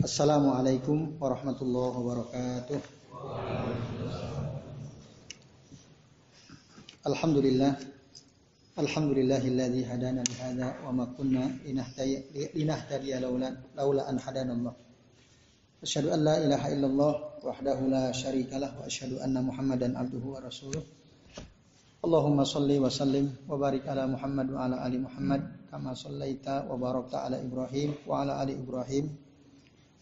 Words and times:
Assalamualaikum 0.00 1.20
warahmatullahi 1.20 1.92
wabarakatuh. 1.92 2.80
Alhamdulillah. 7.04 7.76
Alhamdulillahilladzi 8.80 9.84
hadana 9.84 10.24
li 10.24 10.34
hadza 10.40 10.80
wa 10.88 10.96
ma 10.96 11.04
kunna 11.12 11.52
linahtadiya 11.68 13.20
laula 13.20 13.52
laula 13.76 14.08
an 14.08 14.16
hadana 14.16 14.56
Allah. 14.56 14.74
Asyhadu 15.84 16.16
an 16.16 16.24
la 16.24 16.48
ilaha 16.48 16.72
illallah 16.72 17.12
wahdahu 17.44 17.92
la 17.92 18.08
syarikalah 18.16 18.72
wa 18.80 18.88
asyhadu 18.88 19.20
anna 19.20 19.44
Muhammadan 19.44 20.00
abduhu 20.00 20.32
wa 20.32 20.40
rasuluh. 20.40 20.80
Allahumma 22.00 22.48
salli 22.48 22.80
wa 22.80 22.88
sallim 22.88 23.36
wa 23.44 23.60
barik 23.60 23.84
ala 23.84 24.08
Muhammad 24.08 24.48
wa 24.48 24.64
ala 24.64 24.80
ali 24.80 24.96
Muhammad 24.96 25.68
kama 25.68 25.92
sallaita 25.92 26.64
wa 26.72 26.80
barakta 26.80 27.28
ala 27.28 27.36
Ibrahim 27.36 28.00
wa 28.08 28.24
ala 28.24 28.40
ali 28.40 28.56
Ibrahim 28.56 29.28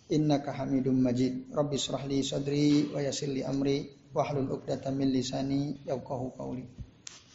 innaka 0.09 0.57
Hamidum 0.57 0.97
Majid. 0.97 1.53
Rabbi 1.53 1.77
israh 1.77 2.03
li 2.09 2.25
sadri 2.25 2.89
wa 2.93 3.01
yassir 3.01 3.29
li 3.29 3.45
amri 3.45 3.89
wahlul 4.13 4.49
'uqdatam 4.59 4.97
min 4.97 5.13
lisani 5.13 5.77
yafqahu 5.85 6.37
qawli. 6.37 6.65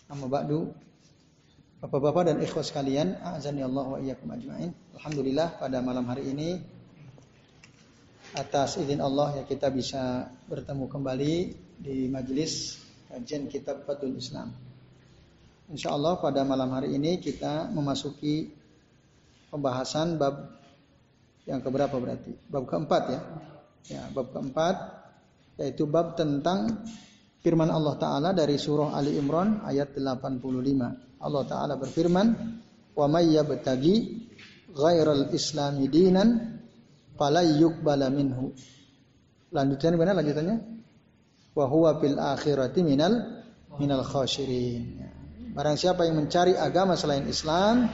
Amma 0.10 0.28
ba'du. 0.30 0.74
Bapak-bapak 1.84 2.32
dan 2.32 2.38
ikhwas 2.40 2.72
sekalian, 2.72 3.20
azani 3.20 3.60
Allah 3.60 3.84
wa 3.84 3.98
iyyakum 4.00 4.32
ajmain. 4.32 4.72
Alhamdulillah 4.96 5.60
pada 5.60 5.84
malam 5.84 6.08
hari 6.08 6.32
ini 6.32 6.64
atas 8.34 8.80
izin 8.82 9.04
Allah 9.04 9.38
ya 9.38 9.44
kita 9.46 9.68
bisa 9.70 10.32
bertemu 10.50 10.90
kembali 10.90 11.34
di 11.78 12.08
majelis 12.08 12.82
kajian 13.12 13.52
kitab 13.52 13.84
Fathul 13.84 14.16
Islam. 14.18 14.56
Insya 15.70 15.94
Allah 15.94 16.18
pada 16.18 16.42
malam 16.48 16.72
hari 16.72 16.96
ini 16.96 17.20
kita 17.20 17.70
memasuki 17.70 18.50
pembahasan 19.54 20.18
bab 20.18 20.63
yang 21.48 21.60
keberapa 21.60 21.96
berarti? 22.00 22.32
Bab 22.48 22.68
keempat 22.68 23.04
ya. 23.10 23.20
Ya, 23.92 24.04
bab 24.12 24.32
keempat 24.32 24.76
yaitu 25.60 25.86
bab 25.86 26.18
tentang 26.18 26.82
firman 27.46 27.70
Allah 27.70 27.94
Ta'ala 28.00 28.30
dari 28.34 28.58
surah 28.58 28.96
Ali 28.96 29.20
Imran 29.20 29.62
ayat 29.62 29.94
85. 29.94 31.20
Allah 31.22 31.44
Ta'ala 31.46 31.74
berfirman, 31.78 32.28
"Wa 32.96 33.06
may 33.06 33.36
yabtagi 33.36 33.96
ghairal 34.74 35.30
islami 35.32 35.86
dinan 35.88 36.60
fala 37.14 37.46
yuqbala 37.46 38.10
minhu. 38.10 38.52
Lanjutannya 39.54 39.98
mana 40.02 40.18
lanjutannya? 40.18 40.58
Wa 41.54 41.70
huwa 41.70 42.02
fil 42.02 42.18
akhirati 42.18 42.82
minal 42.82 43.46
minal 43.78 44.02
khasyirin. 44.02 45.06
Barang 45.54 45.78
siapa 45.78 46.10
yang 46.10 46.18
mencari 46.18 46.58
agama 46.58 46.98
selain 46.98 47.30
Islam, 47.30 47.86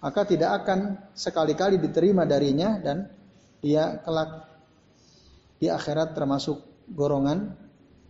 maka 0.00 0.28
tidak 0.28 0.64
akan 0.64 1.10
sekali-kali 1.16 1.80
diterima 1.80 2.28
darinya 2.28 2.76
dan 2.80 3.08
dia 3.64 3.98
kelak 4.04 4.46
di 5.56 5.72
akhirat 5.72 6.12
termasuk 6.12 6.60
golongan 6.92 7.56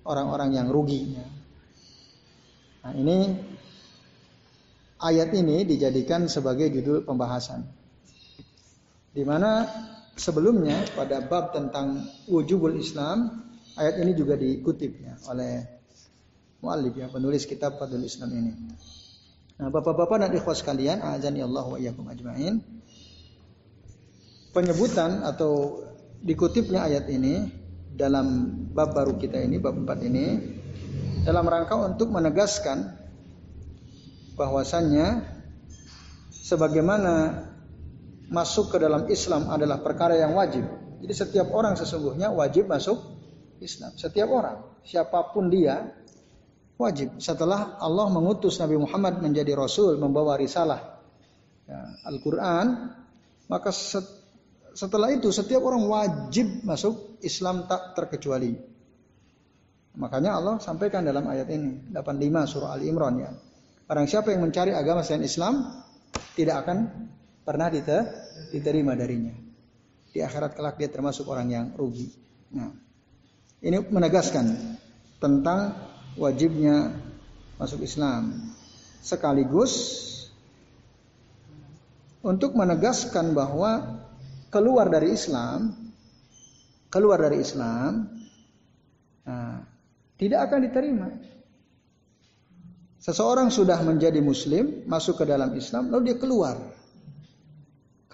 orang-orang 0.02 0.50
yang 0.54 0.68
rugi. 0.70 1.14
Nah, 2.82 2.92
ini 2.94 3.18
ayat 5.02 5.30
ini 5.34 5.66
dijadikan 5.66 6.26
sebagai 6.26 6.70
judul 6.70 7.06
pembahasan 7.06 7.66
di 9.16 9.24
mana 9.24 9.64
sebelumnya 10.12 10.84
pada 10.92 11.24
bab 11.24 11.56
tentang 11.56 12.04
wujubul 12.28 12.76
Islam 12.76 13.48
ayat 13.76 14.00
ini 14.04 14.12
juga 14.12 14.36
dikutip 14.36 14.92
ya 15.00 15.14
oleh 15.32 15.64
muallif 16.60 16.92
ya 16.96 17.08
penulis 17.08 17.48
kitab 17.48 17.80
Fadlul 17.80 18.04
Islam 18.04 18.30
ini. 18.36 18.52
Nah, 19.56 19.72
Bapak-bapak 19.72 20.20
dan 20.20 20.30
ikhwas 20.36 20.60
sekalian, 20.60 21.00
azani 21.00 21.40
Allah 21.40 21.64
wa 21.64 21.80
iyyakum 21.80 22.04
ajmain. 22.12 22.60
Penyebutan 24.52 25.24
atau 25.24 25.80
dikutipnya 26.20 26.84
ayat 26.84 27.08
ini 27.08 27.48
dalam 27.96 28.52
bab 28.76 28.92
baru 28.92 29.16
kita 29.16 29.40
ini, 29.40 29.56
bab 29.56 29.76
4 29.76 30.08
ini 30.08 30.26
dalam 31.24 31.48
rangka 31.48 31.72
untuk 31.76 32.12
menegaskan 32.12 32.84
bahwasannya 34.36 35.24
sebagaimana 36.30 37.44
masuk 38.28 38.76
ke 38.76 38.76
dalam 38.76 39.08
Islam 39.08 39.48
adalah 39.48 39.80
perkara 39.80 40.20
yang 40.20 40.36
wajib. 40.36 40.68
Jadi 41.00 41.14
setiap 41.16 41.48
orang 41.56 41.80
sesungguhnya 41.80 42.28
wajib 42.28 42.68
masuk 42.68 43.00
Islam. 43.64 43.96
Setiap 43.96 44.28
orang, 44.28 44.60
siapa 44.84 45.32
pun 45.32 45.48
dia 45.48 45.96
wajib. 46.76 47.18
Setelah 47.20 47.80
Allah 47.80 48.06
mengutus 48.12 48.60
Nabi 48.60 48.76
Muhammad 48.80 49.20
menjadi 49.20 49.56
Rasul, 49.56 49.96
membawa 49.96 50.36
risalah 50.36 51.00
ya, 51.64 51.80
Al-Quran, 52.08 52.92
maka 53.48 53.72
set, 53.72 54.04
setelah 54.76 55.12
itu 55.12 55.32
setiap 55.32 55.64
orang 55.64 55.84
wajib 55.88 56.62
masuk 56.62 57.20
Islam 57.24 57.64
tak 57.64 57.96
terkecuali. 57.96 58.52
Makanya 59.96 60.36
Allah 60.36 60.54
sampaikan 60.60 61.00
dalam 61.08 61.24
ayat 61.24 61.48
ini 61.48 61.88
85 61.88 62.52
surah 62.52 62.76
Ali 62.76 62.92
Imran 62.92 63.16
ya. 63.16 63.32
Barang 63.88 64.04
siapa 64.04 64.28
yang 64.34 64.44
mencari 64.44 64.76
agama 64.76 65.00
selain 65.00 65.24
Islam 65.24 65.64
tidak 66.36 66.68
akan 66.68 67.08
pernah 67.40 67.72
diterima 68.52 68.92
darinya. 68.92 69.32
Di 70.12 70.20
akhirat 70.20 70.52
kelak 70.52 70.76
dia 70.76 70.92
termasuk 70.92 71.24
orang 71.32 71.48
yang 71.48 71.66
rugi. 71.72 72.12
Nah, 72.52 72.72
ini 73.64 73.80
menegaskan 73.88 74.76
tentang 75.16 75.72
wajibnya 76.16 76.96
masuk 77.60 77.84
Islam. 77.84 78.52
Sekaligus 79.04 80.02
untuk 82.26 82.58
menegaskan 82.58 83.30
bahwa 83.36 84.02
keluar 84.50 84.90
dari 84.90 85.14
Islam, 85.14 85.70
keluar 86.90 87.22
dari 87.22 87.38
Islam, 87.38 88.10
nah, 89.22 89.62
tidak 90.18 90.50
akan 90.50 90.60
diterima. 90.66 91.08
Seseorang 92.98 93.54
sudah 93.54 93.78
menjadi 93.86 94.18
Muslim, 94.18 94.82
masuk 94.90 95.22
ke 95.22 95.24
dalam 95.30 95.54
Islam, 95.54 95.94
lalu 95.94 96.10
dia 96.10 96.18
keluar 96.18 96.58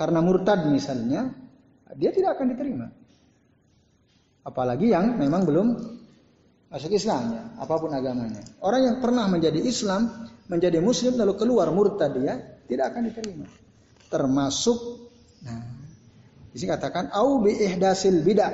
karena 0.02 0.18
murtad 0.18 0.68
misalnya, 0.68 1.30
dia 1.96 2.10
tidak 2.12 2.36
akan 2.36 2.46
diterima. 2.52 2.86
Apalagi 4.42 4.90
yang 4.90 5.14
memang 5.20 5.46
belum 5.46 5.68
masuk 6.72 6.90
Islam 6.96 7.22
ya, 7.36 7.42
apa 7.60 7.74
pun 7.76 7.92
agamanya. 7.92 8.40
Orang 8.64 8.80
yang 8.80 8.96
pernah 9.04 9.28
menjadi 9.28 9.60
Islam, 9.60 10.08
menjadi 10.48 10.80
Muslim 10.80 11.20
lalu 11.20 11.36
keluar 11.36 11.68
murtad 11.68 12.16
dia 12.16 12.40
tidak 12.64 12.96
akan 12.96 13.12
diterima. 13.12 13.46
Termasuk, 14.08 14.78
nah, 15.44 15.60
di 16.48 16.56
sini 16.56 16.72
katakan 16.72 17.12
au 17.12 17.44
bi 17.44 17.60
ihdasil 17.60 18.24
bidah, 18.24 18.52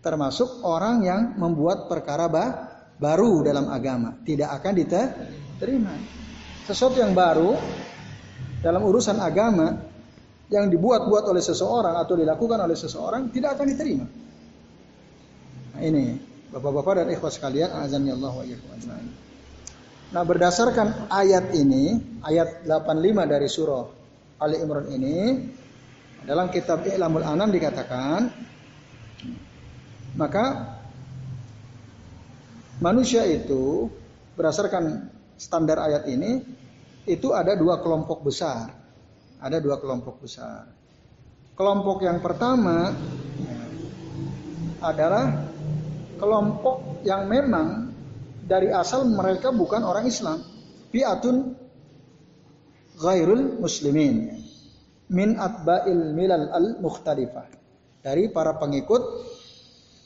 termasuk 0.00 0.64
orang 0.64 1.04
yang 1.04 1.20
membuat 1.36 1.92
perkara 1.92 2.24
bah, 2.32 2.48
baru 2.96 3.44
dalam 3.44 3.68
agama, 3.68 4.16
tidak 4.24 4.48
akan 4.56 4.72
diterima. 4.72 5.92
Sesuatu 6.64 6.96
yang 6.96 7.12
baru 7.12 7.52
dalam 8.64 8.80
urusan 8.80 9.20
agama 9.20 9.76
yang 10.48 10.72
dibuat-buat 10.72 11.28
oleh 11.28 11.44
seseorang 11.44 12.00
atau 12.00 12.16
dilakukan 12.16 12.64
oleh 12.64 12.76
seseorang 12.76 13.28
tidak 13.28 13.60
akan 13.60 13.66
diterima. 13.68 14.06
Nah, 15.72 15.80
ini 15.84 16.31
Bapak-bapak 16.52 17.02
dan 17.02 17.08
ikhwas 17.10 17.40
sekalian, 17.40 17.72
azan 17.72 18.04
ya 18.04 18.12
Allah 18.12 18.32
wa. 18.36 18.44
Nah, 20.12 20.22
berdasarkan 20.28 21.08
ayat 21.08 21.56
ini, 21.56 21.96
ayat 22.20 22.68
85 22.68 23.32
dari 23.32 23.48
surah 23.48 23.84
Ali 24.36 24.60
Imran 24.60 24.86
ini, 24.92 25.16
dalam 26.28 26.52
kitab 26.52 26.84
I'lamul 26.84 27.24
Anam 27.24 27.48
dikatakan 27.50 28.30
maka 30.12 30.76
manusia 32.78 33.24
itu 33.26 33.88
berdasarkan 34.36 35.08
standar 35.40 35.80
ayat 35.82 36.04
ini 36.06 36.44
itu 37.08 37.32
ada 37.34 37.56
dua 37.58 37.80
kelompok 37.82 38.22
besar 38.22 38.82
ada 39.42 39.58
dua 39.58 39.82
kelompok 39.82 40.22
besar. 40.22 40.70
Kelompok 41.58 42.06
yang 42.06 42.22
pertama 42.22 42.94
adalah 44.78 45.51
kelompok 46.22 47.02
yang 47.02 47.26
memang 47.26 47.90
dari 48.46 48.70
asal 48.70 49.10
mereka 49.10 49.50
bukan 49.50 49.82
orang 49.82 50.06
Islam. 50.06 50.38
Fi'atun 50.94 51.58
ghairul 53.02 53.58
muslimin 53.58 54.38
min 55.10 55.34
atba'il 55.34 56.14
milal 56.14 56.46
al 56.54 56.78
mukhtalifah 56.78 57.50
dari 58.06 58.30
para 58.30 58.54
pengikut 58.54 59.02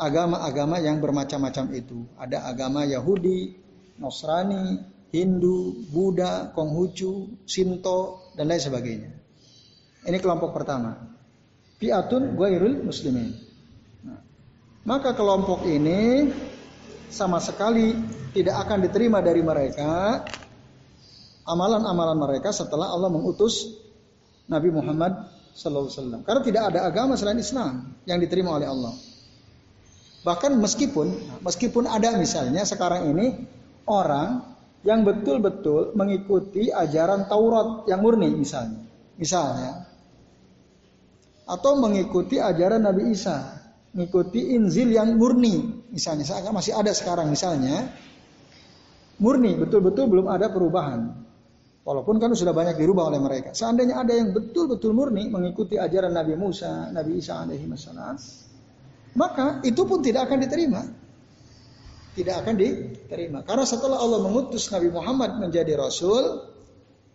agama-agama 0.01 0.81
yang 0.81 0.97
bermacam-macam 1.05 1.65
itu. 1.77 2.09
Ada 2.17 2.49
agama 2.49 2.89
Yahudi, 2.89 3.57
Nasrani, 4.01 4.81
Hindu, 5.13 5.85
Buddha, 5.93 6.53
Konghucu, 6.53 7.45
Sinto, 7.45 8.33
dan 8.37 8.49
lain 8.49 8.61
sebagainya. 8.61 9.11
Ini 10.07 10.17
kelompok 10.21 10.57
pertama. 10.57 10.97
Fi'atun 11.77 12.37
ghairul 12.37 12.85
muslimin. 12.85 13.46
Maka 14.87 15.19
kelompok 15.19 15.67
ini 15.67 16.31
sama 17.11 17.43
sekali 17.43 17.91
tidak 18.31 18.67
akan 18.67 18.87
diterima 18.87 19.19
dari 19.19 19.43
mereka 19.43 20.23
amalan-amalan 21.43 22.19
mereka 22.19 22.55
setelah 22.55 22.95
Allah 22.95 23.11
mengutus 23.11 23.75
Nabi 24.47 24.71
Muhammad 24.71 25.27
Wasallam. 25.57 26.23
Karena 26.23 26.43
tidak 26.45 26.63
ada 26.71 26.87
agama 26.87 27.19
selain 27.19 27.41
Islam 27.41 27.99
yang 28.07 28.23
diterima 28.23 28.55
oleh 28.55 28.69
Allah. 28.71 28.95
Bahkan 30.23 30.55
meskipun 30.59 31.07
meskipun 31.43 31.91
ada 31.91 32.15
misalnya 32.15 32.63
sekarang 32.63 33.11
ini 33.11 33.47
orang 33.91 34.43
yang 34.87 35.03
betul-betul 35.03 35.97
mengikuti 35.99 36.71
ajaran 36.71 37.27
Taurat 37.27 37.91
yang 37.91 38.05
murni 38.05 38.31
misalnya. 38.37 38.87
Misalnya 39.17 39.87
atau 41.47 41.79
mengikuti 41.79 42.43
ajaran 42.43 42.83
Nabi 42.83 43.15
Isa, 43.15 43.66
mengikuti 43.97 44.53
Injil 44.53 44.93
yang 44.93 45.17
murni 45.17 45.89
misalnya. 45.89 46.29
Masih 46.53 46.77
ada 46.77 46.93
sekarang 46.93 47.33
misalnya 47.33 47.89
murni 49.17 49.57
betul-betul 49.57 50.13
belum 50.13 50.29
ada 50.29 50.53
perubahan. 50.53 51.25
Walaupun 51.87 52.19
kan 52.19 52.35
sudah 52.35 52.51
banyak 52.51 52.77
dirubah 52.83 53.15
oleh 53.15 53.23
mereka. 53.23 53.55
Seandainya 53.55 54.03
ada 54.03 54.11
yang 54.11 54.35
betul-betul 54.35 54.91
murni 54.91 55.31
mengikuti 55.31 55.79
ajaran 55.79 56.13
Nabi 56.13 56.35
Musa, 56.35 56.91
Nabi 56.91 57.23
Isa 57.23 57.47
alaihi 57.47 57.63
wasallam, 57.63 58.19
maka 59.15 59.63
itu 59.63 59.87
pun 59.87 60.03
tidak 60.03 60.27
akan 60.27 60.39
diterima. 60.43 60.83
Tidak 62.19 62.35
akan 62.43 62.55
diterima. 62.59 63.47
Karena 63.47 63.63
setelah 63.63 64.03
Allah 64.03 64.19
mengutus 64.19 64.67
Nabi 64.75 64.91
Muhammad 64.91 65.39
menjadi 65.39 65.79
rasul, 65.79 66.51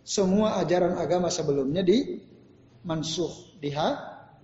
semua 0.00 0.56
ajaran 0.64 0.96
agama 0.96 1.28
sebelumnya 1.28 1.84
di 1.84 2.16
mansuh, 2.88 3.60
diha, 3.60 3.88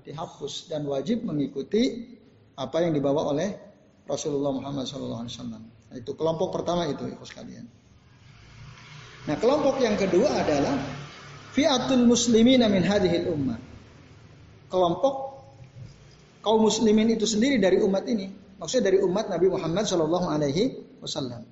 dihapus 0.04 0.68
dan 0.68 0.84
wajib 0.84 1.24
mengikuti 1.24 2.17
apa 2.58 2.82
yang 2.82 2.90
dibawa 2.90 3.30
oleh 3.30 3.54
Rasulullah 4.10 4.50
Muhammad 4.50 4.90
SAW. 4.90 5.22
Nah, 5.22 5.94
itu 5.94 6.10
kelompok 6.18 6.50
pertama 6.50 6.90
itu, 6.90 7.06
ikhwas 7.06 7.30
kalian. 7.30 7.70
Nah, 9.30 9.36
kelompok 9.38 9.78
yang 9.78 9.94
kedua 9.94 10.42
adalah 10.42 10.74
fiatul 11.54 12.02
muslimin 12.02 12.66
min 12.66 12.82
hadhil 12.82 13.30
ummah. 13.30 13.60
Kelompok 14.68 15.14
kaum 16.42 16.66
muslimin 16.66 17.14
itu 17.14 17.24
sendiri 17.24 17.62
dari 17.62 17.78
umat 17.78 18.04
ini. 18.10 18.26
Maksudnya 18.58 18.90
dari 18.90 18.98
umat 19.06 19.30
Nabi 19.30 19.46
Muhammad 19.54 19.86
Shallallahu 19.86 20.26
Alaihi 20.26 20.64
Wasallam. 20.98 21.46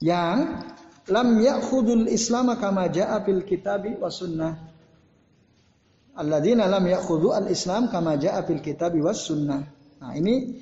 Yang 0.00 0.38
lam 1.10 1.28
ya'khudul 1.42 2.08
Islam 2.08 2.54
kama 2.56 2.88
ja'a 2.88 3.20
fil 3.26 3.44
kitabi 3.44 3.98
wa 3.98 4.08
sunnah. 4.08 4.69
Alladzina 6.18 6.66
lam 6.66 6.84
ya'khudhu 6.84 7.30
al-Islam 7.34 7.88
kama 7.92 8.18
ja'a 8.18 8.42
fil 8.44 8.58
kitabi 8.58 8.98
was 8.98 9.24
sunnah. 9.26 9.62
Nah, 10.00 10.12
ini 10.16 10.58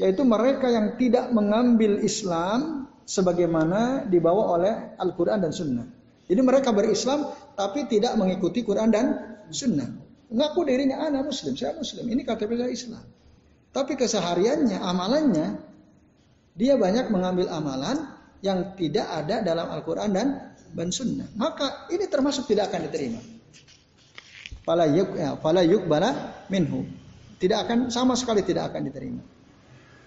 yaitu 0.00 0.22
mereka 0.24 0.70
yang 0.70 0.96
tidak 0.96 1.28
mengambil 1.34 2.00
Islam 2.00 2.88
sebagaimana 3.04 4.06
dibawa 4.08 4.56
oleh 4.56 4.74
Al-Qur'an 4.96 5.42
dan 5.42 5.52
sunnah. 5.52 5.84
Jadi 6.30 6.40
mereka 6.46 6.70
berislam 6.70 7.26
tapi 7.58 7.90
tidak 7.90 8.14
mengikuti 8.14 8.62
Quran 8.62 8.94
dan 8.94 9.06
sunnah. 9.50 9.90
Ngaku 10.30 10.62
dirinya 10.62 11.02
anak 11.10 11.26
muslim, 11.26 11.58
saya 11.58 11.74
muslim. 11.74 12.06
Ini 12.06 12.22
KTP 12.22 12.50
saya 12.54 12.70
Islam. 12.70 13.02
Tapi 13.74 13.98
kesehariannya, 13.98 14.78
amalannya, 14.78 15.48
dia 16.54 16.78
banyak 16.78 17.10
mengambil 17.10 17.50
amalan 17.50 17.98
yang 18.42 18.78
tidak 18.78 19.06
ada 19.10 19.42
dalam 19.42 19.68
Al-Quran 19.74 20.10
dan 20.14 20.28
dan 20.70 20.88
Sunnah. 20.94 21.26
Maka 21.34 21.90
ini 21.90 22.06
termasuk 22.06 22.46
tidak 22.46 22.70
akan 22.70 22.86
diterima. 22.86 23.20
Fala 24.70 24.86
yuk, 24.86 25.18
ya, 25.18 25.34
fala 25.34 25.66
yuk 25.66 25.90
bala 25.90 26.46
minhu. 26.46 26.86
Tidak 27.42 27.58
akan 27.58 27.90
sama 27.90 28.14
sekali 28.14 28.46
tidak 28.46 28.70
akan 28.70 28.86
diterima. 28.86 29.18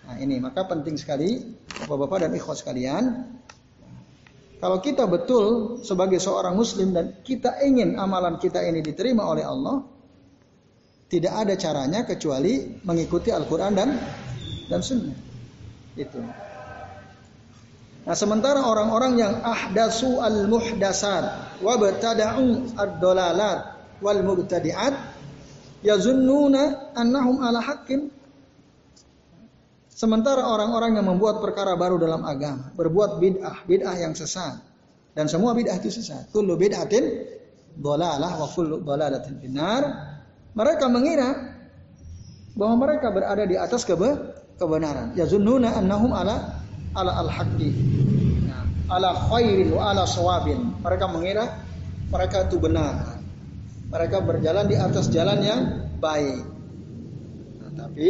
Nah 0.07 0.15
ini 0.24 0.39
maka 0.39 0.63
penting 0.63 0.95
sekali 0.95 1.36
bapak-bapak 1.83 2.24
dan 2.24 2.31
ikhwas 2.31 2.63
sekalian. 2.63 3.27
Kalau 4.63 4.80
kita 4.80 5.04
betul 5.04 5.75
sebagai 5.83 6.15
seorang 6.24 6.56
muslim 6.56 6.95
dan 6.95 7.19
kita 7.27 7.60
ingin 7.60 8.00
amalan 8.00 8.39
kita 8.39 8.63
ini 8.63 8.80
diterima 8.80 9.27
oleh 9.27 9.44
Allah, 9.44 9.83
tidak 11.12 11.44
ada 11.44 11.60
caranya 11.60 12.07
kecuali 12.07 12.80
mengikuti 12.88 13.36
Al-Quran 13.36 13.75
dan 13.75 14.00
dan 14.71 14.80
Sunnah. 14.80 15.18
Itu. 16.00 16.24
Nah 18.07 18.15
sementara 18.15 18.63
orang-orang 18.63 19.19
yang 19.19 19.44
ahdasu 19.44 20.24
al-muhdasat 20.24 21.60
wa 21.60 21.74
batada'u 21.75 22.80
ad-dolalat 22.80 23.72
wal 24.03 24.19
mubtadi'at 24.19 24.94
yazunnuna 25.81 26.94
annahum 26.94 27.39
ala 27.39 27.63
haqqin 27.63 28.11
Sementara 29.94 30.44
orang-orang 30.50 31.00
yang 31.00 31.05
membuat 31.05 31.38
perkara 31.38 31.77
baru 31.77 32.01
dalam 32.01 32.25
agama, 32.25 32.73
berbuat 32.75 33.21
bid'ah, 33.21 33.61
bid'ah 33.63 33.94
yang 33.94 34.17
sesat. 34.17 34.57
Dan 35.13 35.29
semua 35.29 35.53
bid'ah 35.53 35.77
itu 35.77 35.94
sesat. 35.94 36.33
Kullu 36.33 36.57
bid'atin 36.57 37.23
dolalah 37.77 38.41
wa 38.41 38.50
kullu 38.50 38.81
dolalatin 38.81 39.38
binar 39.38 39.81
mereka 40.53 40.85
mengira 40.85 41.29
bahwa 42.53 42.85
mereka 42.85 43.09
berada 43.09 43.45
di 43.45 43.53
atas 43.57 43.85
kebe 43.85 44.17
kebenaran. 44.57 45.13
Ya 45.17 45.29
zunnuna 45.29 45.77
annahum 45.77 46.13
ala 46.13 46.61
ala 46.97 47.11
al-haqqi. 47.25 47.69
Ya, 48.50 48.59
ala 48.94 49.13
khairin 49.29 49.73
wa 49.77 49.94
ala 49.94 50.09
sawabin. 50.09 50.73
Mereka 50.81 51.05
mengira 51.09 51.53
mereka 52.09 52.50
itu 52.50 52.57
benar. 52.61 53.12
Mereka 53.93 54.25
berjalan 54.25 54.65
di 54.65 54.73
atas 54.73 55.05
jalan 55.13 55.39
yang 55.45 55.61
baik. 56.01 56.41
Nah, 57.61 57.71
tapi 57.77 58.09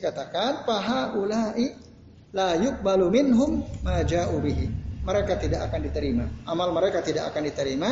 katakan 0.00 0.64
paha 0.64 1.12
ulai 1.20 1.76
la 2.32 2.56
yuqbalu 2.56 3.12
minhum 3.12 3.60
ma 3.84 4.00
ja'u 4.00 4.40
bihi. 4.40 4.66
Mereka 5.04 5.36
tidak 5.40 5.68
akan 5.68 5.80
diterima. 5.84 6.24
Amal 6.48 6.72
mereka 6.72 7.04
tidak 7.04 7.28
akan 7.32 7.42
diterima. 7.44 7.90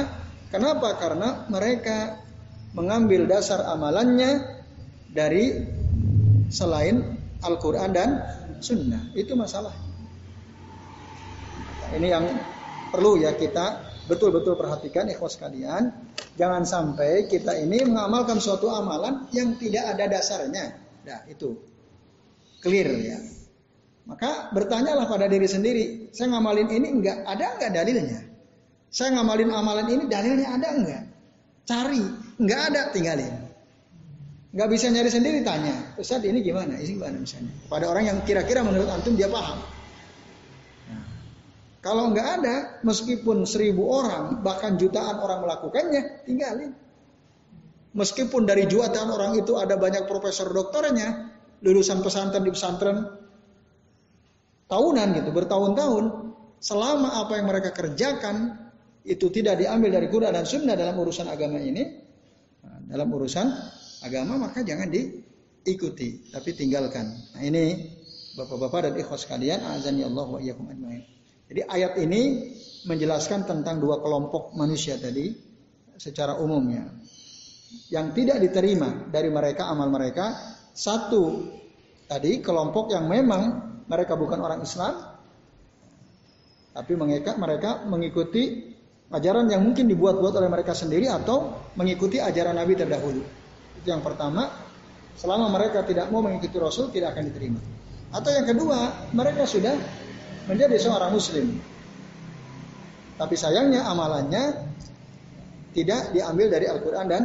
Kenapa? 0.49 0.97
Karena 0.97 1.45
mereka 1.53 2.25
mengambil 2.73 3.29
dasar 3.29 3.65
amalannya 3.69 4.65
dari 5.13 5.65
selain 6.49 7.17
Al-Quran 7.45 7.91
dan 7.93 8.11
Sunnah. 8.61 9.13
Itu 9.13 9.37
masalah. 9.37 9.73
Ini 11.97 12.09
yang 12.13 12.25
perlu 12.93 13.17
ya 13.21 13.33
kita 13.33 13.88
betul-betul 14.09 14.57
perhatikan 14.57 15.07
ikhwas 15.13 15.37
kalian. 15.37 15.93
Jangan 16.41 16.65
sampai 16.65 17.29
kita 17.29 17.55
ini 17.61 17.85
mengamalkan 17.85 18.41
suatu 18.41 18.73
amalan 18.73 19.29
yang 19.37 19.55
tidak 19.61 19.95
ada 19.95 20.05
dasarnya. 20.09 20.65
Nah 21.05 21.21
itu 21.29 21.55
clear 22.65 22.89
ya. 22.99 23.19
Maka 24.09 24.49
bertanyalah 24.57 25.05
pada 25.05 25.29
diri 25.29 25.45
sendiri, 25.45 25.85
saya 26.17 26.33
ngamalin 26.33 26.73
ini 26.73 26.89
enggak 26.97 27.29
ada 27.29 27.61
enggak 27.61 27.71
dalilnya? 27.77 28.21
Saya 28.89 29.21
ngamalin 29.21 29.53
amalan 29.53 29.87
ini 29.93 30.05
dalilnya 30.09 30.49
ada 30.49 30.69
enggak? 30.73 31.03
Cari, 31.69 32.01
nggak 32.41 32.61
ada 32.73 32.83
tinggalin. 32.97 33.35
Nggak 34.49 34.69
bisa 34.73 34.89
nyari 34.89 35.13
sendiri 35.13 35.45
tanya, 35.45 35.77
Ustaz 36.01 36.25
ini 36.25 36.41
gimana? 36.41 36.81
Ini 36.81 36.97
gimana 36.97 37.21
misalnya? 37.21 37.53
Pada 37.69 37.85
orang 37.85 38.09
yang 38.09 38.19
kira-kira 38.25 38.65
menurut 38.65 38.89
antum 38.89 39.13
dia 39.13 39.29
paham. 39.29 39.61
Kalau 41.79 42.11
nggak 42.11 42.29
ada, 42.43 42.57
meskipun 42.83 43.47
seribu 43.47 43.87
orang 43.87 44.43
bahkan 44.43 44.75
jutaan 44.75 45.23
orang 45.23 45.47
melakukannya, 45.47 46.27
tinggalin. 46.27 46.75
Meskipun 47.95 48.45
dari 48.45 48.67
jutaan 48.67 49.15
orang 49.15 49.39
itu 49.39 49.55
ada 49.55 49.79
banyak 49.79 50.11
profesor 50.11 50.51
dokternya, 50.51 51.31
lulusan 51.63 52.03
pesantren 52.03 52.43
di 52.43 52.51
pesantren 52.51 52.99
tahunan 54.67 55.09
gitu, 55.23 55.31
bertahun-tahun, 55.31 56.05
selama 56.59 57.25
apa 57.25 57.39
yang 57.39 57.47
mereka 57.47 57.71
kerjakan 57.71 58.59
itu 59.07 59.31
tidak 59.31 59.63
diambil 59.63 60.03
dari 60.03 60.11
Quran 60.11 60.35
dan 60.35 60.45
Sunnah 60.45 60.75
dalam 60.75 60.99
urusan 60.99 61.31
agama 61.31 61.63
ini, 61.63 61.83
nah, 62.61 62.79
dalam 62.91 63.09
urusan 63.09 63.47
agama 64.03 64.51
maka 64.51 64.67
jangan 64.67 64.91
diikuti, 64.91 66.29
tapi 66.35 66.53
tinggalkan. 66.59 67.07
Nah 67.39 67.43
ini 67.43 67.95
bapak-bapak 68.35 68.91
dan 68.91 68.95
ikhwas 68.99 69.25
sekalian, 69.25 69.63
azan 69.63 69.97
ya 69.97 70.11
Allah 70.11 70.27
wa 70.27 70.39
iyyakum 70.43 70.67
ajmain. 70.69 71.18
Jadi 71.49 71.61
ayat 71.65 71.97
ini 72.01 72.53
menjelaskan 72.85 73.49
tentang 73.49 73.81
dua 73.81 73.99
kelompok 74.05 74.53
manusia 74.53 75.01
tadi 75.01 75.33
secara 75.97 76.37
umumnya. 76.37 76.85
Yang 77.89 78.07
tidak 78.17 78.39
diterima 78.45 79.09
dari 79.09 79.29
mereka 79.33 79.69
amal 79.69 79.89
mereka 79.89 80.37
satu 80.73 81.49
tadi 82.09 82.41
kelompok 82.41 82.93
yang 82.93 83.09
memang 83.09 83.43
mereka 83.89 84.17
bukan 84.17 84.41
orang 84.41 84.61
Islam 84.65 84.95
tapi 86.73 86.93
mereka 86.95 87.37
mereka 87.37 87.85
mengikuti 87.85 88.69
Ajaran 89.09 89.49
yang 89.49 89.65
mungkin 89.65 89.89
dibuat-buat 89.89 90.37
oleh 90.37 90.53
mereka 90.53 90.77
sendiri 90.77 91.09
atau 91.09 91.57
mengikuti 91.81 92.21
ajaran 92.21 92.61
Nabi 92.61 92.77
terdahulu. 92.77 93.25
Itu 93.81 93.89
yang 93.89 94.05
pertama, 94.05 94.53
selama 95.17 95.49
mereka 95.49 95.81
tidak 95.89 96.13
mau 96.13 96.21
mengikuti 96.21 96.61
Rasul 96.61 96.93
tidak 96.93 97.17
akan 97.17 97.33
diterima. 97.33 97.57
Atau 98.13 98.37
yang 98.37 98.45
kedua, 98.45 99.09
mereka 99.17 99.49
sudah 99.49 99.73
menjadi 100.49 100.77
seorang 100.81 101.13
muslim. 101.13 101.61
Tapi 103.19 103.35
sayangnya 103.37 103.85
amalannya 103.87 104.45
tidak 105.77 106.17
diambil 106.17 106.47
dari 106.49 106.67
Al-Quran 106.67 107.07
dan 107.07 107.23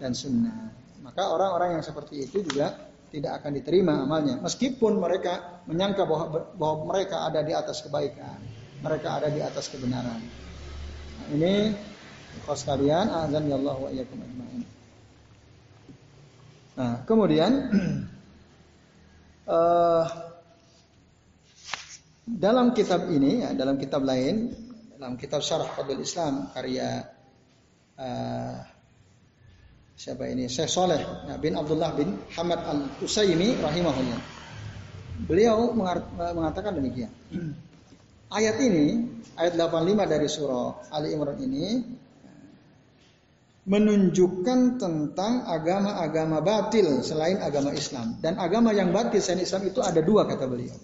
dan 0.00 0.12
Sunnah. 0.16 0.72
Maka 1.04 1.28
orang-orang 1.28 1.78
yang 1.78 1.84
seperti 1.84 2.24
itu 2.24 2.40
juga 2.42 2.88
tidak 3.12 3.42
akan 3.42 3.60
diterima 3.60 4.00
amalnya. 4.00 4.40
Meskipun 4.40 4.96
mereka 4.96 5.62
menyangka 5.68 6.08
bahwa, 6.08 6.48
bahwa 6.56 6.76
mereka 6.96 7.28
ada 7.28 7.44
di 7.44 7.52
atas 7.52 7.84
kebaikan. 7.84 8.40
Mereka 8.80 9.08
ada 9.20 9.28
di 9.28 9.38
atas 9.44 9.68
kebenaran. 9.68 10.18
Ini 11.30 11.54
Kau 12.42 12.56
sekalian, 12.56 13.12
azan 13.12 13.44
ya 13.46 13.56
Allah 13.60 13.76
wa 13.76 13.88
iyyakum 13.92 14.18
ajma'in. 14.18 14.62
Nah, 16.72 16.94
kemudian 17.04 17.52
uh, 19.44 20.04
dalam 22.22 22.70
kitab 22.70 23.10
ini, 23.10 23.42
ya, 23.42 23.50
dalam 23.54 23.74
kitab 23.78 24.06
lain, 24.06 24.54
dalam 24.94 25.18
kitab 25.18 25.42
Syarah 25.42 25.66
Fadl 25.66 25.98
Islam 25.98 26.54
karya 26.54 27.02
uh, 27.98 28.56
siapa 29.98 30.30
ini? 30.30 30.46
Syekh 30.46 30.70
Soleh 30.70 31.02
ya, 31.26 31.34
bin 31.42 31.58
Abdullah 31.58 31.90
bin 31.98 32.14
Hamad 32.38 32.62
Al 32.62 32.80
Usaimi 33.02 33.58
rahimahullah. 33.58 34.20
Beliau 35.26 35.74
mengatakan 36.14 36.78
demikian. 36.78 37.10
Ayat 38.32 38.56
ini, 38.64 39.06
ayat 39.36 39.58
85 39.58 40.06
dari 40.08 40.28
surah 40.30 40.88
Ali 40.94 41.12
Imran 41.12 41.38
ini 41.42 41.66
menunjukkan 43.62 44.82
tentang 44.82 45.46
agama-agama 45.46 46.42
batil 46.42 47.04
selain 47.06 47.38
agama 47.38 47.70
Islam. 47.70 48.18
Dan 48.18 48.40
agama 48.42 48.74
yang 48.74 48.90
batil 48.90 49.22
selain 49.22 49.46
Islam 49.46 49.62
itu 49.68 49.78
ada 49.84 50.02
dua 50.02 50.26
kata 50.26 50.48
beliau. 50.50 50.74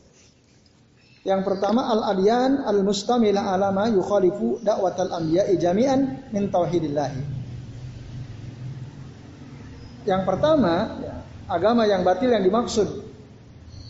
Yang 1.26 1.40
pertama 1.44 1.90
al-adyan 1.90 2.62
al-mustamila 2.62 3.52
alama 3.52 3.90
yukhalifu 3.90 4.62
da'watal 4.62 5.10
anbiya'i 5.12 5.58
jami'an 5.58 6.30
min 6.30 6.48
tauhidillah. 6.48 7.10
Yang 10.08 10.22
pertama, 10.24 10.74
agama 11.50 11.84
yang 11.84 12.06
batil 12.06 12.32
yang 12.32 12.40
dimaksud 12.46 12.88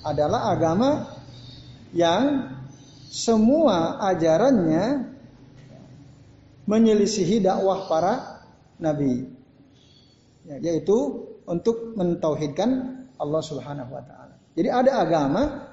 adalah 0.03 0.51
agama 0.51 1.15
yang 1.95 2.55
semua 3.09 4.03
ajarannya 4.09 5.15
menyelisihi 6.69 7.41
dakwah 7.41 7.89
para 7.89 8.45
nabi 8.77 9.25
ya, 10.45 10.61
yaitu 10.61 11.29
untuk 11.49 11.97
mentauhidkan 11.97 13.05
Allah 13.17 13.43
Subhanahu 13.43 13.89
wa 13.89 14.03
taala. 14.05 14.37
Jadi 14.53 14.69
ada 14.69 15.01
agama 15.01 15.68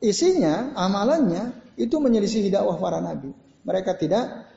isinya 0.00 0.74
amalannya 0.76 1.72
itu 1.76 1.96
menyelisihi 1.96 2.52
dakwah 2.52 2.76
para 2.76 2.98
nabi. 3.00 3.32
Mereka 3.64 3.96
tidak 4.00 4.48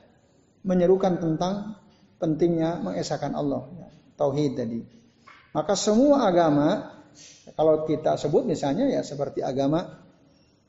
menyerukan 0.64 1.20
tentang 1.20 1.80
pentingnya 2.18 2.80
mengesahkan 2.80 3.36
Allah, 3.36 3.68
ya, 3.76 3.88
tauhid 4.16 4.52
tadi. 4.56 4.80
Maka 5.52 5.76
semua 5.76 6.24
agama 6.24 6.96
kalau 7.54 7.84
kita 7.84 8.16
sebut 8.16 8.48
misalnya 8.48 8.88
ya 8.90 9.04
seperti 9.04 9.44
agama 9.44 10.02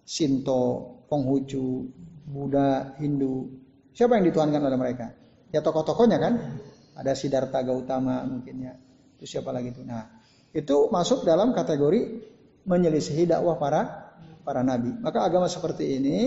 Sinto, 0.04 1.00
Konghucu, 1.08 1.88
Buddha, 2.28 2.98
Hindu, 3.00 3.48
siapa 3.96 4.18
yang 4.20 4.28
dituankan 4.28 4.60
oleh 4.60 4.76
mereka? 4.76 5.14
Ya 5.54 5.62
tokoh-tokohnya 5.62 6.18
kan? 6.18 6.34
ada 6.94 7.12
Siddhartha 7.14 7.60
Gautama 7.66 8.22
mungkin 8.24 8.54
ya. 8.62 8.74
Itu 9.18 9.26
siapa 9.26 9.50
lagi 9.50 9.74
itu? 9.74 9.82
Nah, 9.82 10.22
itu 10.54 10.90
masuk 10.90 11.26
dalam 11.26 11.50
kategori 11.52 12.22
menyelisihi 12.64 13.28
dakwah 13.28 13.58
para 13.58 14.03
para 14.44 14.60
nabi. 14.60 14.92
Maka 15.00 15.24
agama 15.24 15.48
seperti 15.48 15.98
ini 15.98 16.18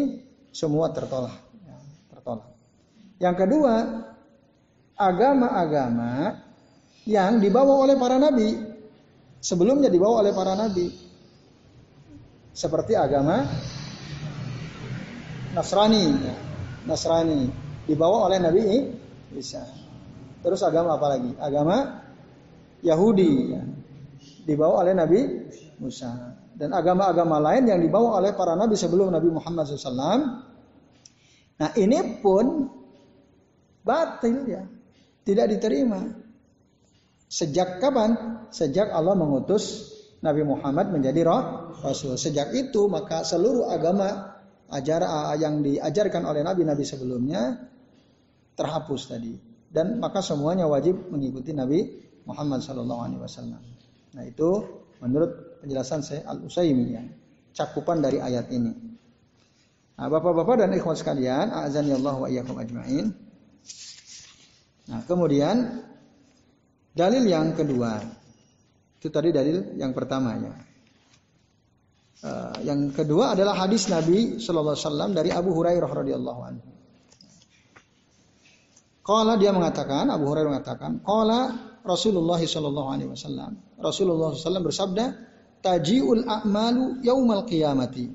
semua 0.50 0.90
tertolak, 0.90 1.38
ya, 1.64 1.78
tertolak. 2.12 2.50
Yang 3.22 3.36
kedua, 3.46 3.74
agama-agama 4.98 6.42
yang 7.06 7.40
dibawa 7.40 7.88
oleh 7.88 7.96
para 7.96 8.18
nabi 8.20 8.58
sebelumnya 9.40 9.88
dibawa 9.88 10.26
oleh 10.26 10.34
para 10.36 10.58
nabi 10.58 10.92
seperti 12.58 12.98
agama 12.98 13.46
Nasrani 15.58 16.06
ya. 16.22 16.36
Nasrani 16.86 17.50
dibawa 17.90 18.30
oleh 18.30 18.38
Nabi 18.38 18.62
Isa 19.34 19.66
Terus 20.46 20.62
agama 20.62 21.02
apa 21.02 21.18
lagi? 21.18 21.34
Agama 21.42 22.06
Yahudi 22.86 23.32
ya. 23.58 23.62
dibawa 24.46 24.86
oleh 24.86 24.94
Nabi 24.94 25.20
Musa 25.82 26.37
dan 26.58 26.74
agama-agama 26.74 27.38
lain 27.38 27.70
yang 27.70 27.78
dibawa 27.78 28.18
oleh 28.18 28.34
para 28.34 28.58
nabi 28.58 28.74
sebelum 28.74 29.14
Nabi 29.14 29.30
Muhammad 29.30 29.70
SAW. 29.70 30.42
Nah 31.58 31.70
ini 31.78 32.18
pun 32.18 32.66
batil 33.86 34.50
ya, 34.50 34.66
tidak 35.22 35.54
diterima. 35.54 36.02
Sejak 37.30 37.78
kapan? 37.78 38.42
Sejak 38.50 38.90
Allah 38.90 39.14
mengutus 39.14 39.94
Nabi 40.26 40.42
Muhammad 40.42 40.90
menjadi 40.90 41.22
roh 41.28 41.44
Rasul. 41.86 42.18
Sejak 42.18 42.50
itu 42.58 42.90
maka 42.90 43.22
seluruh 43.22 43.70
agama 43.70 44.38
ajar 44.74 45.06
yang 45.38 45.62
diajarkan 45.62 46.26
oleh 46.26 46.42
nabi-nabi 46.44 46.84
sebelumnya 46.84 47.70
terhapus 48.58 49.08
tadi 49.08 49.38
dan 49.72 50.00
maka 50.00 50.24
semuanya 50.24 50.66
wajib 50.68 51.12
mengikuti 51.12 51.52
Nabi 51.52 51.80
Muhammad 52.28 52.64
Wasallam. 52.64 53.62
Nah 54.16 54.24
itu 54.26 54.50
menurut 55.00 55.47
penjelasan 55.60 56.02
saya 56.06 56.26
Al 56.30 56.46
Usaimi 56.46 56.86
ya, 56.94 57.04
cakupan 57.58 58.02
dari 58.02 58.22
ayat 58.22 58.50
ini. 58.54 58.74
Nah, 59.98 60.08
bapak-bapak 60.14 60.62
dan 60.62 60.70
ikhwan 60.78 60.94
sekalian, 60.94 61.50
azan 61.50 61.90
Allah 61.90 62.16
wa 62.16 62.28
iyyakum 62.30 62.54
ajmain. 62.62 63.18
Nah, 64.88 65.02
kemudian 65.10 65.84
dalil 66.94 67.24
yang 67.26 67.58
kedua. 67.58 67.98
Itu 68.98 69.10
tadi 69.10 69.34
dalil 69.34 69.78
yang 69.78 69.98
pertama 69.98 70.38
ya. 70.38 70.54
Uh, 72.18 72.56
yang 72.66 72.90
kedua 72.94 73.38
adalah 73.38 73.54
hadis 73.54 73.90
Nabi 73.94 74.42
Shallallahu 74.42 74.74
Alaihi 74.74 74.86
Wasallam 74.90 75.12
dari 75.14 75.30
Abu 75.30 75.54
Hurairah 75.54 75.86
radhiyallahu 75.86 76.42
anhu. 76.42 76.70
Kala 79.06 79.38
dia 79.38 79.54
mengatakan, 79.54 80.10
Abu 80.10 80.28
Hurairah 80.28 80.50
mengatakan, 80.50 81.00
Kala 81.06 81.42
Rasulullah 81.86 82.42
Shallallahu 82.42 82.90
Alaihi 82.92 83.10
Wasallam. 83.14 83.80
Rasulullah 83.80 84.36
SAW 84.36 84.68
bersabda, 84.68 85.06
Tajiul 85.68 86.24
a'malu 86.24 87.04
yaumal 87.04 87.44
qiyamati. 87.44 88.08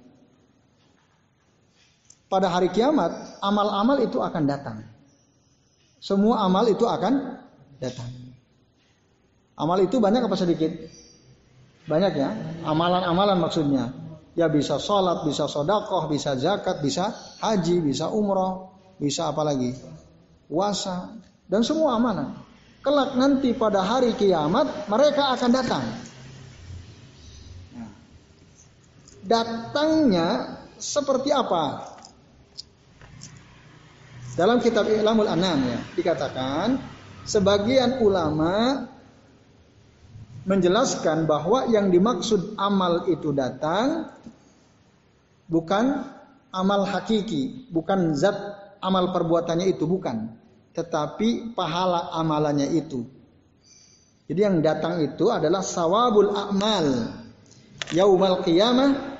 Pada 2.32 2.48
hari 2.48 2.72
kiamat, 2.72 3.12
amal-amal 3.44 4.00
itu 4.00 4.16
akan 4.24 4.48
datang. 4.48 4.88
Semua 6.00 6.48
amal 6.48 6.64
itu 6.72 6.88
akan 6.88 7.44
datang. 7.76 8.08
Amal 9.52 9.84
itu 9.84 10.00
banyak 10.00 10.24
apa 10.24 10.36
sedikit? 10.40 10.72
Banyak 11.84 12.12
ya. 12.16 12.32
Amalan-amalan 12.64 13.36
maksudnya. 13.36 13.92
Ya 14.32 14.48
bisa 14.48 14.80
sholat, 14.80 15.28
bisa 15.28 15.44
sodakoh, 15.44 16.08
bisa 16.08 16.32
zakat, 16.40 16.80
bisa 16.80 17.12
haji, 17.44 17.84
bisa 17.84 18.08
umroh, 18.08 18.80
bisa 18.96 19.28
apa 19.28 19.44
lagi? 19.44 19.76
puasa, 20.52 21.16
dan 21.48 21.64
semua 21.64 21.96
amanah. 21.96 22.36
Kelak 22.84 23.16
nanti 23.16 23.56
pada 23.56 23.80
hari 23.80 24.12
kiamat 24.12 24.84
mereka 24.92 25.32
akan 25.32 25.50
datang. 25.54 25.84
Datangnya 29.22 30.58
seperti 30.78 31.30
apa? 31.30 31.94
Dalam 34.32 34.58
kitab 34.58 34.88
Ilamul 34.88 35.28
Anam 35.28 35.60
ya 35.68 35.78
dikatakan 35.92 36.80
sebagian 37.28 38.00
ulama 38.00 38.88
menjelaskan 40.48 41.28
bahwa 41.28 41.68
yang 41.68 41.92
dimaksud 41.92 42.56
amal 42.56 43.06
itu 43.12 43.30
datang 43.30 44.10
bukan 45.46 46.02
amal 46.48 46.82
hakiki, 46.88 47.68
bukan 47.70 48.16
zat 48.16 48.34
amal 48.82 49.12
perbuatannya 49.14 49.68
itu 49.68 49.84
bukan 49.86 50.32
tetapi 50.72 51.52
pahala 51.52 52.16
amalannya 52.16 52.72
itu. 52.72 53.04
Jadi 54.26 54.40
yang 54.40 54.64
datang 54.64 55.04
itu 55.04 55.28
adalah 55.28 55.60
sawabul 55.60 56.32
a'mal 56.32 57.12
yaumal 57.92 58.40
qiyamah 58.40 59.11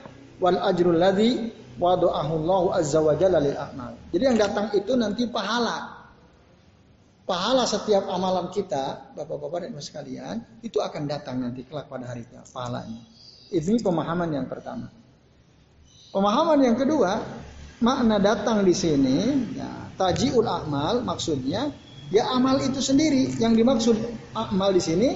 wal 0.43 0.59
ajrul 0.59 0.99
ladzi 0.99 1.55
wada'ahu 1.79 2.33
Allah 2.43 2.63
azza 2.83 2.99
wa 2.99 3.15
jalla 3.15 3.39
lil 3.39 3.55
a'mal. 3.55 3.95
Jadi 4.11 4.23
yang 4.27 4.39
datang 4.39 4.75
itu 4.75 4.93
nanti 4.99 5.31
pahala. 5.31 6.03
Pahala 7.23 7.63
setiap 7.71 8.11
amalan 8.11 8.51
kita, 8.51 9.15
Bapak-bapak 9.15 9.63
dan 9.63 9.69
Ibu 9.71 9.79
sekalian, 9.79 10.37
itu 10.67 10.83
akan 10.83 11.07
datang 11.07 11.39
nanti 11.39 11.63
kelak 11.63 11.87
pada 11.87 12.11
hari 12.11 12.27
kiamat 12.27 12.51
pahalanya. 12.51 12.99
Ini 13.55 13.79
pemahaman 13.79 14.29
yang 14.35 14.51
pertama. 14.51 14.91
Pemahaman 16.11 16.59
yang 16.61 16.75
kedua, 16.75 17.23
makna 17.79 18.19
datang 18.19 18.67
di 18.67 18.75
sini 18.75 19.49
ya, 19.55 19.71
tajiul 19.97 20.45
amal 20.45 21.07
maksudnya 21.07 21.71
ya 22.11 22.27
amal 22.35 22.59
itu 22.59 22.83
sendiri. 22.83 23.39
Yang 23.39 23.53
dimaksud 23.65 23.97
amal 24.35 24.75
di 24.75 24.83
sini 24.83 25.09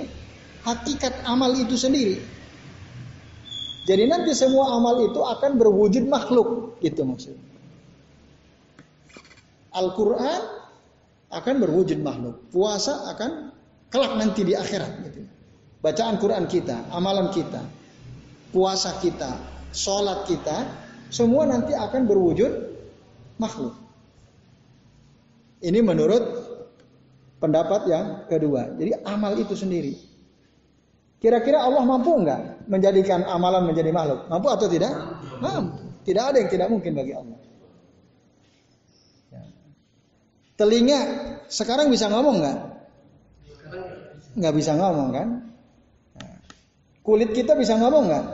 hakikat 0.63 1.27
amal 1.27 1.53
itu 1.59 1.75
sendiri. 1.75 2.23
Jadi 3.87 4.05
nanti 4.11 4.35
semua 4.35 4.75
amal 4.75 4.99
itu 5.07 5.23
akan 5.23 5.63
berwujud 5.63 6.11
makhluk, 6.11 6.75
gitu 6.83 7.07
maksudnya. 7.07 7.39
Al-Quran 9.71 10.41
akan 11.31 11.55
berwujud 11.63 12.03
makhluk. 12.03 12.51
Puasa 12.51 13.15
akan 13.15 13.55
kelak 13.95 14.19
nanti 14.19 14.43
di 14.43 14.59
akhirat. 14.59 14.93
Gitu. 15.07 15.23
Bacaan 15.85 16.19
Quran 16.19 16.51
kita, 16.51 16.91
amalan 16.91 17.31
kita, 17.31 17.63
puasa 18.51 18.99
kita, 18.99 19.39
sholat 19.71 20.27
kita, 20.27 20.67
semua 21.15 21.47
nanti 21.47 21.71
akan 21.71 22.11
berwujud 22.11 22.53
makhluk. 23.39 23.77
Ini 25.63 25.79
menurut 25.79 26.25
pendapat 27.39 27.87
yang 27.87 28.07
kedua. 28.27 28.75
Jadi 28.75 28.99
amal 29.07 29.39
itu 29.39 29.55
sendiri. 29.55 29.95
Kira-kira 31.17 31.65
Allah 31.65 31.83
mampu 31.83 32.13
enggak 32.13 32.69
menjadikan 32.69 33.25
amalan 33.25 33.65
menjadi 33.65 33.89
makhluk? 33.89 34.29
Mampu 34.29 34.49
atau 34.53 34.69
tidak? 34.69 34.93
Mampu. 35.41 35.87
Tidak 36.07 36.23
ada 36.23 36.37
yang 36.39 36.51
tidak 36.53 36.69
mungkin 36.71 36.93
bagi 36.95 37.13
Allah. 37.17 37.39
Ya. 39.35 39.43
Telinga 40.55 41.01
sekarang 41.51 41.91
bisa 41.91 42.07
ngomong 42.07 42.37
nggak? 42.39 42.59
Nggak 44.39 44.55
bisa 44.55 44.73
ngomong 44.79 45.09
kan? 45.11 45.29
Ya. 46.21 46.31
Kulit 47.03 47.35
kita 47.35 47.59
bisa 47.59 47.75
ngomong 47.81 48.07
nggak? 48.07 48.25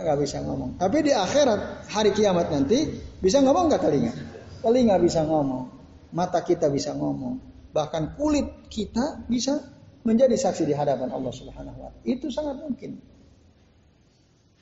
Nggak 0.00 0.18
bisa 0.22 0.38
ngomong. 0.40 0.80
Tapi 0.80 0.98
di 1.04 1.12
akhirat 1.12 1.92
hari 1.92 2.14
kiamat 2.16 2.48
nanti 2.48 2.88
bisa 3.20 3.42
ngomong 3.44 3.68
nggak 3.68 3.82
telinga? 3.84 4.12
Telinga 4.64 4.96
bisa 5.02 5.20
ngomong, 5.26 5.72
mata 6.14 6.40
kita 6.40 6.68
bisa 6.72 6.92
ngomong, 6.96 7.36
bahkan 7.72 8.16
kulit 8.16 8.68
kita 8.68 9.24
bisa 9.28 9.60
menjadi 10.04 10.36
saksi 10.36 10.64
di 10.64 10.74
hadapan 10.74 11.12
Allah 11.12 11.32
Subhanahu 11.32 11.76
wa 11.76 11.90
taala. 11.92 12.06
Itu 12.08 12.32
sangat 12.32 12.60
mungkin. 12.60 13.00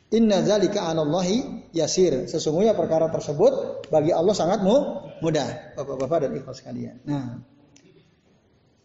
Inna 0.09 0.41
zalika 0.41 0.89
'alallahi 0.89 1.69
yasir. 1.77 2.25
Sesungguhnya 2.27 2.73
perkara 2.73 3.13
tersebut 3.13 3.85
bagi 3.93 4.11
Allah 4.11 4.33
sangat 4.33 4.65
mudah, 4.65 5.77
Bapak-bapak 5.77 6.19
dan 6.25 6.31
ikhlas 6.33 6.65
sekalian. 6.65 6.97
Nah, 7.05 7.45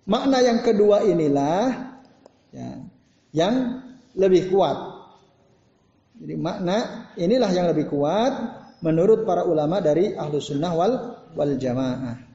makna 0.03 0.43
yang 0.43 0.59
kedua 0.59 1.07
inilah 1.07 1.95
ya, 2.51 2.69
yang 3.31 3.55
lebih 4.19 4.51
kuat. 4.51 4.77
Jadi 6.19 6.35
makna 6.37 7.09
inilah 7.15 7.51
yang 7.55 7.71
lebih 7.71 7.87
kuat 7.87 8.33
menurut 8.83 9.23
para 9.23 9.47
ulama 9.47 9.79
dari 9.79 10.13
ahlu 10.13 10.43
sunnah 10.43 10.75
wal 10.75 10.93
wal 11.33 11.53
jamaah. 11.55 12.32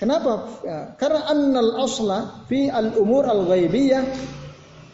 Kenapa? 0.00 0.48
Ya, 0.64 0.96
karena 0.96 1.28
annal 1.28 1.76
asla 1.76 2.48
fi 2.48 2.72
al 2.72 2.96
umur 2.96 3.28
al 3.28 3.44
ghaibiyah 3.44 4.00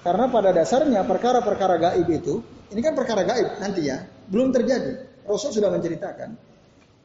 karena 0.03 0.27
pada 0.27 0.51
dasarnya 0.51 1.07
perkara-perkara 1.07 1.79
gaib 1.79 2.11
itu 2.11 2.43
ini 2.75 2.81
kan 2.83 2.99
perkara 2.99 3.23
gaib 3.23 3.63
nanti 3.63 3.87
ya, 3.87 4.03
belum 4.27 4.51
terjadi. 4.51 5.23
Rasul 5.27 5.55
sudah 5.55 5.71
menceritakan. 5.71 6.35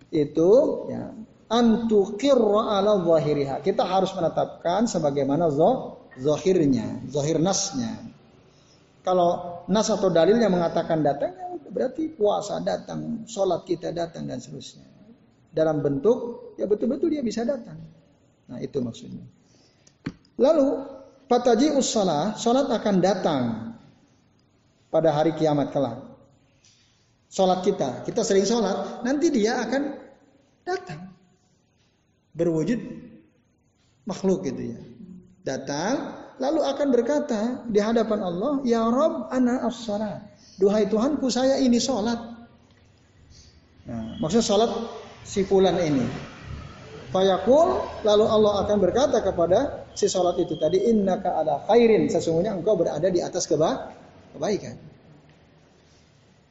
Itu 0.10 0.50
ya, 0.90 1.14
antukirra 1.50 2.82
ala 2.82 2.98
zahiriha. 3.06 3.62
Kita 3.62 3.86
harus 3.86 4.10
menetapkan 4.18 4.90
sebagaimana 4.90 5.54
zahirnya, 6.18 7.06
zahir 7.10 7.38
nasnya. 7.38 8.10
Kalau 9.02 9.62
nas 9.66 9.90
atau 9.90 10.14
dalilnya 10.14 10.50
mengatakan 10.50 11.02
datang, 11.02 11.34
ya 11.34 11.70
berarti 11.70 12.10
puasa 12.14 12.62
datang, 12.62 13.26
sholat 13.26 13.66
kita 13.66 13.90
datang 13.90 14.30
dan 14.30 14.38
seterusnya. 14.38 14.91
Dalam 15.52 15.84
bentuk, 15.84 16.52
ya 16.56 16.64
betul-betul 16.64 17.12
dia 17.12 17.20
bisa 17.20 17.44
datang. 17.44 17.76
Nah 18.48 18.60
itu 18.64 18.80
maksudnya. 18.80 19.24
Lalu, 20.40 20.68
pataji 21.28 21.76
ussalah, 21.76 22.40
sholat 22.40 22.72
akan 22.72 22.96
datang 23.04 23.44
pada 24.88 25.12
hari 25.12 25.36
kiamat 25.36 25.76
kelak. 25.76 26.00
Sholat 27.32 27.64
kita, 27.64 28.04
kita 28.04 28.24
sering 28.28 28.44
sholat, 28.48 29.04
nanti 29.08 29.32
dia 29.32 29.60
akan 29.64 29.96
datang. 30.68 31.16
Berwujud 32.36 32.80
makhluk 34.08 34.48
gitu 34.48 34.76
ya. 34.76 34.80
Datang, 35.44 35.96
lalu 36.40 36.60
akan 36.64 36.88
berkata 36.92 37.42
di 37.68 37.80
hadapan 37.80 38.20
Allah, 38.24 38.60
Ya 38.68 38.84
Rob, 38.88 39.32
ana 39.32 39.68
as 39.68 39.84
-salat. 39.84 40.32
Duhai 40.60 40.92
Tuhanku, 40.92 41.32
saya 41.32 41.58
ini 41.60 41.80
sholat. 41.80 42.20
Nah, 43.88 44.22
maksudnya 44.22 44.46
sholat 44.46 44.72
si 45.26 45.46
fulan 45.46 45.78
ini. 45.80 46.06
Fayaqul 47.12 47.68
lalu 48.08 48.24
Allah 48.24 48.54
akan 48.64 48.78
berkata 48.80 49.20
kepada 49.20 49.90
si 49.92 50.08
sholat 50.08 50.40
itu 50.40 50.56
tadi 50.56 50.80
innaka 50.88 51.44
ada 51.44 51.60
khairin 51.68 52.08
sesungguhnya 52.08 52.56
engkau 52.56 52.80
berada 52.80 53.04
di 53.12 53.20
atas 53.20 53.52
keba 53.52 53.92
kebaikan. 54.32 54.80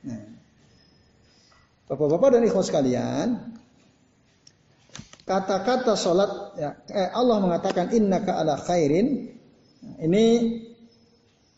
Nah, 0.04 0.22
Bapak-bapak 1.90 2.38
dan 2.38 2.46
ikhwas 2.46 2.70
sekalian, 2.70 3.28
kata-kata 5.26 5.98
sholat 5.98 6.54
ya, 6.54 6.70
eh, 6.87 7.11
Allah 7.11 7.42
mengatakan 7.42 7.90
innaka 7.90 8.38
ala 8.38 8.54
khairin 8.62 9.26
ini 9.98 10.26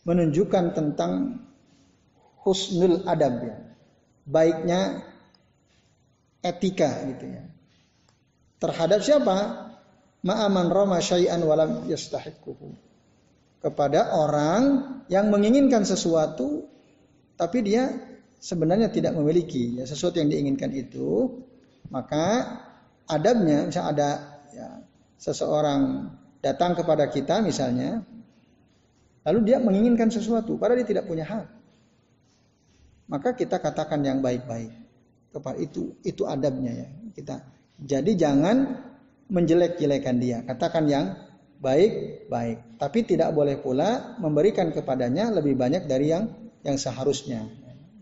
menunjukkan 0.08 0.72
tentang 0.72 1.42
husnul 2.40 3.04
adab 3.04 3.44
ya. 3.44 3.56
Baiknya 4.24 5.04
etika 6.42 7.06
gitu 7.06 7.30
ya. 7.30 7.42
Terhadap 8.58 9.00
siapa? 9.02 9.70
Ma'aman 10.22 10.70
rama 10.70 10.98
syai'an 11.02 11.42
walam 11.42 11.86
yastahiquhu. 11.90 12.74
Kepada 13.62 14.10
orang 14.18 14.62
yang 15.06 15.30
menginginkan 15.30 15.86
sesuatu 15.86 16.66
tapi 17.38 17.62
dia 17.62 17.90
sebenarnya 18.42 18.90
tidak 18.90 19.14
memiliki 19.14 19.78
ya 19.78 19.86
sesuatu 19.86 20.18
yang 20.18 20.30
diinginkan 20.30 20.70
itu, 20.74 21.42
maka 21.90 22.58
adabnya 23.06 23.70
misalnya 23.70 23.90
ada 23.94 24.10
ya, 24.50 24.68
seseorang 25.18 26.10
datang 26.42 26.74
kepada 26.74 27.06
kita 27.06 27.38
misalnya, 27.38 28.02
lalu 29.22 29.38
dia 29.46 29.62
menginginkan 29.62 30.10
sesuatu, 30.10 30.58
padahal 30.58 30.82
dia 30.82 30.98
tidak 30.98 31.06
punya 31.06 31.22
hak. 31.22 31.46
Maka 33.10 33.34
kita 33.38 33.62
katakan 33.62 34.02
yang 34.02 34.22
baik-baik 34.22 34.81
kepada 35.32 35.56
itu, 35.56 35.96
itu 36.04 36.28
adabnya 36.28 36.72
ya 36.76 36.88
kita. 37.16 37.36
Jadi 37.82 38.14
jangan 38.14 38.56
menjelek-jelekan 39.32 40.16
dia, 40.20 40.38
katakan 40.44 40.84
yang 40.86 41.16
baik-baik. 41.58 42.76
Tapi 42.76 42.98
tidak 43.08 43.32
boleh 43.32 43.56
pula 43.58 44.18
memberikan 44.20 44.70
kepadanya 44.70 45.32
lebih 45.32 45.56
banyak 45.56 45.88
dari 45.88 46.12
yang 46.12 46.28
yang 46.62 46.76
seharusnya. 46.76 47.48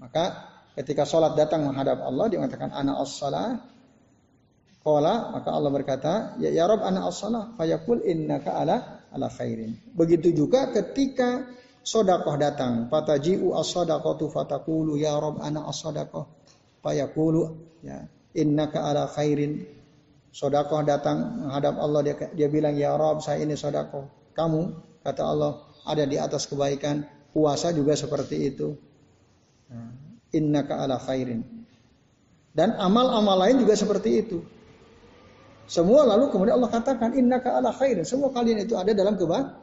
Maka 0.02 0.50
ketika 0.74 1.06
sholat 1.06 1.38
datang 1.38 1.64
menghadap 1.64 2.02
Allah 2.02 2.26
dia 2.28 2.40
mengatakan 2.40 2.72
anak 2.72 3.04
as-salah 3.04 3.70
Qala 4.80 5.36
maka 5.36 5.52
Allah 5.52 5.68
berkata, 5.68 6.12
ya 6.40 6.48
ya 6.48 6.64
Rabb 6.64 6.80
ana 6.80 7.04
as-salah 7.04 7.52
fayaqul 7.52 8.00
innaka 8.00 8.56
ala 8.56 9.04
ala 9.12 9.28
khairin. 9.28 9.76
Begitu 9.92 10.32
juga 10.32 10.72
ketika 10.72 11.44
sodakoh 11.84 12.40
datang, 12.40 12.88
fataji'u 12.88 13.52
as-sadaqatu 13.60 14.32
fataqulu 14.32 14.96
ya 14.96 15.20
Rabb 15.20 15.44
ana 15.44 15.68
as-sadaqah 15.68 16.39
fayaqulu 16.84 17.42
ya 17.84 18.04
innaka 18.36 18.86
ala 18.86 19.08
khairin. 19.10 19.66
Sodakoh 20.30 20.86
datang 20.86 21.42
menghadap 21.42 21.74
Allah 21.82 22.00
dia, 22.06 22.14
dia 22.30 22.46
bilang 22.46 22.78
ya 22.78 22.94
Rabb 22.94 23.18
saya 23.18 23.42
ini 23.42 23.58
sodakoh. 23.58 24.30
Kamu 24.30 24.60
kata 25.02 25.22
Allah 25.26 25.58
ada 25.82 26.06
di 26.06 26.16
atas 26.16 26.46
kebaikan. 26.46 27.02
Puasa 27.30 27.70
juga 27.70 27.94
seperti 27.94 28.36
itu. 28.50 28.74
Nah, 29.70 29.90
innaka 30.34 30.82
ala 30.82 30.98
khairin. 30.98 31.46
Dan 32.50 32.74
amal-amal 32.74 33.38
lain 33.46 33.62
juga 33.62 33.78
seperti 33.78 34.10
itu. 34.18 34.38
Semua 35.70 36.02
lalu 36.02 36.34
kemudian 36.34 36.58
Allah 36.58 36.74
katakan 36.74 37.14
innaka 37.14 37.54
ala 37.54 37.70
khairin. 37.70 38.02
Semua 38.02 38.34
kalian 38.34 38.66
itu 38.66 38.74
ada 38.74 38.90
dalam 38.90 39.14
kebaikan. 39.14 39.62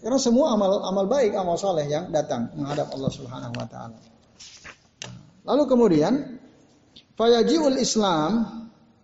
Karena 0.00 0.16
semua 0.20 0.56
amal 0.56 0.80
amal 0.84 1.04
baik, 1.04 1.36
amal 1.36 1.60
soleh 1.60 1.84
yang 1.84 2.08
datang 2.08 2.48
menghadap 2.56 2.88
Allah 2.92 3.12
Subhanahu 3.12 3.52
wa 3.52 3.66
taala. 3.68 3.96
Lalu 5.44 5.62
kemudian 5.68 6.12
fayajiul 7.18 7.76
Islam 7.82 8.58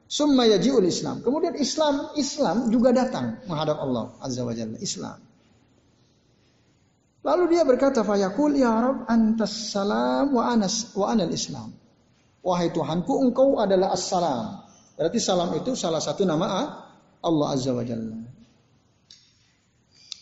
summa 0.06 0.46
yajiul 0.46 0.86
Islam. 0.86 1.20
Kemudian 1.26 1.58
Islam 1.58 2.14
Islam 2.14 2.70
juga 2.70 2.94
datang 2.94 3.42
menghadap 3.50 3.82
Allah 3.82 4.14
Azza 4.22 4.46
wa 4.46 4.54
Jalla. 4.54 4.78
Islam. 4.78 5.18
Lalu 7.24 7.56
dia 7.56 7.64
berkata 7.64 8.04
fayaqul 8.04 8.52
ya 8.54 8.70
Rabb 8.70 9.08
antas 9.08 9.72
salam 9.72 10.30
wa 10.30 10.44
anas 10.46 10.92
wa 10.94 11.10
anal 11.10 11.32
Islam. 11.32 11.72
Wahai 12.44 12.68
Tuhanku 12.68 13.24
engkau 13.24 13.56
adalah 13.56 13.96
as-salam 13.96 14.60
Berarti 14.94 15.16
salam 15.16 15.50
itu 15.56 15.72
salah 15.72 15.98
satu 15.98 16.22
nama 16.28 16.46
Allah 17.24 17.46
Azza 17.50 17.72
wa 17.74 17.82
Jalla. 17.82 18.20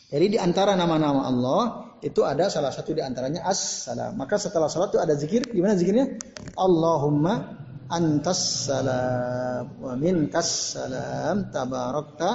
Jadi 0.09 0.37
di 0.37 0.39
antara 0.41 0.79
nama-nama 0.79 1.29
Allah 1.29 1.63
itu 2.01 2.25
ada 2.25 2.49
salah 2.49 2.73
satu 2.73 2.97
di 2.97 3.03
antaranya 3.05 3.45
as-salam. 3.45 4.17
Maka 4.17 4.41
setelah 4.41 4.71
salat 4.73 4.97
itu 4.97 5.01
ada 5.03 5.13
zikir. 5.19 5.45
Gimana 5.51 5.77
zikirnya? 5.77 6.17
Allahumma 6.57 7.62
antas 7.93 8.73
salam 8.73 9.69
wa 9.77 9.93
minkas 10.01 10.81
salam 10.81 11.53
tabarakta 11.53 12.31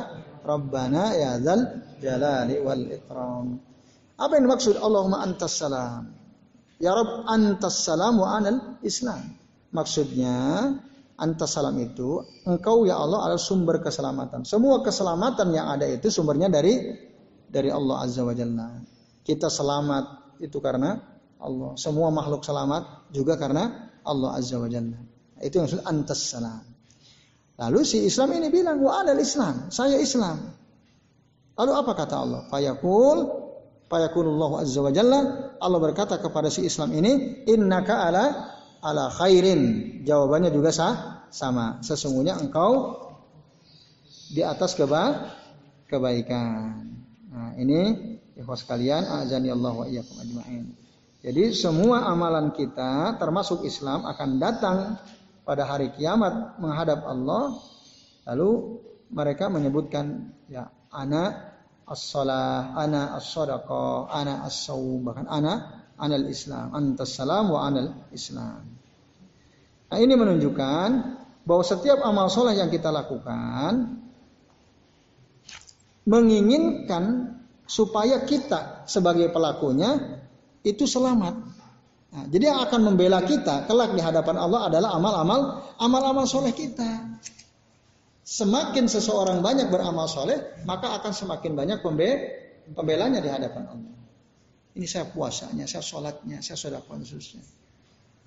rabbana 0.46 1.17
ya 1.17 1.41
dzal 1.41 1.62
jalali 1.98 2.62
wal 2.62 2.86
ikram. 2.93 3.58
Apa 4.17 4.38
yang 4.38 4.50
dimaksud 4.50 4.78
Allahumma 4.78 5.26
antas 5.26 5.58
salam? 5.58 6.13
Ya 6.78 6.93
Rabb 6.93 7.26
antas 7.26 7.82
salam 7.82 8.22
wa 8.22 8.38
anal 8.38 8.78
Islam. 8.86 9.34
Maksudnya 9.74 10.38
antas 11.17 11.58
salam 11.58 11.74
itu, 11.82 12.22
engkau 12.46 12.86
ya 12.86 13.02
Allah 13.02 13.26
adalah 13.30 13.41
sumber 13.41 13.82
keselamatan. 13.82 14.46
Semua 14.46 14.86
keselamatan 14.86 15.50
yang 15.54 15.74
ada 15.74 15.89
itu 15.89 16.13
sumbernya 16.13 16.54
dari 16.54 16.93
dari 17.50 17.74
Allah 17.74 18.06
Azza 18.06 18.22
wa 18.22 18.34
Jalla. 18.38 18.78
Kita 19.26 19.50
selamat 19.50 20.38
itu 20.41 20.58
karena 20.62 21.02
Allah. 21.41 21.74
Semua 21.78 22.13
makhluk 22.13 22.46
selamat 22.46 23.10
juga 23.10 23.38
karena 23.41 23.89
Allah 24.06 24.38
Azza 24.38 24.62
wa 24.62 24.70
Jalla. 24.70 25.17
Itu 25.41 25.62
yang 25.62 25.65
maksud 25.69 25.84
antas 25.86 26.21
salam. 26.34 26.63
Lalu 27.58 27.80
si 27.82 28.06
Islam 28.06 28.38
ini 28.38 28.54
bilang, 28.54 28.78
wa 28.82 29.02
anal 29.02 29.17
Islam, 29.17 29.73
saya 29.73 29.97
Islam. 29.97 30.54
Lalu 31.58 31.71
apa 31.73 31.91
kata 31.97 32.15
Allah? 32.21 32.41
Fayaqul 32.54 33.17
fayakunullahu 33.89 34.62
azza 34.62 34.84
wa 34.84 34.91
jalla 34.93 35.19
Allah 35.58 35.80
berkata 35.80 36.19
kepada 36.21 36.52
si 36.54 36.67
Islam 36.67 36.93
ini 36.93 37.43
innaka 37.50 38.06
ala 38.06 38.26
ala 38.86 39.10
khairin. 39.10 40.04
Jawabannya 40.06 40.54
juga 40.54 40.69
sah, 40.69 41.26
sama. 41.34 41.82
Sesungguhnya 41.82 42.38
engkau 42.38 43.02
di 44.30 44.45
atas 44.45 44.78
keba 44.78 45.34
kebaikan. 45.89 46.93
Nah, 47.32 47.52
ini 47.58 47.95
ikhwas 48.38 48.67
kalian 48.67 49.02
azani 49.02 49.50
Allah 49.50 49.73
wa 49.73 49.86
iyyakum 49.89 50.19
ajmain. 50.21 50.78
Jadi 51.26 51.58
semua 51.58 52.06
amalan 52.06 52.54
kita 52.54 53.17
termasuk 53.17 53.65
Islam 53.65 54.06
akan 54.06 54.30
datang 54.38 54.78
pada 55.48 55.64
hari 55.64 55.96
kiamat 55.96 56.60
menghadap 56.60 57.08
Allah 57.08 57.56
lalu 58.28 58.84
mereka 59.08 59.48
menyebutkan 59.48 60.36
ya 60.52 60.68
ana 60.92 61.56
as-salah, 61.88 62.76
ana 62.76 63.16
as-sadaqah, 63.16 64.12
ana 64.12 64.44
as-saum, 64.44 65.08
bahkan 65.08 65.24
ana 65.32 65.88
anal 65.98 66.28
Islam, 66.30 66.76
antas 66.76 67.18
salam 67.18 67.50
wa 67.50 67.66
anal 67.66 68.06
Islam. 68.14 68.62
Nah, 69.88 69.98
ini 69.98 70.14
menunjukkan 70.14 70.90
bahwa 71.48 71.64
setiap 71.64 72.04
amal 72.04 72.28
soleh 72.28 72.60
yang 72.60 72.68
kita 72.68 72.92
lakukan 72.92 74.04
menginginkan 76.04 77.36
supaya 77.68 78.24
kita 78.24 78.88
sebagai 78.88 79.32
pelakunya 79.32 80.20
itu 80.64 80.84
selamat. 80.84 81.57
Nah, 82.08 82.24
jadi 82.32 82.56
yang 82.56 82.60
akan 82.63 82.82
membela 82.88 83.20
kita 83.20 83.67
kelak 83.67 83.91
di 83.91 84.00
hadapan 84.00 84.39
Allah 84.39 84.72
adalah 84.72 84.96
amal-amal 84.96 85.39
amal-amal 85.76 86.24
soleh 86.24 86.56
kita. 86.56 87.20
Semakin 88.28 88.91
seseorang 88.91 89.39
banyak 89.39 89.72
beramal 89.72 90.08
soleh, 90.08 90.60
maka 90.67 91.00
akan 91.00 91.12
semakin 91.15 91.56
banyak 91.56 91.80
pembelanya 92.76 93.24
di 93.24 93.30
hadapan 93.32 93.63
Allah. 93.72 93.96
Ini 94.76 94.84
saya 94.84 95.08
puasanya, 95.08 95.63
saya 95.63 95.84
sholatnya, 95.84 96.43
saya 96.43 96.60
sudah 96.60 96.84
khususnya. 96.84 97.43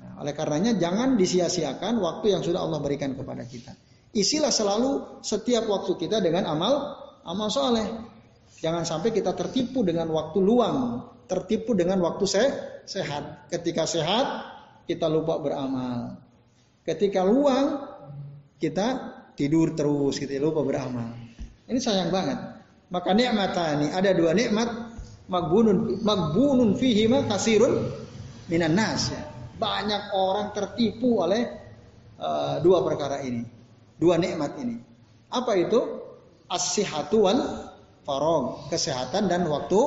Nah, 0.01 0.25
oleh 0.25 0.33
karenanya 0.33 0.81
jangan 0.81 1.21
disia-siakan 1.21 2.01
waktu 2.01 2.33
yang 2.33 2.41
sudah 2.41 2.65
Allah 2.65 2.81
berikan 2.81 3.13
kepada 3.13 3.45
kita. 3.45 3.77
Isilah 4.11 4.51
selalu 4.51 5.23
setiap 5.23 5.69
waktu 5.69 5.95
kita 6.01 6.19
dengan 6.25 6.49
amal 6.49 6.97
amal 7.23 7.49
soleh. 7.53 7.87
Jangan 8.61 8.85
sampai 8.85 9.11
kita 9.11 9.33
tertipu 9.33 9.81
dengan 9.81 10.13
waktu 10.13 10.37
luang, 10.37 11.09
tertipu 11.25 11.73
dengan 11.73 12.05
waktu 12.05 12.25
se 12.29 12.45
sehat. 12.85 13.49
Ketika 13.49 13.89
sehat, 13.89 14.27
kita 14.85 15.09
lupa 15.09 15.41
beramal. 15.41 16.21
Ketika 16.85 17.25
luang, 17.25 17.89
kita 18.61 19.17
tidur 19.33 19.73
terus 19.73 20.21
gitu 20.21 20.29
ya, 20.29 20.45
lupa 20.45 20.61
beramal. 20.61 21.17
Ini 21.65 21.81
sayang 21.81 22.13
banget. 22.13 22.37
Maka 22.93 23.15
nikmatani 23.17 23.95
ada 23.95 24.11
dua 24.13 24.35
nikmat 24.35 24.69
magbunun 25.31 26.03
magbunun 26.03 26.75
fihi 26.75 27.07
ma 27.07 27.25
kasirun 27.31 27.87
minan 28.51 28.77
nas 28.77 29.15
ya. 29.15 29.23
Banyak 29.57 30.13
orang 30.13 30.53
tertipu 30.53 31.23
oleh 31.23 31.47
uh, 32.19 32.59
dua 32.61 32.85
perkara 32.85 33.23
ini. 33.25 33.47
Dua 33.97 34.21
nikmat 34.21 34.59
ini. 34.61 34.77
Apa 35.33 35.57
itu? 35.57 35.81
As-sihhatu 36.51 37.31
wal 37.31 37.70
farog, 38.05 38.69
kesehatan 38.73 39.29
dan 39.29 39.47
waktu 39.47 39.81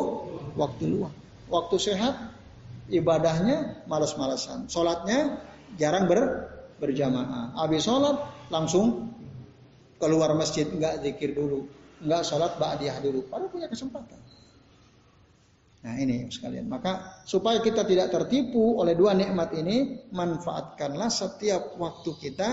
waktu 0.57 0.83
luang. 0.89 1.15
Waktu 1.49 1.75
sehat 1.77 2.15
ibadahnya 2.89 3.85
malas-malasan. 3.85 4.69
Salatnya 4.69 5.41
jarang 5.77 6.05
ber, 6.05 6.49
berjamaah. 6.77 7.57
Habis 7.57 7.85
sholat 7.85 8.17
langsung 8.49 9.13
keluar 9.97 10.35
masjid 10.35 10.67
nggak 10.67 11.05
zikir 11.05 11.31
dulu, 11.37 11.69
nggak 12.03 12.21
sholat 12.27 12.59
ba'diyah 12.59 12.99
dulu, 12.99 13.23
baru 13.31 13.47
punya 13.47 13.71
kesempatan. 13.71 14.19
Nah 15.83 15.99
ini 15.99 16.31
sekalian. 16.31 16.71
Maka 16.71 17.23
supaya 17.27 17.59
kita 17.59 17.83
tidak 17.83 18.07
tertipu 18.07 18.79
oleh 18.79 18.95
dua 18.95 19.11
nikmat 19.11 19.51
ini, 19.51 20.07
manfaatkanlah 20.15 21.11
setiap 21.11 21.75
waktu 21.75 22.15
kita 22.23 22.49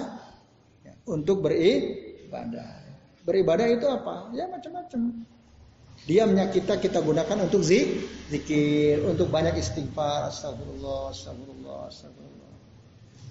untuk 1.07 1.47
beribadah. 1.47 2.83
Beribadah 3.23 3.67
itu 3.71 3.87
apa? 3.87 4.35
Ya 4.35 4.51
macam-macam. 4.51 5.23
Diamnya 6.09 6.49
kita 6.49 6.81
kita 6.81 7.05
gunakan 7.05 7.45
untuk 7.45 7.61
zik, 7.61 7.87
zikir, 8.33 9.05
untuk 9.05 9.29
banyak 9.29 9.61
istighfar, 9.61 10.33
astagfirullah, 10.33 11.13
astagfirullah, 11.13 11.81
astagfirullah. 11.93 12.53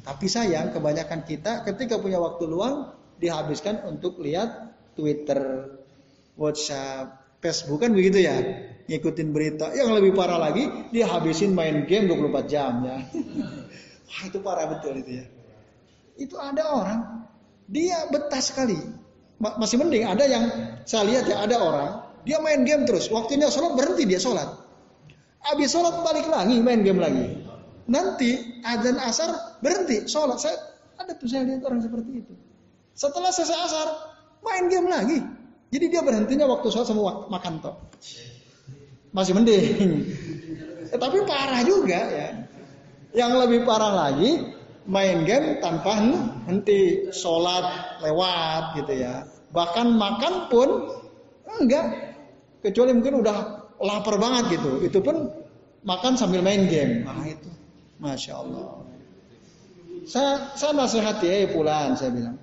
Tapi 0.06 0.26
sayang 0.30 0.72
kebanyakan 0.72 1.26
kita 1.26 1.66
ketika 1.66 1.98
punya 1.98 2.22
waktu 2.22 2.46
luang 2.46 2.94
dihabiskan 3.20 3.84
untuk 3.90 4.22
lihat 4.24 4.74
Twitter, 4.96 5.76
WhatsApp, 6.40 7.38
Facebook 7.44 7.84
kan 7.84 7.92
begitu 7.92 8.24
ya. 8.24 8.36
Ngikutin 8.90 9.30
berita. 9.32 9.70
Yang 9.76 10.02
lebih 10.02 10.12
parah 10.18 10.40
lagi, 10.40 10.66
dia 10.90 11.06
habisin 11.06 11.54
main 11.54 11.86
game 11.86 12.10
24 12.10 12.52
jam 12.52 12.84
ya. 12.84 12.98
Wah 14.10 14.24
itu 14.26 14.40
parah 14.42 14.66
betul 14.72 14.98
itu 15.00 15.22
ya. 15.22 15.26
Itu 16.20 16.36
ada 16.36 16.64
orang, 16.74 17.00
dia 17.70 18.10
betah 18.10 18.42
sekali. 18.42 18.76
Masih 19.40 19.80
mending 19.80 20.04
ada 20.04 20.26
yang 20.28 20.44
saya 20.84 21.08
lihat 21.08 21.24
ya 21.32 21.38
ada 21.48 21.56
orang, 21.64 21.92
dia 22.30 22.38
main 22.38 22.62
game 22.62 22.86
terus. 22.86 23.10
Waktunya 23.10 23.50
sholat 23.50 23.74
berhenti 23.74 24.06
dia 24.06 24.22
sholat. 24.22 24.46
Habis 25.42 25.74
sholat 25.74 26.06
balik 26.06 26.30
lagi 26.30 26.62
main 26.62 26.86
game 26.86 27.02
lagi. 27.02 27.42
Nanti 27.90 28.62
azan 28.62 29.02
asar 29.02 29.58
berhenti 29.66 30.06
sholat. 30.06 30.38
Saya 30.38 30.54
ada 31.02 31.18
tuh 31.18 31.26
saya 31.26 31.50
lihat 31.50 31.66
orang 31.66 31.82
seperti 31.82 32.22
itu. 32.22 32.34
Setelah 32.94 33.34
selesai 33.34 33.58
asar, 33.66 33.88
main 34.46 34.70
game 34.70 34.86
lagi. 34.86 35.18
Jadi 35.74 35.86
dia 35.90 36.06
berhentinya 36.06 36.46
waktu 36.46 36.70
sholat 36.70 36.86
sama 36.86 37.26
makan 37.34 37.66
toh. 37.66 37.76
Masih 39.10 39.34
mending. 39.34 40.06
Tapi 41.02 41.18
parah 41.26 41.66
juga 41.66 41.98
ya. 41.98 42.30
Yang 43.10 43.32
lebih 43.42 43.60
parah 43.66 43.90
lagi, 43.90 44.54
main 44.86 45.26
game 45.26 45.58
tanpa 45.66 45.98
henti 46.46 47.10
sholat 47.10 47.98
lewat 48.06 48.78
gitu 48.78 48.94
ya. 49.02 49.26
Bahkan 49.50 49.98
makan 49.98 50.34
pun 50.54 50.70
enggak. 51.58 52.09
Kecuali 52.60 52.92
mungkin 52.92 53.24
udah 53.24 53.38
lapar 53.80 54.16
banget 54.20 54.60
gitu. 54.60 54.84
Itu 54.84 55.00
pun 55.00 55.32
makan 55.88 56.20
sambil 56.20 56.44
main 56.44 56.68
game. 56.68 57.08
Nah 57.08 57.24
itu, 57.24 57.50
masya 58.04 58.40
Allah. 58.40 58.84
Saya 60.10 60.56
saya 60.58 60.72
nasihati 60.74 61.28
ya 61.28 61.52
pulang 61.52 61.94
saya 61.94 62.10
bilang 62.10 62.40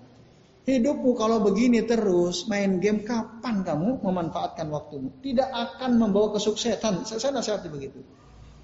Hidupmu 0.67 1.15
kalau 1.15 1.39
begini 1.47 1.87
terus 1.87 2.51
main 2.51 2.83
game 2.83 3.07
kapan 3.07 3.63
kamu 3.63 4.03
memanfaatkan 4.03 4.67
waktumu? 4.67 5.15
Tidak 5.23 5.47
akan 5.47 5.95
membawa 5.95 6.35
kesuksesan. 6.35 7.07
Saya, 7.07 7.23
saya 7.23 7.33
nasihati 7.39 7.71
begitu. 7.71 8.03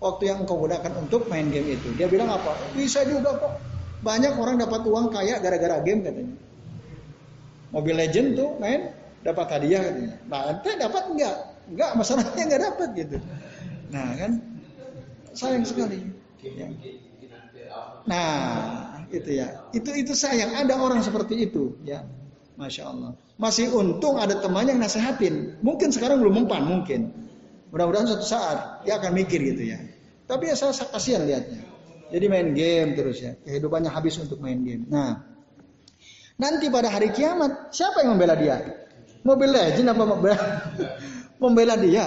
Waktu 0.03 0.35
yang 0.35 0.43
engkau 0.43 0.59
gunakan 0.59 0.99
untuk 0.99 1.31
main 1.31 1.47
game 1.55 1.79
itu. 1.79 1.95
Dia 1.95 2.11
bilang 2.11 2.27
apa? 2.35 2.59
Bisa 2.75 3.07
juga 3.07 3.39
kok. 3.39 3.55
Banyak 4.03 4.35
orang 4.35 4.59
dapat 4.59 4.83
uang 4.83 5.15
kaya 5.15 5.39
gara-gara 5.39 5.79
game 5.87 6.03
katanya. 6.03 6.35
Mobil 7.71 7.95
Legend 7.95 8.29
tuh 8.35 8.51
main 8.59 8.91
dapat 9.23 9.47
hadiah 9.59 9.81
katanya. 9.83 10.15
Nah, 10.27 10.43
ente 10.51 10.71
dapat 10.79 11.03
enggak? 11.11 11.37
Enggak, 11.71 11.91
masalahnya 11.95 12.43
enggak 12.43 12.63
dapat 12.63 12.89
gitu. 12.99 13.17
Nah, 13.95 14.09
kan 14.19 14.33
sayang 15.33 15.65
sekali. 15.65 15.99
Ya. 16.43 16.69
Nah, 18.05 18.37
itu 19.15 19.31
ya. 19.31 19.47
Itu 19.71 19.91
itu 19.95 20.13
sayang 20.13 20.59
ada 20.59 20.75
orang 20.77 21.01
seperti 21.01 21.47
itu 21.49 21.79
ya. 21.87 22.03
Masya 22.59 22.83
Allah. 22.85 23.13
Masih 23.41 23.73
untung 23.73 24.21
ada 24.21 24.39
teman 24.39 24.69
yang 24.69 24.79
nasehatin. 24.79 25.59
Mungkin 25.65 25.91
sekarang 25.95 26.21
belum 26.21 26.45
mempan 26.45 26.63
mungkin. 26.69 27.11
Mudah-mudahan 27.73 28.05
suatu 28.05 28.27
saat 28.27 28.85
dia 28.85 29.01
akan 29.01 29.17
mikir 29.17 29.41
gitu 29.41 29.73
ya. 29.73 29.81
Tapi 30.29 30.53
ya 30.53 30.55
saya, 30.55 30.77
kasihan 30.93 31.25
lihatnya. 31.25 31.65
Jadi 32.13 32.27
main 32.29 32.53
game 32.53 32.93
terus 32.93 33.25
ya. 33.25 33.33
Kehidupannya 33.41 33.89
habis 33.89 34.21
untuk 34.21 34.37
main 34.45 34.61
game. 34.61 34.85
Nah, 34.85 35.25
nanti 36.37 36.69
pada 36.69 36.93
hari 36.93 37.09
kiamat 37.17 37.73
siapa 37.73 38.05
yang 38.05 38.15
membela 38.15 38.37
dia? 38.37 38.61
Mobil 39.23 39.51
legend 39.55 39.89
apa 39.95 40.03
membela, 40.03 40.39
membela 41.43 41.75
dia? 41.79 42.07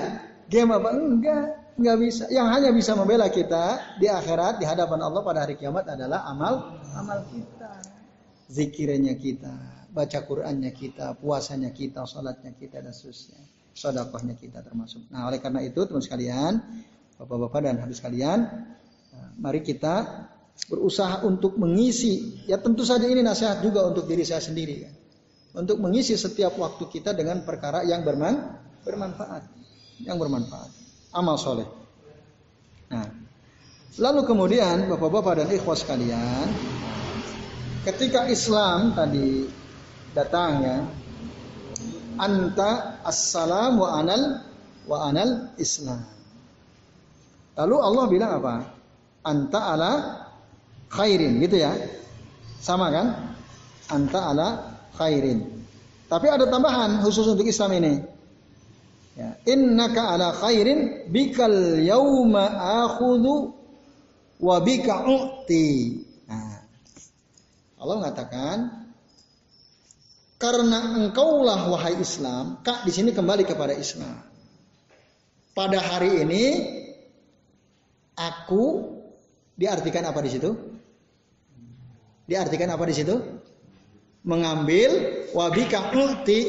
Game 0.51 0.71
apa? 0.75 0.89
Enggak 0.91 1.65
nggak 1.75 1.97
bisa. 1.99 2.23
Yang 2.31 2.47
hanya 2.55 2.69
bisa 2.71 2.91
membela 2.95 3.27
kita 3.27 3.95
di 3.99 4.07
akhirat 4.07 4.63
di 4.63 4.65
hadapan 4.65 4.99
Allah 5.03 5.21
pada 5.23 5.43
hari 5.43 5.59
kiamat 5.59 5.83
adalah 5.91 6.23
amal 6.27 6.79
amal 6.95 7.19
kita, 7.27 7.71
zikirnya 8.47 9.19
kita, 9.19 9.51
baca 9.91 10.19
Qurannya 10.23 10.71
kita, 10.71 11.19
puasanya 11.19 11.75
kita, 11.75 12.07
salatnya 12.07 12.55
kita 12.55 12.79
dan 12.79 12.95
seterusnya, 12.95 13.39
sodakohnya 13.75 14.39
kita 14.39 14.63
termasuk. 14.63 15.11
Nah 15.11 15.27
oleh 15.27 15.43
karena 15.43 15.59
itu 15.63 15.83
teman 15.83 15.99
sekalian, 15.99 16.63
bapak-bapak 17.19 17.59
dan 17.67 17.75
habis 17.83 17.99
sekalian, 17.99 18.39
eh, 19.11 19.29
mari 19.35 19.59
kita 19.59 20.31
berusaha 20.71 21.27
untuk 21.27 21.59
mengisi. 21.59 22.47
Ya 22.47 22.55
tentu 22.55 22.87
saja 22.87 23.03
ini 23.03 23.19
nasihat 23.19 23.59
juga 23.59 23.83
untuk 23.83 24.07
diri 24.07 24.23
saya 24.23 24.39
sendiri 24.39 24.75
ya. 24.79 24.91
Untuk 25.55 25.79
mengisi 25.79 26.19
setiap 26.19 26.59
waktu 26.59 26.83
kita 26.91 27.15
dengan 27.15 27.41
perkara 27.47 27.87
yang 27.87 28.03
berman, 28.03 28.59
bermanfaat, 28.83 29.43
yang 30.03 30.19
bermanfaat 30.19 30.85
amal 31.15 31.39
soleh. 31.39 31.65
Nah, 32.91 33.07
lalu 33.97 34.27
kemudian 34.27 34.91
bapak-bapak 34.91 35.41
dan 35.41 35.47
ikhwas 35.55 35.87
sekalian, 35.87 36.51
ketika 37.87 38.27
Islam 38.27 38.91
tadi 38.93 39.47
datang 40.11 40.51
ya, 40.61 40.77
anta 42.19 42.99
assalam 43.07 43.79
wa 43.79 43.95
anal 43.95 44.43
wa 44.85 44.97
anal 45.07 45.55
Islam. 45.55 46.03
Lalu 47.55 47.75
Allah 47.79 48.05
bilang 48.11 48.31
apa? 48.43 48.55
Anta 49.23 49.59
ala 49.73 49.91
khairin 50.91 51.39
gitu 51.39 51.63
ya. 51.63 51.71
Sama 52.59 52.91
kan? 52.91 53.07
Anta 53.87 54.19
ala 54.35 54.74
khairin. 54.95 55.45
Tapi 56.05 56.27
ada 56.29 56.45
tambahan 56.47 57.01
khusus 57.01 57.25
untuk 57.27 57.45
Islam 57.45 57.71
ini. 57.77 57.93
Ya. 59.15 59.39
Innaka 59.47 60.11
ala 60.15 60.35
khairin 60.35 61.07
bikal 61.07 61.79
yauma 61.79 62.51
akhudhu 62.83 63.55
wa 64.43 64.55
bika 64.59 65.07
u'ti. 65.07 66.03
Nah, 66.27 66.59
Allah 67.79 67.95
mengatakan 68.03 68.57
karena 70.35 70.99
engkaulah 70.99 71.71
wahai 71.71 71.95
Islam, 71.95 72.59
kak 72.59 72.83
di 72.83 72.91
sini 72.91 73.15
kembali 73.15 73.47
kepada 73.47 73.71
Islam. 73.71 74.19
Pada 75.55 75.79
hari 75.79 76.19
ini 76.27 76.45
aku 78.19 78.63
diartikan 79.55 80.03
apa 80.03 80.19
di 80.19 80.29
situ? 80.35 80.51
Diartikan 82.27 82.67
apa 82.75 82.83
di 82.83 82.93
situ? 82.93 83.15
Mengambil 84.25 85.21
wabika 85.37 85.93
u'ti 85.93 86.39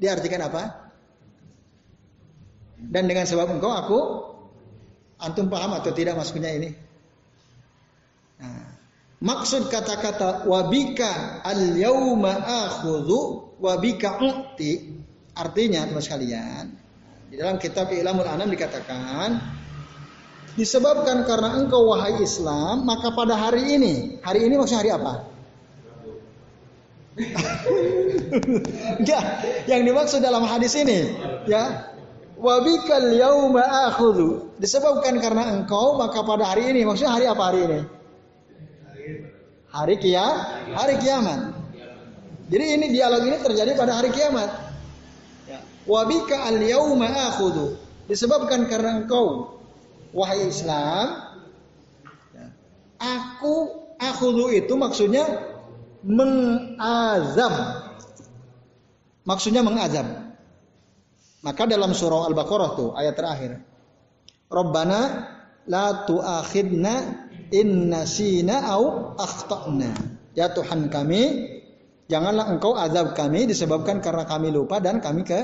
diartikan 0.00 0.48
apa? 0.48 0.92
Dan 2.78 3.04
dengan 3.04 3.28
sebab 3.28 3.52
engkau 3.52 3.68
aku 3.68 4.00
antum 5.20 5.52
paham 5.52 5.76
atau 5.76 5.92
tidak 5.92 6.16
maksudnya 6.16 6.56
ini? 6.56 6.72
Nah, 8.38 8.64
maksud 9.20 9.68
kata-kata 9.68 10.48
wabika 10.48 11.44
al 11.44 11.76
yauma 11.76 12.32
akhudhu 12.38 13.52
wabika 13.60 14.22
u'ti 14.22 14.96
artinya 15.34 15.86
teman 15.86 16.02
sekalian 16.02 16.64
di 17.28 17.36
dalam 17.36 17.60
kitab 17.60 17.92
Ilamul 17.92 18.26
Anam 18.26 18.48
dikatakan 18.48 19.36
disebabkan 20.56 21.22
karena 21.28 21.60
engkau 21.60 21.92
wahai 21.92 22.24
Islam 22.24 22.88
maka 22.88 23.12
pada 23.12 23.36
hari 23.36 23.76
ini 23.76 24.18
hari 24.24 24.48
ini 24.48 24.54
maksudnya 24.56 24.80
hari 24.80 24.90
apa? 24.96 25.14
ya, 29.10 29.20
yang 29.66 29.82
dimaksud 29.82 30.22
dalam 30.22 30.46
hadis 30.46 30.78
ini 30.78 31.18
ya 31.50 31.88
Wabikal 32.38 33.18
yauma 33.18 33.90
akhudhu. 33.90 34.54
Disebabkan 34.62 35.18
karena 35.18 35.58
engkau 35.58 35.98
maka 35.98 36.22
pada 36.22 36.54
hari 36.54 36.70
ini 36.70 36.86
maksudnya 36.86 37.10
hari 37.18 37.26
apa 37.26 37.42
hari 37.50 37.60
ini? 37.66 37.80
Hari 39.68 39.94
kia, 39.98 40.26
hari 40.70 40.94
kiamat. 41.02 41.58
Jadi 42.48 42.64
ini 42.78 42.86
dialog 42.94 43.26
ini 43.26 43.36
terjadi 43.42 43.74
pada 43.74 43.98
hari 43.98 44.14
kiamat. 44.14 44.48
Ya. 45.50 45.58
Wabika 45.84 46.46
al 46.46 46.62
yauma 46.62 47.10
akhudhu. 47.10 47.74
Disebabkan 48.06 48.70
karena 48.70 49.02
engkau 49.02 49.58
wahai 50.14 50.48
Islam 50.48 51.34
ya. 52.32 52.46
aku 52.96 53.84
akhudhu 54.00 54.54
itu 54.54 54.72
maksudnya 54.78 55.26
mengazam. 56.04 57.54
Maksudnya 59.26 59.60
mengazam. 59.60 60.34
Maka 61.42 61.70
dalam 61.70 61.94
surah 61.94 62.26
Al-Baqarah 62.26 62.70
tuh 62.74 62.90
ayat 62.98 63.14
terakhir. 63.14 63.62
Rabbana 64.48 65.00
la 65.68 66.08
tu'akhidna 66.08 66.94
in 67.54 67.92
nasina 67.92 68.66
au 68.72 69.14
akhtana. 69.14 69.92
Ya 70.34 70.50
Tuhan 70.50 70.88
kami, 70.88 71.22
janganlah 72.08 72.50
engkau 72.50 72.74
azab 72.74 73.14
kami 73.14 73.46
disebabkan 73.46 74.00
karena 74.02 74.24
kami 74.24 74.50
lupa 74.50 74.80
dan 74.82 74.98
kami 75.02 75.22
ke 75.26 75.40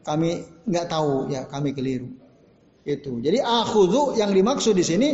kami 0.00 0.44
nggak 0.64 0.86
tahu 0.88 1.28
ya 1.30 1.46
kami 1.46 1.76
keliru. 1.76 2.08
Itu. 2.84 3.20
Jadi 3.20 3.38
akhudhu 3.44 4.16
yang 4.16 4.32
dimaksud 4.32 4.72
di 4.72 4.84
sini 4.84 5.08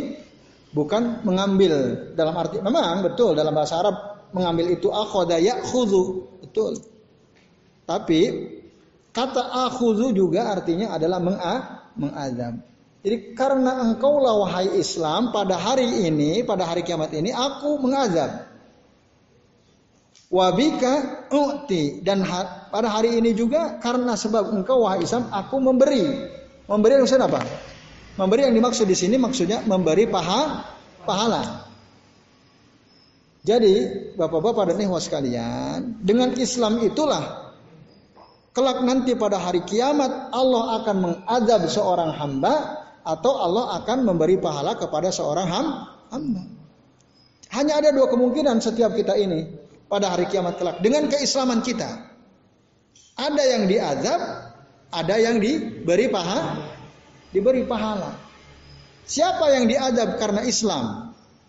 bukan 0.71 1.23
mengambil 1.27 2.07
dalam 2.15 2.35
arti 2.35 2.63
memang 2.63 3.03
betul 3.03 3.35
dalam 3.35 3.51
bahasa 3.51 3.83
Arab 3.83 3.95
mengambil 4.35 4.73
itu 4.73 4.91
akhoda 4.91 5.39
ya'khudhu 5.39 6.27
betul. 6.43 6.79
Tapi 7.87 8.21
Kata 9.17 9.65
akhudhu 9.65 10.13
juga 10.13 10.45
artinya 10.53 10.93
adalah 10.93 11.17
menga, 11.17 11.55
mengazab. 11.97 12.61
Jadi 13.01 13.33
karena 13.33 13.81
engkau 13.81 14.21
lah 14.21 14.45
wahai 14.45 14.77
Islam 14.77 15.33
pada 15.33 15.57
hari 15.57 16.05
ini, 16.05 16.45
pada 16.45 16.69
hari 16.69 16.85
kiamat 16.85 17.09
ini 17.17 17.33
aku 17.33 17.81
mengazab. 17.81 18.45
Wabika 20.29 21.25
u'ti 21.33 22.05
dan 22.05 22.21
ha, 22.21 22.69
pada 22.69 22.93
hari 22.93 23.17
ini 23.17 23.33
juga 23.33 23.81
karena 23.81 24.13
sebab 24.13 24.53
engkau 24.53 24.85
wahai 24.85 25.01
Islam 25.01 25.33
aku 25.33 25.65
memberi. 25.65 26.05
Memberi 26.69 27.01
maksudnya 27.01 27.25
apa? 27.25 27.41
Memberi 28.21 28.45
yang 28.45 28.53
dimaksud 28.53 28.85
di 28.85 28.93
sini 28.93 29.17
maksudnya 29.17 29.65
memberi 29.65 30.05
paha 30.05 30.61
pahala. 31.09 31.66
Jadi 33.47 33.75
bapak-bapak 34.19 34.75
dan 34.75 34.83
ikhwas 34.83 35.07
sekalian, 35.07 36.03
dengan 36.03 36.35
Islam 36.35 36.83
itulah 36.83 37.55
kelak 38.51 38.83
nanti 38.83 39.15
pada 39.15 39.39
hari 39.39 39.63
kiamat 39.63 40.35
Allah 40.35 40.83
akan 40.83 40.95
mengadab 40.99 41.63
seorang 41.71 42.11
hamba 42.11 42.83
atau 43.07 43.39
Allah 43.39 43.79
akan 43.79 44.03
memberi 44.03 44.35
pahala 44.35 44.75
kepada 44.75 45.15
seorang 45.15 45.47
hamba. 45.47 46.43
Hanya 47.55 47.79
ada 47.79 47.95
dua 47.95 48.11
kemungkinan 48.11 48.59
setiap 48.59 48.91
kita 48.91 49.15
ini 49.15 49.47
pada 49.87 50.11
hari 50.11 50.27
kiamat 50.27 50.59
kelak 50.59 50.83
dengan 50.83 51.07
keislaman 51.07 51.63
kita. 51.63 51.87
Ada 53.15 53.43
yang 53.47 53.63
diazab, 53.71 54.21
ada 54.91 55.15
yang 55.15 55.39
diberi 55.39 56.11
pahala, 56.11 56.67
diberi 57.31 57.63
pahala. 57.63 58.11
Siapa 59.07 59.55
yang 59.55 59.71
diadab 59.71 60.19
karena 60.19 60.43
Islam? 60.43 61.06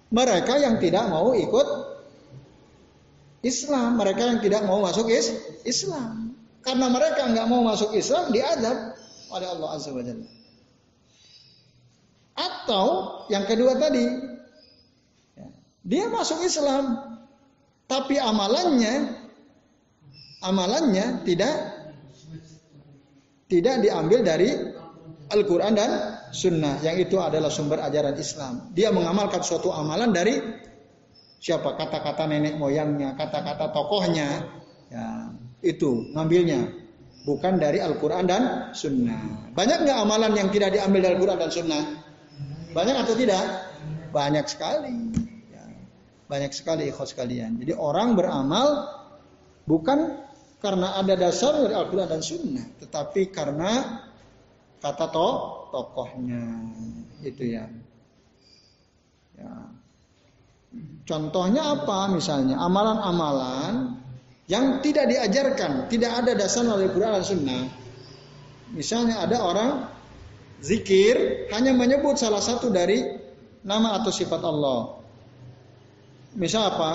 Mereka 0.09 0.55
yang 0.57 0.81
tidak 0.81 1.09
mau 1.13 1.37
ikut 1.37 1.69
Islam, 3.45 4.01
mereka 4.01 4.25
yang 4.25 4.41
tidak 4.41 4.65
mau 4.65 4.81
masuk 4.81 5.07
Islam. 5.63 6.35
Karena 6.65 6.87
mereka 6.91 7.29
nggak 7.29 7.47
mau 7.47 7.63
masuk 7.63 7.95
Islam, 7.95 8.33
diadab 8.35 8.99
oleh 9.31 9.47
Allah 9.47 9.69
Azza 9.77 9.91
wa 9.95 10.03
Jalla. 10.03 10.27
Atau 12.39 12.85
yang 13.29 13.45
kedua 13.47 13.79
tadi, 13.79 14.05
ya, 15.39 15.47
dia 15.87 16.05
masuk 16.11 16.43
Islam, 16.43 16.99
tapi 17.87 18.19
amalannya, 18.19 19.17
amalannya 20.43 21.25
tidak 21.27 21.55
tidak 23.49 23.81
diambil 23.81 24.21
dari 24.23 24.51
Al-Quran 25.33 25.73
dan 25.73 26.18
Sunnah, 26.31 26.81
yang 26.85 26.97
itu 27.01 27.17
adalah 27.19 27.49
sumber 27.49 27.81
ajaran 27.83 28.17
Islam. 28.17 28.73
Dia 28.77 28.93
mengamalkan 28.93 29.41
suatu 29.41 29.73
amalan 29.73 30.13
dari 30.13 30.39
siapa? 31.39 31.75
Kata-kata 31.77 32.29
nenek 32.29 32.59
moyangnya, 32.59 33.15
kata-kata 33.17 33.71
tokohnya, 33.73 34.45
ya, 34.93 35.33
itu 35.65 36.13
ngambilnya 36.15 36.71
bukan 37.27 37.61
dari 37.61 37.83
Al-Quran 37.83 38.25
dan 38.25 38.43
Sunnah. 38.73 39.53
Banyak 39.53 39.85
nggak 39.85 39.99
amalan 39.99 40.33
yang 40.33 40.49
tidak 40.49 40.73
diambil 40.73 41.01
dari 41.05 41.15
Al-Quran 41.19 41.39
dan 41.39 41.51
Sunnah? 41.53 41.85
Banyak 42.73 42.97
atau 43.05 43.15
tidak? 43.17 43.45
Banyak 44.13 44.47
sekali. 44.49 44.97
Ya. 45.53 45.65
Banyak 46.29 46.53
sekali 46.57 46.89
ikhlas 46.89 47.13
sekalian. 47.13 47.61
Jadi 47.61 47.77
orang 47.77 48.17
beramal 48.17 48.89
bukan 49.69 50.25
karena 50.59 50.99
ada 50.99 51.15
dasar 51.15 51.55
dari 51.61 51.75
Al-Quran 51.77 52.09
dan 52.09 52.23
Sunnah, 52.25 52.67
tetapi 52.83 53.31
karena 53.31 54.03
kata 54.79 55.07
to 55.11 55.29
tokohnya 55.75 56.43
itu 57.27 57.59
ya. 57.59 57.67
ya. 59.35 59.53
Contohnya 61.09 61.63
apa 61.75 62.13
misalnya? 62.13 62.61
Amalan-amalan 62.61 63.97
yang 64.49 64.81
tidak 64.85 65.09
diajarkan, 65.09 65.89
tidak 65.89 66.13
ada 66.25 66.33
dasar 66.37 66.65
dari 66.69 66.89
Quran 66.93 67.13
dan 67.21 67.25
Sunnah. 67.25 67.63
Misalnya 68.77 69.25
ada 69.25 69.41
orang 69.41 69.71
zikir 70.61 71.49
hanya 71.53 71.73
menyebut 71.73 72.21
salah 72.21 72.45
satu 72.45 72.69
dari 72.69 73.01
nama 73.65 73.97
atau 74.01 74.13
sifat 74.13 74.43
Allah. 74.45 75.01
Misal 76.37 76.77
apa? 76.77 76.93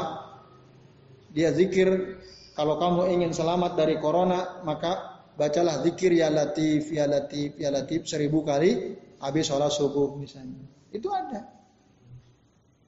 Dia 1.33 1.49
zikir 1.49 2.21
kalau 2.53 2.77
kamu 2.77 3.09
ingin 3.17 3.31
selamat 3.33 3.73
dari 3.73 3.97
corona 3.97 4.61
maka 4.61 5.12
bacalah 5.35 5.81
zikir 5.81 6.13
ya 6.13 6.29
latif 6.29 6.93
ya 6.93 7.09
latif 7.09 7.57
ya 7.57 7.73
latif 7.73 8.05
seribu 8.05 8.45
kali 8.45 8.97
habis 9.23 9.47
sholat 9.47 9.71
subuh 9.71 10.19
misalnya. 10.19 10.67
Itu 10.93 11.09
ada. 11.09 11.49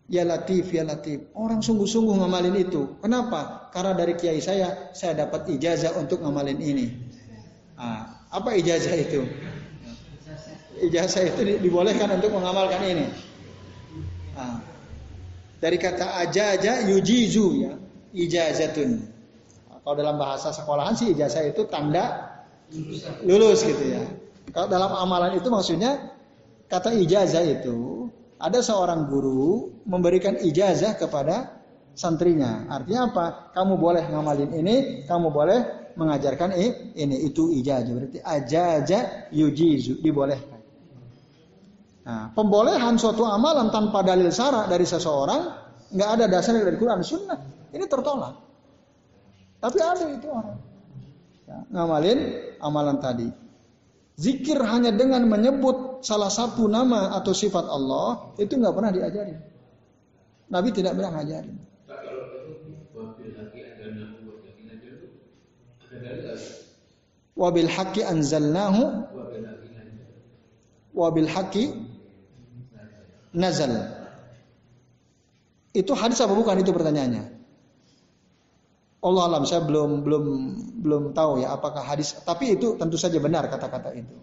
Ya 0.05 0.21
Latif, 0.21 0.69
ya 0.69 0.86
Latif. 0.86 1.34
Orang 1.34 1.65
sungguh-sungguh 1.65 2.21
ngamalin 2.21 2.53
itu. 2.62 2.93
Kenapa? 3.01 3.73
Karena 3.73 3.97
dari 3.97 4.13
kiai 4.13 4.38
saya, 4.38 4.93
saya 4.93 5.17
dapat 5.25 5.49
ijazah 5.49 5.97
untuk 5.97 6.21
ngamalin 6.21 6.62
ini. 6.62 6.93
Nah, 7.73 8.29
apa 8.29 8.53
ijazah 8.53 8.93
itu? 8.93 9.25
Ijazah 10.77 11.25
itu 11.25 11.58
dibolehkan 11.58 12.21
untuk 12.21 12.38
mengamalkan 12.38 12.86
ini. 12.86 13.05
Nah, 14.38 14.62
dari 15.58 15.81
kata 15.81 16.21
aja-aja 16.21 16.86
yujizu 16.86 17.65
ya, 17.65 17.73
ijazatun. 18.13 19.10
Kalau 19.81 19.95
dalam 19.97 20.21
bahasa 20.21 20.53
sekolahan 20.53 20.93
sih 20.93 21.17
ijazah 21.17 21.49
itu 21.49 21.65
tanda 21.65 22.34
lulus 23.25 23.62
gitu 23.62 23.84
ya. 23.84 24.04
Kalau 24.54 24.67
dalam 24.69 24.91
amalan 24.93 25.38
itu 25.38 25.47
maksudnya 25.51 26.15
kata 26.69 26.93
ijazah 26.95 27.43
itu 27.43 28.08
ada 28.41 28.60
seorang 28.62 29.08
guru 29.10 29.73
memberikan 29.88 30.38
ijazah 30.39 30.97
kepada 30.97 31.62
santrinya. 31.95 32.67
Artinya 32.67 33.12
apa? 33.12 33.25
Kamu 33.56 33.80
boleh 33.80 34.04
ngamalin 34.12 34.51
ini, 34.54 34.75
kamu 35.08 35.32
boleh 35.32 35.91
mengajarkan 35.95 36.54
ini. 36.95 37.25
Itu 37.25 37.51
ijazah. 37.51 37.91
Berarti 37.91 38.19
ajaja 38.19 39.30
yujizu 39.32 40.04
dibolehkan. 40.04 40.60
Nah, 42.06 42.30
pembolehan 42.38 43.01
suatu 43.01 43.25
amalan 43.25 43.73
tanpa 43.73 44.06
dalil 44.06 44.30
syarat 44.30 44.69
dari 44.69 44.86
seseorang 44.86 45.41
nggak 45.89 46.10
ada 46.21 46.25
dasarnya 46.30 46.62
dari 46.62 46.78
Quran 46.78 47.01
Sunnah. 47.01 47.39
Ini 47.73 47.86
tertolak. 47.89 48.36
Tapi 49.58 49.78
ada 49.82 50.06
itu 50.06 50.28
orang. 50.30 50.60
Ya, 51.45 51.58
ngamalin 51.69 52.19
amalan 52.58 52.97
tadi. 52.97 53.29
Zikir 54.15 54.58
hanya 54.63 54.95
dengan 54.95 55.27
menyebut 55.27 56.01
salah 56.01 56.31
satu 56.31 56.71
nama 56.71 57.13
atau 57.19 57.36
sifat 57.36 57.67
Allah 57.67 58.34
itu 58.39 58.55
nggak 58.55 58.73
pernah 58.73 58.91
diajari. 58.95 59.36
Nabi 60.49 60.69
tidak 60.71 60.95
pernah 60.95 61.19
ngajarin. 61.19 61.58
Wabil 67.36 67.67
haki 67.67 68.01
anzalnahu 68.08 68.84
wabil 70.95 71.27
haki 71.27 71.75
nazal. 73.36 73.75
Itu 75.75 75.91
hadis 75.91 76.23
apa 76.23 76.31
bukan 76.31 76.63
itu 76.63 76.71
pertanyaannya? 76.71 77.34
Allah 79.05 79.23
alam 79.29 79.43
saya 79.45 79.61
belum 79.61 80.01
belum 80.01 80.25
belum 80.81 81.03
tahu 81.13 81.45
ya 81.45 81.53
apakah 81.53 81.85
hadis 81.85 82.17
tapi 82.25 82.57
itu 82.57 82.73
tentu 82.81 82.97
saja 82.97 83.21
benar 83.21 83.45
kata-kata 83.45 83.93
itu. 83.93 84.17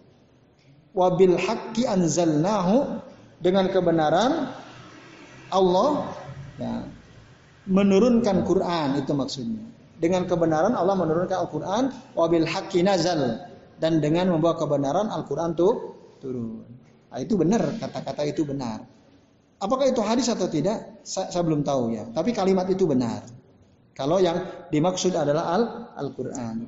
Wabil 0.93 1.39
haqqi 1.39 1.87
anzalnahu 1.87 2.99
dengan 3.39 3.71
kebenaran 3.71 4.51
Allah 5.49 5.89
ya, 6.59 6.83
menurunkan 7.65 8.43
Quran 8.43 8.99
itu 8.99 9.11
maksudnya. 9.15 9.63
Dengan 10.03 10.27
kebenaran 10.27 10.75
Allah 10.75 10.99
menurunkan 10.99 11.47
Al-Qur'an 11.47 11.83
wabil 12.11 12.43
haqqi 12.43 12.83
nazal 12.83 13.39
dan 13.79 14.03
dengan 14.03 14.35
membawa 14.35 14.59
kebenaran 14.59 15.07
Al-Qur'an 15.07 15.55
tuh 15.55 15.95
turun. 16.19 16.59
Nah, 17.07 17.19
itu 17.23 17.39
benar 17.39 17.61
kata-kata 17.79 18.27
itu 18.27 18.43
benar. 18.43 18.83
Apakah 19.63 19.87
itu 19.87 20.03
hadis 20.03 20.27
atau 20.27 20.51
tidak? 20.51 20.99
Saya, 21.07 21.31
saya 21.31 21.43
belum 21.47 21.63
tahu 21.63 21.95
ya. 21.95 22.03
Tapi 22.11 22.35
kalimat 22.35 22.67
itu 22.67 22.83
benar. 22.83 23.23
Kalau 23.93 24.17
yang 24.17 24.67
dimaksud 24.73 25.13
adalah 25.13 25.53
Al 25.53 25.63
Al-Qur'an. 25.93 26.65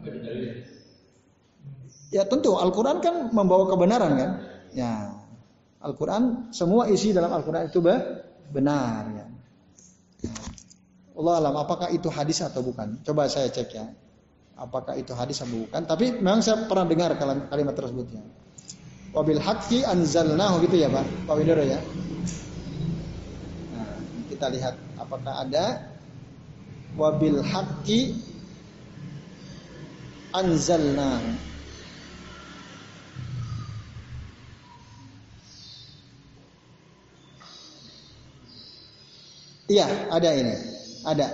Ya 2.14 2.24
tentu 2.30 2.54
Al-Qur'an 2.54 3.02
kan 3.02 3.34
membawa 3.34 3.66
kebenaran 3.74 4.14
kan? 4.14 4.32
Ya. 4.78 4.94
Al-Qur'an 5.82 6.54
semua 6.54 6.86
isi 6.90 7.14
dalam 7.14 7.34
Al-Qur'an 7.34 7.66
itu 7.70 7.82
benar 8.54 9.04
ya. 9.10 9.26
Allah 11.16 11.34
alam 11.40 11.56
apakah 11.56 11.90
itu 11.90 12.12
hadis 12.12 12.44
atau 12.44 12.62
bukan? 12.62 13.02
Coba 13.02 13.26
saya 13.32 13.50
cek 13.50 13.70
ya. 13.74 13.88
Apakah 14.60 15.00
itu 15.00 15.16
hadis 15.16 15.42
atau 15.42 15.66
bukan? 15.66 15.88
Tapi 15.88 16.20
memang 16.20 16.44
saya 16.44 16.68
pernah 16.68 16.86
dengar 16.86 17.16
kalimat 17.18 17.74
tersebutnya. 17.74 18.22
Wabil 19.16 19.40
haqqi 19.40 19.88
anzalnahu 19.88 20.60
gitu 20.68 20.76
ya 20.76 20.92
Pak. 20.92 21.06
Pak 21.24 21.36
Widoro 21.40 21.64
ya. 21.64 21.80
Nah, 23.72 23.96
kita 24.28 24.52
lihat 24.52 24.76
apakah 25.00 25.48
ada 25.48 25.94
wabil 26.97 27.39
haqqi 27.43 28.15
anzalna 30.34 31.19
Iya, 39.65 40.13
ada 40.13 40.29
ini. 40.29 40.55
Ada. 41.01 41.27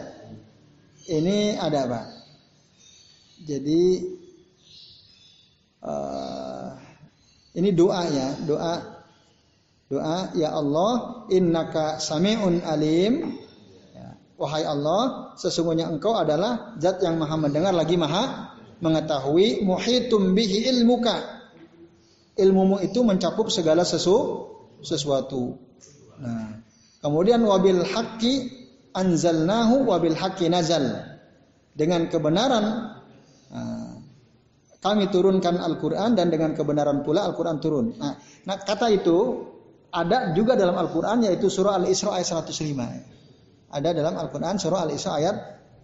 Ini 1.12 1.60
ada, 1.60 1.84
Pak. 1.84 2.06
Jadi 3.44 4.08
uh, 5.84 6.72
ini 7.60 7.70
doa 7.76 8.08
ya, 8.08 8.28
doa 8.48 9.02
doa 9.92 10.32
ya 10.40 10.56
Allah 10.56 11.28
innaka 11.28 12.00
samiun 12.00 12.64
alim 12.64 13.36
Wahai 14.42 14.66
Allah, 14.66 15.38
sesungguhnya 15.38 15.86
engkau 15.86 16.18
adalah 16.18 16.74
zat 16.82 16.98
yang 17.06 17.22
maha 17.22 17.38
mendengar 17.38 17.78
lagi 17.78 17.94
maha 17.94 18.58
mengetahui 18.82 19.62
muhitum 19.62 20.34
bihi 20.34 20.66
ilmuka. 20.74 21.46
Ilmumu 22.34 22.82
itu 22.82 23.06
mencakup 23.06 23.54
segala 23.54 23.86
sesu, 23.86 24.50
sesuatu. 24.82 25.62
Nah, 26.18 26.58
kemudian 27.06 27.46
wabil 27.46 27.86
haqqi 27.86 28.50
anzalnahu 28.98 29.86
wabil 29.86 30.18
haqqi 30.18 30.50
nazal. 30.50 30.90
Dengan 31.78 32.10
kebenaran 32.10 32.98
nah, 33.54 33.94
kami 34.82 35.14
turunkan 35.14 35.62
Al-Quran 35.62 36.18
dan 36.18 36.34
dengan 36.34 36.58
kebenaran 36.58 37.06
pula 37.06 37.30
Al-Quran 37.30 37.62
turun. 37.62 37.94
Nah, 37.94 38.18
nah, 38.50 38.58
kata 38.58 38.90
itu 38.90 39.46
ada 39.94 40.34
juga 40.34 40.58
dalam 40.58 40.74
Al-Quran 40.82 41.30
yaitu 41.30 41.46
surah 41.46 41.78
Al-Isra 41.78 42.18
ayat 42.18 42.42
105 42.50 43.21
ada 43.72 43.90
dalam 43.96 44.20
Al-Quran 44.20 44.60
surah 44.60 44.84
Al-Isra 44.84 45.12
ayat 45.16 45.36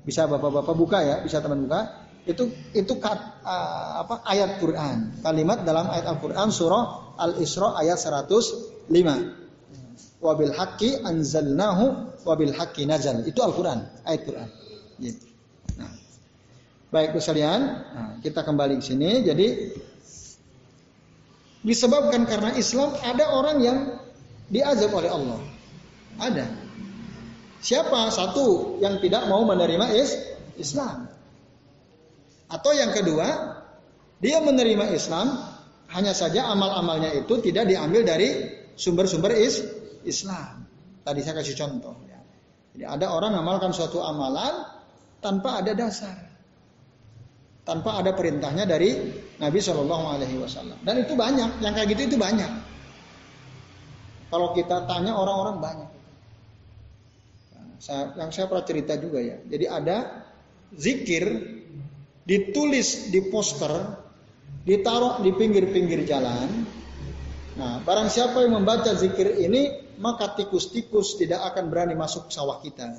bisa 0.04 0.28
bapak-bapak 0.28 0.76
buka 0.76 1.00
ya, 1.04 1.16
bisa 1.24 1.40
teman 1.40 1.68
buka. 1.68 2.08
Itu 2.28 2.52
itu 2.76 2.94
kat, 3.00 3.44
uh, 3.44 4.04
apa 4.04 4.24
ayat 4.28 4.60
Quran. 4.60 5.24
Kalimat 5.24 5.64
dalam 5.64 5.88
ayat 5.88 6.08
Al-Quran 6.12 6.52
surah 6.52 7.16
Al-Isra 7.16 7.80
ayat 7.80 7.96
105. 8.00 8.92
Wabil 10.20 10.54
haqqi 10.56 11.00
anzalnahu 11.04 12.12
wabil 12.28 12.52
haqqi 12.52 12.84
nazal. 12.84 13.24
Itu 13.24 13.40
Al-Quran, 13.40 13.84
ayat 14.04 14.22
Quran. 14.28 14.50
Gitu. 15.00 15.24
Nah. 15.80 15.92
Baik 16.92 17.16
sekalian, 17.20 17.60
nah, 17.92 18.12
kita 18.24 18.44
kembali 18.44 18.80
ke 18.80 18.84
sini. 18.84 19.24
Jadi 19.24 19.48
disebabkan 21.68 22.24
karena 22.28 22.56
Islam 22.56 22.96
ada 23.04 23.28
orang 23.32 23.58
yang 23.60 23.78
diazab 24.48 24.92
oleh 24.96 25.12
Allah. 25.12 25.40
Ada. 26.20 26.67
Siapa 27.68 28.08
satu 28.16 28.80
yang 28.80 29.04
tidak 29.04 29.28
mau 29.28 29.44
menerima 29.44 29.92
is 29.92 30.16
Islam? 30.56 31.12
Atau 32.48 32.72
yang 32.72 32.96
kedua, 32.96 33.28
dia 34.24 34.40
menerima 34.40 34.96
Islam 34.96 35.36
hanya 35.92 36.16
saja 36.16 36.48
amal-amalnya 36.48 37.12
itu 37.20 37.44
tidak 37.44 37.68
diambil 37.68 38.08
dari 38.08 38.56
sumber-sumber 38.80 39.36
is 39.36 39.68
Islam. 40.08 40.64
Tadi 41.04 41.20
saya 41.20 41.44
kasih 41.44 41.60
contoh. 41.60 41.92
Ya. 42.08 42.24
Jadi 42.72 42.84
ada 42.88 43.12
orang 43.12 43.36
mengamalkan 43.36 43.76
suatu 43.76 44.00
amalan 44.00 44.64
tanpa 45.20 45.60
ada 45.60 45.76
dasar, 45.76 46.24
tanpa 47.68 48.00
ada 48.00 48.16
perintahnya 48.16 48.64
dari 48.64 48.96
Nabi 49.44 49.60
Shallallahu 49.60 50.06
Alaihi 50.16 50.40
Wasallam. 50.40 50.80
Dan 50.88 51.04
itu 51.04 51.20
banyak, 51.20 51.60
yang 51.60 51.76
kayak 51.76 52.00
gitu 52.00 52.16
itu 52.16 52.16
banyak. 52.16 52.64
Kalau 54.32 54.56
kita 54.56 54.88
tanya 54.88 55.20
orang-orang 55.20 55.60
banyak 55.60 55.97
yang 58.18 58.32
saya 58.34 58.50
pernah 58.50 58.66
cerita 58.66 58.98
juga 58.98 59.22
ya. 59.22 59.38
Jadi 59.46 59.66
ada 59.70 60.26
zikir 60.74 61.24
ditulis 62.28 63.14
di 63.14 63.22
poster, 63.30 63.72
ditaruh 64.66 65.22
di 65.22 65.32
pinggir-pinggir 65.32 66.04
jalan. 66.04 66.66
Nah, 67.58 67.82
barang 67.82 68.10
siapa 68.10 68.46
yang 68.46 68.62
membaca 68.62 68.94
zikir 68.94 69.38
ini, 69.42 69.96
maka 69.98 70.38
tikus-tikus 70.38 71.18
tidak 71.18 71.42
akan 71.54 71.74
berani 71.74 71.98
masuk 71.98 72.30
sawah 72.30 72.62
kita. 72.62 72.98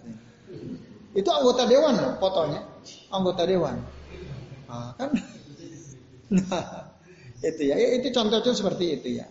Itu 1.14 1.28
anggota 1.30 1.66
dewan 1.66 1.94
loh, 1.98 2.12
fotonya. 2.18 2.62
Anggota 3.10 3.42
dewan. 3.46 3.76
Nah, 4.68 4.92
kan? 4.94 5.10
Nah, 6.28 6.92
itu 7.40 7.72
ya. 7.72 7.80
Itu 7.96 8.12
contohnya 8.12 8.52
seperti 8.52 9.00
itu 9.00 9.08
ya. 9.16 9.24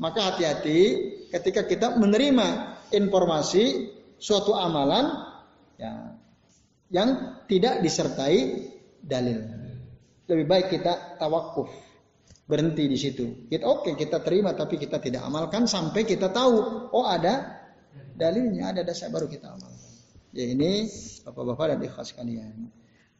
Maka 0.00 0.32
hati-hati 0.32 0.80
ketika 1.28 1.68
kita 1.68 2.00
menerima 2.00 2.80
informasi 2.88 3.93
suatu 4.24 4.56
amalan 4.56 5.12
ya, 5.76 6.16
yang 6.88 7.08
tidak 7.44 7.84
disertai 7.84 8.64
dalil. 9.04 9.44
Lebih 10.24 10.46
baik 10.48 10.66
kita 10.72 11.20
tawakuf, 11.20 11.68
berhenti 12.48 12.88
di 12.88 12.96
situ. 12.96 13.44
Kita 13.52 13.68
oke 13.68 13.92
okay, 13.92 13.94
kita 14.00 14.24
terima 14.24 14.56
tapi 14.56 14.80
kita 14.80 14.96
tidak 14.96 15.28
amalkan 15.28 15.68
sampai 15.68 16.08
kita 16.08 16.32
tahu 16.32 16.88
oh 16.88 17.04
ada 17.04 17.60
dalilnya, 18.16 18.72
ada 18.72 18.80
dasar 18.80 19.12
baru 19.12 19.28
kita 19.28 19.52
amalkan. 19.52 19.92
Ya 20.32 20.48
ini 20.48 20.88
bapak-bapak 21.28 21.76
dan 21.76 21.78
ikhlas 21.84 22.16
kalian. 22.16 22.72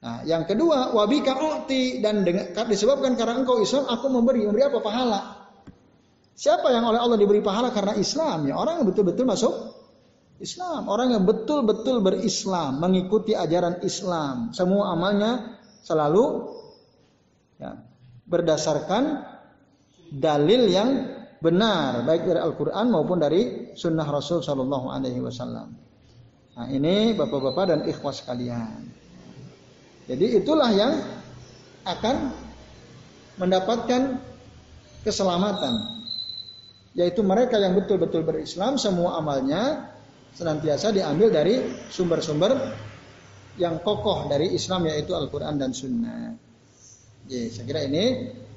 Nah, 0.04 0.20
yang 0.28 0.44
kedua, 0.44 0.92
wabika 0.92 1.32
uti 1.36 2.00
dan 2.04 2.24
dengan, 2.28 2.52
disebabkan 2.68 3.16
karena 3.16 3.40
engkau 3.40 3.56
Islam, 3.56 3.88
aku 3.88 4.12
memberi, 4.12 4.44
memberi 4.44 4.68
apa 4.68 4.80
pahala. 4.84 5.20
Siapa 6.36 6.68
yang 6.68 6.84
oleh 6.84 7.00
Allah 7.00 7.16
diberi 7.16 7.40
pahala 7.40 7.72
karena 7.72 7.96
Islam? 7.96 8.44
Ya 8.44 8.58
orang 8.58 8.82
yang 8.82 8.86
betul-betul 8.90 9.24
masuk 9.24 9.54
Islam. 10.42 10.90
Orang 10.90 11.14
yang 11.14 11.22
betul-betul 11.22 12.02
berislam, 12.02 12.82
mengikuti 12.82 13.36
ajaran 13.36 13.82
Islam. 13.86 14.50
Semua 14.50 14.94
amalnya 14.94 15.60
selalu 15.86 16.50
ya, 17.60 17.78
berdasarkan 18.26 19.22
dalil 20.10 20.66
yang 20.70 20.90
benar 21.38 22.02
baik 22.08 22.24
dari 22.24 22.40
Al-Qur'an 22.40 22.88
maupun 22.88 23.20
dari 23.20 23.72
sunnah 23.76 24.08
Rasul 24.08 24.40
Shallallahu 24.40 24.88
alaihi 24.90 25.20
wasallam. 25.20 25.76
Nah, 26.54 26.66
ini 26.70 27.12
Bapak-bapak 27.12 27.64
dan 27.68 27.80
ikhwas 27.84 28.22
sekalian. 28.22 28.86
Jadi 30.06 30.38
itulah 30.38 30.70
yang 30.70 31.02
akan 31.84 32.32
mendapatkan 33.38 34.22
keselamatan. 35.02 35.74
Yaitu 36.94 37.26
mereka 37.26 37.58
yang 37.58 37.74
betul-betul 37.74 38.22
berislam 38.22 38.78
semua 38.78 39.18
amalnya 39.18 39.93
senantiasa 40.34 40.90
diambil 40.90 41.30
dari 41.30 41.62
sumber-sumber 41.88 42.52
yang 43.54 43.78
kokoh 43.80 44.26
dari 44.26 44.50
Islam 44.50 44.90
yaitu 44.90 45.14
Al-Quran 45.14 45.54
dan 45.54 45.70
Sunnah. 45.70 46.34
Jadi 47.24 47.54
saya 47.54 47.64
kira 47.64 47.80
ini 47.86 48.04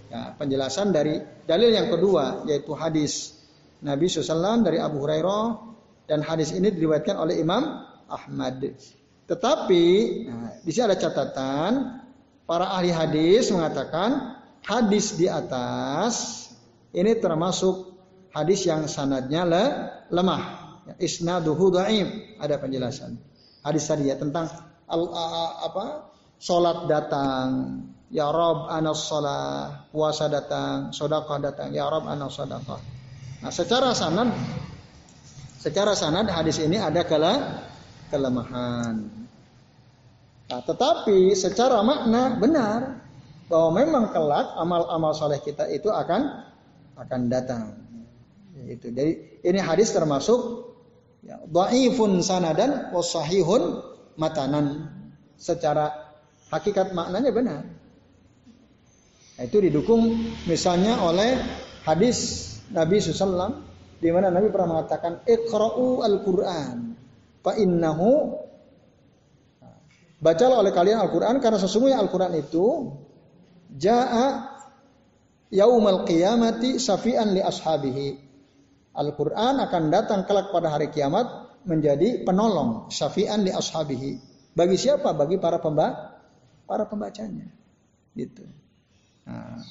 ya, 0.09 0.33
penjelasan 0.35 0.89
dari 0.89 1.21
dalil 1.45 1.69
yang 1.69 1.87
kedua 1.93 2.43
yaitu 2.49 2.73
hadis 2.73 3.37
Nabi 3.85 4.09
SAW 4.09 4.65
dari 4.65 4.81
Abu 4.81 5.05
Hurairah 5.05 5.45
dan 6.09 6.25
hadis 6.25 6.49
ini 6.51 6.73
diriwayatkan 6.73 7.13
oleh 7.13 7.37
Imam 7.37 7.85
Ahmad. 8.09 8.73
Tetapi 9.27 9.85
nah, 10.25 10.51
di 10.65 10.69
sini 10.73 10.83
ada 10.89 10.97
catatan 10.97 11.71
para 12.49 12.73
ahli 12.73 12.89
hadis 12.89 13.53
mengatakan 13.53 14.39
hadis 14.65 15.13
di 15.13 15.29
atas 15.29 16.47
ini 16.95 17.13
termasuk 17.21 17.93
hadis 18.33 18.65
yang 18.65 18.89
sanadnya 18.89 19.43
le, 19.45 19.65
lemah. 20.09 20.66
Ya, 20.87 20.93
isnaduhu 21.03 21.75
dhaif. 21.75 22.39
Ada 22.39 22.55
penjelasan. 22.57 23.19
Hadis 23.61 23.83
tadi 23.85 24.07
ya 24.07 24.15
tentang 24.15 24.47
al, 24.87 25.03
apa? 25.67 26.07
Salat 26.37 26.85
datang, 26.85 27.81
ya 28.13 28.29
Rob 28.29 28.69
anas 28.69 29.09
salat, 29.09 29.89
puasa 29.89 30.29
datang, 30.29 30.93
sedekah 30.93 31.41
datang, 31.41 31.73
ya 31.73 31.89
Rob 31.89 32.05
anas 32.05 32.37
sedekah. 32.37 32.77
Nah, 33.41 33.51
secara 33.51 33.91
sanad 33.97 34.29
secara 35.57 35.97
sanad 35.97 36.29
hadis 36.29 36.61
ini 36.61 36.77
ada 36.77 37.01
kala 37.03 37.65
kelemahan. 38.13 39.01
Nah, 40.47 40.61
tetapi 40.63 41.35
secara 41.35 41.83
makna 41.83 42.39
benar 42.39 43.03
bahwa 43.51 43.69
memang 43.83 44.05
kelak 44.15 44.55
amal-amal 44.55 45.11
soleh 45.11 45.41
kita 45.43 45.67
itu 45.67 45.91
akan 45.91 46.47
akan 46.95 47.21
datang. 47.27 47.75
Itu. 48.67 48.91
Jadi 48.91 49.41
ini 49.47 49.59
hadis 49.61 49.95
termasuk 49.95 50.66
ya, 51.23 51.41
dhaifun 51.47 52.19
sanadan 52.21 52.91
wasahihun 52.91 53.81
matanan. 54.19 54.91
Secara 55.37 55.93
hakikat 56.49 56.97
maknanya 56.97 57.29
benar. 57.29 57.61
Nah, 59.37 59.43
itu 59.45 59.61
didukung 59.61 60.17
misalnya 60.49 60.97
oleh 60.97 61.37
hadis 61.85 62.49
Nabi 62.73 62.97
SAW 62.97 63.61
di 64.01 64.09
mana 64.09 64.33
Nabi 64.33 64.49
pernah 64.49 64.77
mengatakan 64.77 65.21
iqra'u 65.29 66.01
al-Qur'an 66.01 66.97
Fa 67.45 67.53
innahu 67.55 68.33
Bacalah 70.17 70.65
oleh 70.65 70.73
kalian 70.73 70.97
Al-Quran 70.97 71.37
karena 71.37 71.61
sesungguhnya 71.61 72.01
Al-Quran 72.01 72.33
itu 72.41 72.89
Ja'a 73.77 74.57
yaumal 75.53 76.03
qiyamati 76.09 76.81
safi'an 76.81 77.37
li 77.37 77.41
ashabihi. 77.43 78.26
Al-Quran 78.97 79.61
akan 79.61 79.83
datang 79.93 80.25
kelak 80.25 80.49
pada 80.49 80.73
hari 80.73 80.89
kiamat 80.89 81.53
menjadi 81.69 82.25
penolong 82.25 82.89
safi'an 82.89 83.45
li 83.45 83.53
ashabihi. 83.53 84.11
Bagi 84.57 84.73
siapa? 84.73 85.13
Bagi 85.13 85.37
para 85.37 85.61
pemba 85.61 86.17
para 86.65 86.89
pembacanya. 86.89 87.45
Gitu. 88.17 88.41
Nah, 89.29 89.61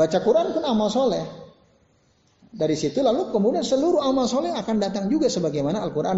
baca 0.00 0.18
Quran 0.24 0.56
pun 0.56 0.64
amal 0.64 0.88
soleh. 0.88 1.22
Dari 2.50 2.74
situ 2.74 3.04
lalu 3.04 3.30
kemudian 3.30 3.62
seluruh 3.62 4.00
amal 4.00 4.26
soleh 4.26 4.50
akan 4.56 4.76
datang 4.80 5.06
juga 5.12 5.28
sebagaimana 5.28 5.84
Al-Quran 5.84 6.16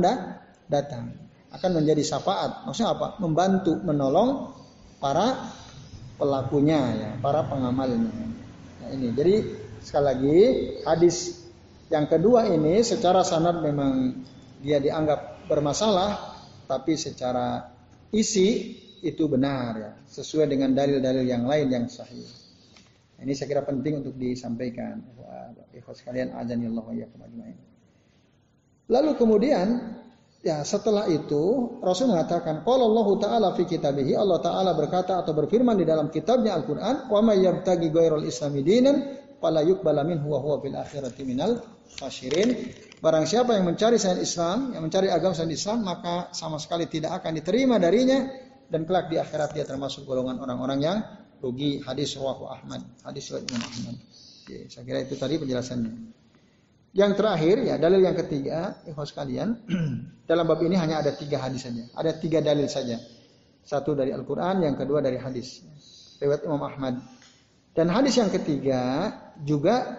datang 0.70 1.12
akan 1.52 1.70
menjadi 1.82 2.00
syafaat. 2.14 2.64
Maksudnya 2.64 2.94
apa? 2.94 3.20
Membantu, 3.20 3.76
menolong 3.82 4.54
para 5.02 5.50
pelakunya 6.16 6.80
ya, 6.94 7.10
para 7.18 7.42
pengamalnya. 7.50 8.06
Nah, 8.80 8.88
ini. 8.94 9.10
Jadi 9.12 9.34
sekali 9.82 10.04
lagi 10.06 10.38
hadis 10.86 11.41
yang 11.93 12.09
kedua 12.09 12.49
ini 12.49 12.80
secara 12.80 13.20
sanad 13.20 13.61
memang 13.61 14.24
dia 14.64 14.80
dianggap 14.80 15.45
bermasalah, 15.45 16.40
tapi 16.64 16.97
secara 16.97 17.68
isi 18.09 18.80
itu 19.05 19.28
benar 19.28 19.70
ya, 19.76 19.93
sesuai 20.09 20.49
dengan 20.49 20.72
dalil-dalil 20.72 21.28
yang 21.28 21.45
lain 21.45 21.68
yang 21.68 21.86
sahih. 21.93 22.24
Ini 23.20 23.32
saya 23.36 23.47
kira 23.53 23.62
penting 23.62 24.03
untuk 24.03 24.16
disampaikan. 24.16 25.05
Ikhwas 25.72 26.05
sekalian 26.05 26.32
azanillahu 26.36 26.90
wa 26.90 27.49
Lalu 28.93 29.11
kemudian 29.16 29.68
Ya, 30.43 30.59
setelah 30.66 31.07
itu 31.07 31.70
Rasul 31.78 32.11
mengatakan, 32.11 32.66
"Qala 32.66 32.82
Allah 32.82 33.09
Ta'ala 33.22 33.49
fi 33.55 33.62
kitabihi, 33.62 34.18
Allah 34.18 34.43
Ta'ala 34.43 34.74
berkata 34.74 35.22
atau 35.22 35.30
berfirman 35.38 35.78
di 35.78 35.86
dalam 35.86 36.11
kitabnya 36.11 36.59
Al-Qur'an, 36.59 37.07
"Wa 37.07 37.22
may 37.22 37.47
yabtaghi 37.47 37.95
ghairal 37.95 38.26
islami 38.26 38.66
dinan 38.66 39.22
fala 39.38 39.62
yuqbala 39.62 40.03
minhu 40.03 40.26
wa 40.26 40.43
huwa 40.43 40.59
fil 40.59 40.74
akhirati 40.74 41.22
minal 41.22 41.62
khasirin." 41.99 42.72
Barang 43.03 43.26
siapa 43.26 43.59
yang 43.59 43.66
mencari 43.66 43.99
selain 43.99 44.22
Islam, 44.22 44.78
yang 44.78 44.86
mencari 44.86 45.11
agama 45.11 45.34
selain 45.34 45.51
Islam, 45.51 45.82
maka 45.82 46.30
sama 46.30 46.62
sekali 46.62 46.86
tidak 46.86 47.18
akan 47.18 47.34
diterima 47.34 47.82
darinya 47.82 48.30
dan 48.70 48.86
kelak 48.86 49.11
di 49.11 49.18
akhirat 49.18 49.59
dia 49.59 49.66
termasuk 49.66 50.07
golongan 50.07 50.38
orang-orang 50.38 50.78
yang 50.78 50.99
rugi. 51.43 51.82
Hadis 51.82 52.14
rawahu 52.14 52.47
Ahmad, 52.47 52.86
hadis 53.03 53.26
riwayat 53.34 53.51
Imam 53.51 53.62
Ahmad. 53.66 53.97
Oke, 54.43 54.70
saya 54.70 54.86
kira 54.86 55.03
itu 55.03 55.18
tadi 55.18 55.34
penjelasannya. 55.34 55.93
Yang 56.95 57.12
terakhir 57.18 57.57
ya 57.66 57.74
dalil 57.80 58.01
yang 58.07 58.14
ketiga, 58.14 58.78
ikhwas 58.86 59.11
kalian, 59.11 59.59
dalam 60.30 60.45
bab 60.47 60.62
ini 60.62 60.78
hanya 60.78 61.03
ada 61.03 61.11
tiga 61.11 61.43
hadis 61.43 61.66
saja. 61.66 61.82
Ada 61.99 62.22
tiga 62.22 62.38
dalil 62.38 62.70
saja. 62.70 63.03
Satu 63.66 63.99
dari 63.99 64.14
Al-Quran, 64.14 64.62
yang 64.62 64.78
kedua 64.78 65.03
dari 65.03 65.18
hadis. 65.18 65.59
Riwayat 66.22 66.47
Imam 66.47 66.62
Ahmad. 66.62 67.03
Dan 67.74 67.90
hadis 67.90 68.14
yang 68.14 68.30
ketiga 68.30 69.11
juga 69.43 69.99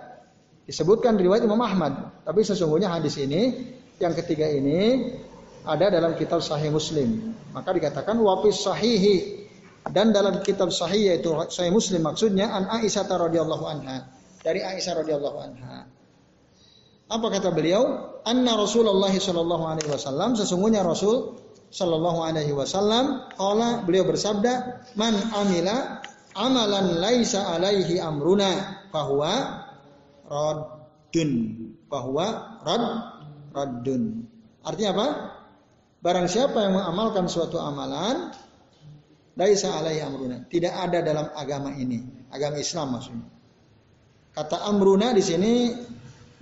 disebutkan 0.67 1.19
riwayat 1.19 1.43
Imam 1.43 1.59
Ahmad. 1.59 2.23
Tapi 2.23 2.41
sesungguhnya 2.43 2.91
hadis 2.91 3.19
ini, 3.19 3.71
yang 3.99 4.15
ketiga 4.15 4.47
ini 4.47 5.11
ada 5.63 5.91
dalam 5.91 6.15
kitab 6.19 6.43
Sahih 6.43 6.71
Muslim. 6.71 7.35
Maka 7.55 7.71
dikatakan 7.71 8.19
wafis 8.19 8.63
sahihi 8.63 9.43
dan 9.91 10.15
dalam 10.15 10.39
kitab 10.43 10.71
Sahih 10.71 11.15
yaitu 11.15 11.31
Sahih 11.51 11.71
Muslim 11.71 12.03
maksudnya 12.03 12.51
an 12.51 12.71
Aisyah 12.71 13.03
radhiyallahu 13.07 13.65
anha 13.67 14.07
dari 14.39 14.63
Aisyah 14.63 15.03
radhiyallahu 15.03 15.37
anha 15.43 15.87
apa 17.13 17.27
kata 17.29 17.53
beliau? 17.53 17.83
Anna 18.23 18.55
Rasulullah 18.57 19.11
sallallahu 19.11 19.63
alaihi 19.67 19.91
wasallam 19.91 20.33
sesungguhnya 20.39 20.81
Rasul 20.81 21.35
sallallahu 21.69 22.23
alaihi 22.25 22.55
wasallam 22.55 23.27
qala 23.37 23.83
beliau 23.83 24.07
bersabda 24.07 24.81
man 24.95 25.13
amila 25.35 25.99
amalan 26.33 27.03
laisa 27.03 27.53
alaihi 27.53 27.99
amruna 27.99 28.81
bahwa 28.89 29.62
raddun 30.33 31.31
bahwa 31.85 32.57
rad 32.65 32.83
raddun 33.53 34.25
artinya 34.65 34.91
apa? 34.97 35.07
Barang 36.03 36.27
siapa 36.27 36.57
yang 36.67 36.75
mengamalkan 36.75 37.31
suatu 37.31 37.61
amalan 37.63 38.35
laisa 39.39 39.71
alaihi 39.71 40.03
amruna. 40.03 40.43
Tidak 40.51 40.73
ada 40.73 40.99
dalam 40.99 41.31
agama 41.31 41.71
ini. 41.71 42.27
Agama 42.27 42.59
Islam 42.59 42.97
maksudnya. 42.97 43.29
Kata 44.33 44.67
amruna 44.67 45.13
di 45.15 45.23
sini 45.23 45.71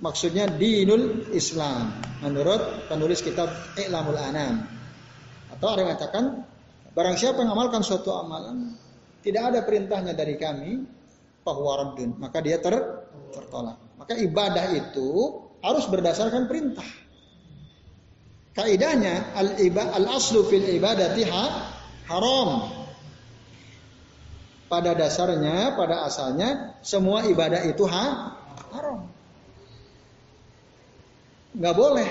maksudnya 0.01 0.49
dinul 0.49 1.29
Islam. 1.35 1.93
Menurut 2.25 2.89
penulis 2.89 3.21
kitab 3.21 3.53
I'lamul 3.77 4.17
Anam. 4.17 4.65
Atau 5.53 5.67
ada 5.69 5.85
yang 5.85 5.93
mengatakan 5.93 6.23
barang 6.97 7.17
siapa 7.21 7.45
yang 7.45 7.53
mengamalkan 7.53 7.85
suatu 7.85 8.17
amalan 8.17 8.73
tidak 9.21 9.53
ada 9.53 9.59
perintahnya 9.61 10.17
dari 10.17 10.35
kami 10.41 10.81
bahwa 11.45 11.93
maka 12.17 12.41
dia 12.41 12.57
ter, 12.57 13.00
tertolak. 13.31 13.79
Maka 13.97 14.13
ibadah 14.19 14.75
itu 14.75 15.09
harus 15.63 15.85
berdasarkan 15.87 16.45
perintah. 16.51 16.85
Kaidahnya 18.51 19.31
al 19.33 19.55
iba 19.63 19.95
al 19.95 20.05
aslu 20.11 20.43
fil 20.45 20.67
ibadati 20.75 21.23
ha, 21.23 21.43
haram. 22.11 22.49
Pada 24.67 24.95
dasarnya, 24.95 25.75
pada 25.75 26.07
asalnya 26.07 26.79
semua 26.79 27.27
ibadah 27.27 27.63
itu 27.67 27.83
ha, 27.87 28.35
haram 28.71 29.11
nggak 31.51 31.75
boleh 31.75 32.09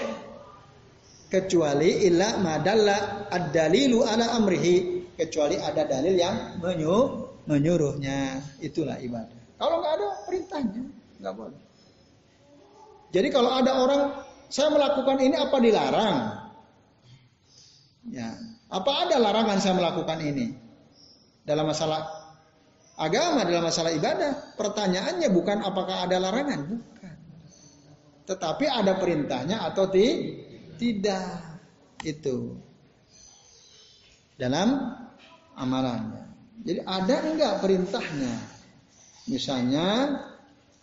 kecuali 1.32 2.04
illa 2.04 2.36
madalla 2.36 3.28
ad-dalilu 3.32 4.04
ala 4.04 4.36
amrihi 4.36 5.08
kecuali 5.16 5.56
ada 5.56 5.88
dalil 5.88 6.12
yang 6.12 6.60
menyuruh 6.60 7.40
menyuruhnya 7.48 8.44
itulah 8.60 9.00
ibadah 9.00 9.40
kalau 9.56 9.80
nggak 9.80 9.94
ada 9.96 10.08
perintahnya 10.28 10.84
nggak 11.20 11.34
boleh 11.36 11.60
jadi 13.12 13.28
kalau 13.28 13.50
ada 13.52 13.72
orang 13.76 14.02
saya 14.50 14.72
melakukan 14.72 15.18
ini 15.20 15.36
apa 15.36 15.56
dilarang 15.60 16.16
ya 18.10 18.28
apa 18.70 18.90
ada 19.06 19.16
larangan 19.20 19.58
saya 19.60 19.74
melakukan 19.76 20.18
ini 20.24 20.56
dalam 21.44 21.68
masalah 21.68 22.20
agama 23.00 23.48
dalam 23.48 23.64
masalah 23.64 23.96
ibadah. 23.96 24.54
Pertanyaannya 24.60 25.28
bukan 25.32 25.64
apakah 25.64 26.04
ada 26.04 26.20
larangan, 26.20 26.60
bukan. 26.68 27.16
Tetapi 28.28 28.64
ada 28.68 29.00
perintahnya 29.00 29.64
atau 29.64 29.88
ti 29.88 30.36
tidak. 30.76 31.48
Itu 32.00 32.56
dalam 34.36 34.96
amalannya. 35.56 36.24
Jadi 36.64 36.80
ada 36.84 37.16
enggak 37.24 37.54
perintahnya? 37.64 38.34
Misalnya 39.28 39.86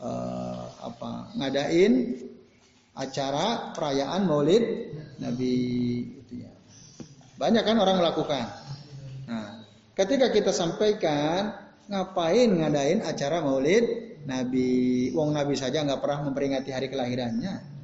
eh, 0.02 0.66
apa 0.82 1.34
ngadain 1.38 1.94
acara 2.98 3.78
perayaan 3.78 4.26
Maulid 4.26 4.64
Nabi 5.22 5.54
itu 6.26 6.34
ya. 6.42 6.52
Banyak 7.38 7.64
kan 7.66 7.78
orang 7.78 8.02
melakukan. 8.02 8.46
Nah, 9.30 9.62
ketika 9.94 10.34
kita 10.34 10.50
sampaikan 10.50 11.54
ngapain 11.88 12.50
ngadain 12.50 13.06
acara 13.06 13.42
Maulid 13.46 13.86
Nabi, 14.26 15.10
wong 15.14 15.32
Nabi 15.32 15.54
saja 15.54 15.86
nggak 15.86 16.02
pernah 16.02 16.26
memperingati 16.28 16.70
hari 16.74 16.90
kelahirannya. 16.90 17.78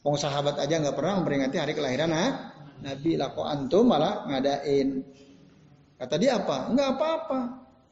Wong 0.00 0.16
sahabat 0.16 0.58
aja 0.58 0.80
nggak 0.80 0.96
pernah 0.96 1.20
memperingati 1.22 1.56
hari 1.60 1.72
kelahiran 1.76 2.10
nah, 2.10 2.30
Nabi. 2.82 3.14
Lako 3.16 3.46
antum 3.46 3.86
malah 3.86 4.26
ngadain. 4.26 5.04
Kata 6.00 6.16
dia 6.16 6.40
apa? 6.40 6.72
Enggak 6.72 6.96
apa-apa. 6.96 7.40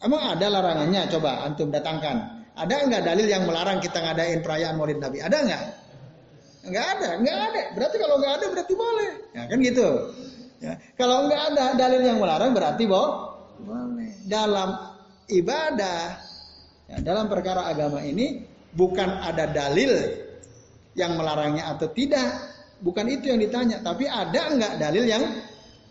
Emang 0.01 0.23
ada 0.33 0.47
larangannya? 0.49 1.05
Coba 1.13 1.45
antum 1.45 1.69
datangkan. 1.69 2.38
Ada 2.59 2.75
enggak 2.91 3.03
dalil 3.07 3.27
yang 3.31 3.47
melarang 3.47 3.79
kita 3.79 4.03
ngadain 4.03 4.43
perayaan 4.43 4.75
Maulid 4.75 4.99
Nabi? 4.99 5.23
Ada 5.23 5.37
enggak? 5.47 5.63
Enggak 6.67 6.87
ada, 6.99 7.09
enggak 7.23 7.39
ada. 7.39 7.63
Berarti 7.79 7.97
kalau 8.03 8.15
enggak 8.19 8.35
ada 8.35 8.47
berarti 8.51 8.75
boleh. 8.75 9.11
Ya 9.31 9.43
kan 9.47 9.59
gitu. 9.63 9.89
Ya. 10.59 10.75
Kalau 10.99 11.17
enggak 11.31 11.43
ada 11.55 11.65
dalil 11.79 12.03
yang 12.03 12.19
melarang 12.19 12.51
berarti 12.51 12.85
boh, 12.91 13.39
boleh. 13.63 14.11
Dalam 14.27 14.75
ibadah, 15.31 16.19
ya, 16.91 16.99
dalam 16.99 17.31
perkara 17.31 17.71
agama 17.71 18.03
ini 18.03 18.43
bukan 18.75 19.07
ada 19.23 19.47
dalil 19.47 19.95
yang 20.99 21.15
melarangnya 21.15 21.71
atau 21.71 21.87
tidak. 21.95 22.27
Bukan 22.83 23.07
itu 23.07 23.31
yang 23.31 23.39
ditanya, 23.39 23.83
tapi 23.87 24.11
ada 24.11 24.51
enggak 24.51 24.83
dalil 24.83 25.07
yang 25.07 25.23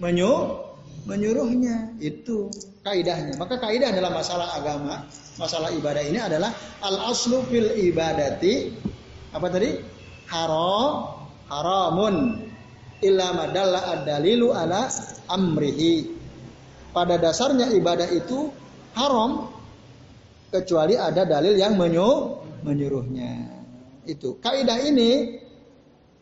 menyuruh 0.03 0.66
menyuruhnya 1.07 1.95
itu 2.03 2.51
kaidahnya. 2.83 3.39
Maka 3.39 3.57
kaidah 3.63 3.95
dalam 3.95 4.11
masalah 4.11 4.51
agama, 4.59 5.07
masalah 5.39 5.71
ibadah 5.71 6.03
ini 6.03 6.19
adalah 6.19 6.51
al 6.83 7.15
aslu 7.15 7.47
fil 7.47 7.71
ibadati 7.79 8.75
apa 9.31 9.47
tadi? 9.47 9.71
haram 10.27 11.23
haramun 11.47 12.15
illa 12.99 13.31
madalla 13.31 13.95
ad-dalilu 13.95 14.51
ala 14.51 14.91
amrihi. 15.31 16.19
Pada 16.91 17.15
dasarnya 17.15 17.71
ibadah 17.71 18.09
itu 18.11 18.51
haram 18.97 19.53
kecuali 20.51 20.99
ada 20.99 21.23
dalil 21.23 21.55
yang 21.55 21.79
menyuruh, 21.79 22.63
menyuruhnya. 22.67 23.63
Itu 24.03 24.39
kaidah 24.43 24.81
ini 24.83 25.39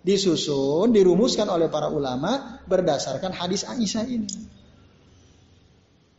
disusun, 0.05 0.93
dirumuskan 0.93 1.49
oleh 1.49 1.71
para 1.73 1.89
ulama 1.89 2.61
berdasarkan 2.69 3.33
hadis 3.33 3.65
Aisyah 3.65 4.05
ini. 4.05 4.54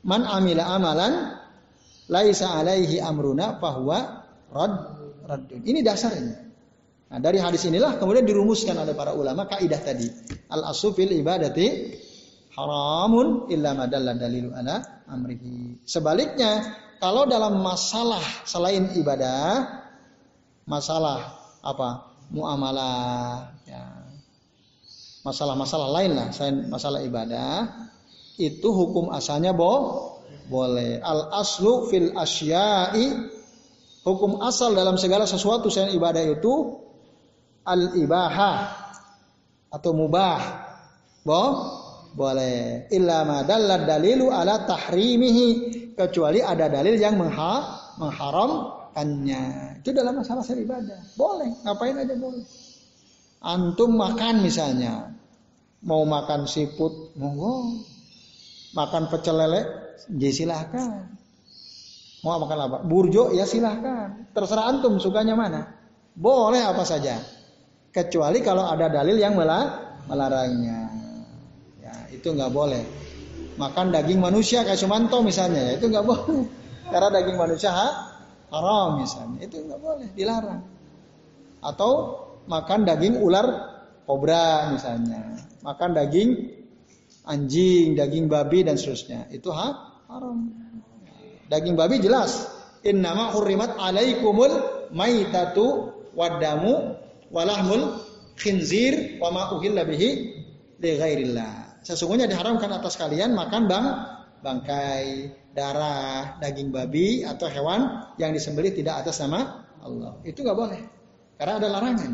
Man 0.07 0.22
amila 0.22 0.62
amalan 0.70 1.34
laisa 2.07 2.54
alaihi 2.54 3.02
amruna 3.02 3.59
bahwa 3.59 4.22
rad 4.54 4.74
raddun. 5.26 5.61
Ini 5.66 5.82
dasarnya. 5.82 6.46
Nah, 7.07 7.18
dari 7.22 7.38
hadis 7.38 7.66
inilah 7.66 7.98
kemudian 7.98 8.26
dirumuskan 8.26 8.78
oleh 8.78 8.94
para 8.94 9.14
ulama 9.14 9.46
kaidah 9.46 9.78
tadi. 9.82 10.07
Al 10.50 10.70
asufil 10.70 11.11
ibadati 11.11 11.94
haramun 12.54 13.50
illa 13.50 13.74
madalla 13.74 14.14
dalilu 14.14 14.54
ala 14.54 15.07
amrihi. 15.11 15.82
Sebaliknya, 15.86 16.62
kalau 16.98 17.26
dalam 17.26 17.62
masalah 17.62 18.22
selain 18.46 18.94
ibadah, 18.94 19.66
masalah 20.66 21.34
apa? 21.62 22.16
muamalah 22.26 23.54
ya. 23.70 23.86
Masalah-masalah 25.22 25.88
lain 25.90 26.14
lah 26.14 26.28
selain 26.30 26.70
masalah 26.70 27.02
ibadah, 27.02 27.66
itu 28.37 28.68
hukum 28.68 29.12
asalnya 29.12 29.57
bo 29.57 29.72
boleh. 30.47 31.03
Al 31.03 31.32
aslu 31.43 31.91
fil 31.91 32.14
asya'i 32.14 33.12
hukum 34.07 34.39
asal 34.45 34.76
dalam 34.76 34.95
segala 34.95 35.26
sesuatu 35.26 35.66
selain 35.66 35.97
ibadah 35.97 36.22
itu 36.22 36.78
al-ibahah 37.66 38.87
atau 39.74 39.91
mubah. 39.91 40.41
Boh? 41.26 41.53
Boleh. 42.14 42.89
Illa 42.95 43.43
dalilu 43.82 44.30
ala 44.30 44.64
tahrimihi. 44.64 45.49
Kecuali 45.97 46.41
ada 46.45 46.68
dalil 46.68 46.97
yang 46.97 47.18
mengha 47.18 47.55
mengharamkannya. 47.99 49.43
Itu 49.82 49.91
dalam 49.93 50.22
masalah 50.22 50.45
ibadah. 50.47 51.01
Boleh. 51.18 51.51
Ngapain 51.66 51.97
aja 51.99 52.14
boleh. 52.16 52.45
Antum 53.43 53.97
makan 53.99 54.45
misalnya. 54.45 55.12
Mau 55.84 56.09
makan 56.09 56.49
siput, 56.49 57.14
monggo. 57.20 57.84
Makan 58.77 59.09
pecel 59.09 59.41
lele, 59.41 59.61
ya 60.20 60.29
silahkan. 60.29 61.09
Mau 62.20 62.37
makan 62.37 62.59
apa? 62.68 62.79
Burjo, 62.85 63.33
ya 63.33 63.49
silahkan. 63.49 64.29
Terserah 64.37 64.68
antum 64.68 65.01
sukanya 65.01 65.33
mana. 65.33 65.72
Boleh 66.12 66.61
apa 66.61 66.85
saja 66.85 67.16
kecuali 67.97 68.45
kalau 68.45 68.68
ada 68.68 68.93
dalil 68.93 69.16
yang 69.16 69.33
melarangnya. 70.05 70.93
Ya, 71.81 71.95
itu 72.12 72.29
nggak 72.37 72.53
boleh. 72.53 72.85
Makan 73.57 73.89
daging 73.89 74.20
manusia 74.20 74.61
kayak 74.61 74.77
Sumanto 74.77 75.24
misalnya, 75.24 75.72
ya, 75.72 75.81
itu 75.81 75.89
nggak 75.89 76.05
boleh. 76.12 76.45
Karena 76.93 77.09
daging 77.09 77.37
manusia 77.41 77.72
ha? 77.72 77.89
haram 78.53 79.01
misalnya, 79.01 79.41
itu 79.43 79.57
nggak 79.64 79.81
boleh, 79.81 80.09
dilarang. 80.12 80.61
Atau 81.64 82.20
makan 82.47 82.85
daging 82.85 83.18
ular 83.24 83.47
kobra 84.05 84.70
misalnya, 84.70 85.41
makan 85.66 85.97
daging 85.97 86.55
anjing, 87.27 87.99
daging 87.99 88.31
babi 88.31 88.62
dan 88.62 88.79
seterusnya, 88.79 89.27
itu 89.35 89.51
ha? 89.51 89.99
haram. 90.07 90.51
Daging 91.47 91.79
babi 91.79 92.03
jelas, 92.03 92.51
innama 92.83 93.35
hurrimat 93.35 93.74
alaikumul 93.79 94.51
maitatu 94.95 95.95
wadamu 96.14 96.99
walahmul 97.31 98.03
khinzir 98.39 99.18
wa 99.22 99.31
ma 99.31 99.43
uhilla 99.55 99.87
bihi 99.87 100.11
li. 100.83 101.22
Sesungguhnya 101.87 102.27
diharamkan 102.27 102.70
atas 102.74 102.99
kalian 102.99 103.35
makan 103.35 103.70
bang 103.70 103.87
bangkai, 104.43 105.33
darah, 105.57 106.39
daging 106.39 106.70
babi 106.70 107.27
atau 107.27 107.51
hewan 107.51 108.07
yang 108.20 108.31
disembelih 108.31 108.70
tidak 108.70 109.03
atas 109.03 109.18
nama 109.18 109.66
Allah. 109.83 110.18
Itu 110.22 110.47
nggak 110.47 110.59
boleh. 110.59 110.83
Karena 111.41 111.55
ada 111.59 111.68
larangan. 111.68 112.12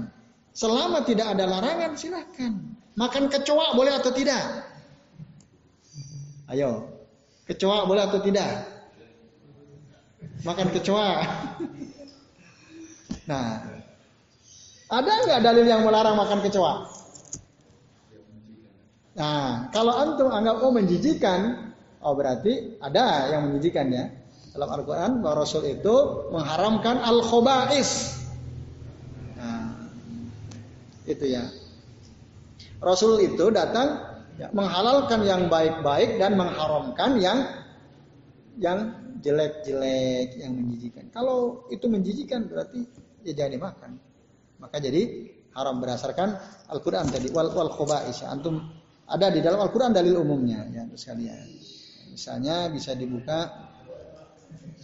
Selama 0.52 1.04
tidak 1.04 1.36
ada 1.36 1.44
larangan 1.48 1.92
silahkan. 1.96 2.52
Makan 2.96 3.32
kecoa 3.32 3.72
boleh 3.72 3.92
atau 3.96 4.12
tidak? 4.12 4.71
Ayo. 6.52 6.84
Kecoa 7.48 7.88
boleh 7.88 8.04
atau 8.04 8.20
tidak? 8.20 8.68
Makan 10.44 10.68
kecoa. 10.68 11.10
Nah, 13.24 13.64
ada 14.92 15.12
nggak 15.24 15.40
dalil 15.40 15.64
yang 15.64 15.80
melarang 15.80 16.20
makan 16.20 16.44
kecoa? 16.44 16.92
Nah, 19.16 19.72
kalau 19.72 19.96
antum 19.96 20.28
anggap 20.28 20.60
oh 20.60 20.72
menjijikan, 20.72 21.72
oh 22.04 22.12
berarti 22.12 22.76
ada 22.84 23.32
yang 23.32 23.48
menjijikan 23.48 23.88
ya. 23.88 24.12
Dalam 24.52 24.68
Al-Quran 24.68 25.24
bahwa 25.24 25.48
Rasul 25.48 25.64
itu 25.64 26.28
mengharamkan 26.28 27.00
al-khobais. 27.00 28.20
Nah, 29.40 29.88
itu 31.08 31.24
ya. 31.24 31.48
Rasul 32.84 33.24
itu 33.24 33.48
datang 33.48 34.11
ya, 34.38 34.48
menghalalkan 34.52 35.20
yang 35.24 35.48
baik-baik 35.52 36.16
dan 36.20 36.36
mengharamkan 36.36 37.20
yang 37.20 37.38
yang 38.60 38.78
jelek-jelek, 39.22 40.36
yang 40.36 40.52
menjijikan. 40.52 41.08
Kalau 41.08 41.64
itu 41.72 41.86
menjijikan 41.88 42.50
berarti 42.50 42.84
ya 43.24 43.32
jangan 43.32 43.52
dimakan. 43.56 43.90
Maka 44.60 44.76
jadi 44.78 45.30
haram 45.56 45.78
berdasarkan 45.80 46.36
Al-Quran 46.68 47.08
tadi 47.08 47.30
wal 47.32 47.50
wal 47.54 47.72
khobais. 47.72 48.22
Antum 48.26 48.60
ada 49.06 49.30
di 49.30 49.40
dalam 49.40 49.62
Al-Quran 49.62 49.94
dalil 49.94 50.20
umumnya 50.20 50.66
ya 50.68 50.82
sekalian. 50.92 51.48
Misalnya 52.12 52.68
bisa 52.68 52.92
dibuka 52.92 53.48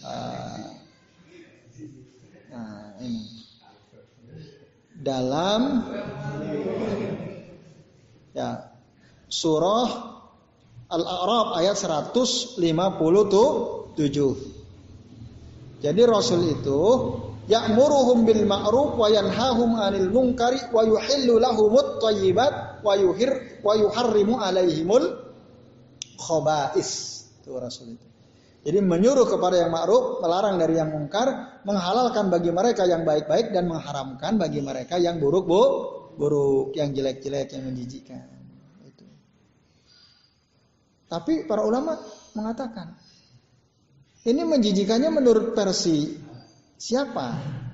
uh, 0.00 0.68
nah 2.48 2.96
ini 3.04 3.22
dalam 4.98 5.84
ya 8.32 8.77
surah 9.28 10.18
Al-A'raf 10.88 11.60
ayat 11.60 11.76
157. 11.76 12.56
Jadi 15.78 16.02
Rasul 16.08 16.48
itu 16.48 16.80
ya'muruhum 17.44 18.24
bil 18.24 18.42
ma'ruf 18.48 18.96
wa 18.96 19.06
yanhahum 19.12 19.76
'anil 19.76 20.08
munkari 20.08 20.56
wa 20.72 20.80
yuhillu 20.82 21.36
lahumut 21.36 22.00
thayyibat 22.00 22.80
wa 22.80 22.96
yuhir 22.96 23.60
wa 23.60 23.76
yuharrimu 23.76 24.40
alaihimul 24.40 25.28
khaba'is. 26.16 26.90
Itu 27.44 27.52
Rasul 27.60 28.00
itu. 28.00 28.06
Jadi 28.64 28.84
menyuruh 28.84 29.28
kepada 29.28 29.60
yang 29.60 29.70
ma'ruf, 29.70 30.24
melarang 30.24 30.56
dari 30.56 30.76
yang 30.76 30.90
mungkar, 30.92 31.60
menghalalkan 31.68 32.28
bagi 32.32 32.50
mereka 32.50 32.84
yang 32.88 33.06
baik-baik 33.06 33.54
dan 33.54 33.68
mengharamkan 33.70 34.40
bagi 34.40 34.60
mereka 34.64 34.98
yang 34.98 35.20
buruk 35.22 35.46
bu, 35.46 35.62
buruk, 36.18 36.74
yang 36.74 36.92
jelek-jelek, 36.92 37.54
yang 37.54 37.64
menjijikkan. 37.64 38.37
Tapi 41.08 41.48
para 41.48 41.64
ulama 41.64 41.96
mengatakan 42.36 42.92
ini 44.28 44.44
menjijikannya 44.44 45.08
menurut 45.08 45.56
versi 45.56 46.20
siapa? 46.76 47.26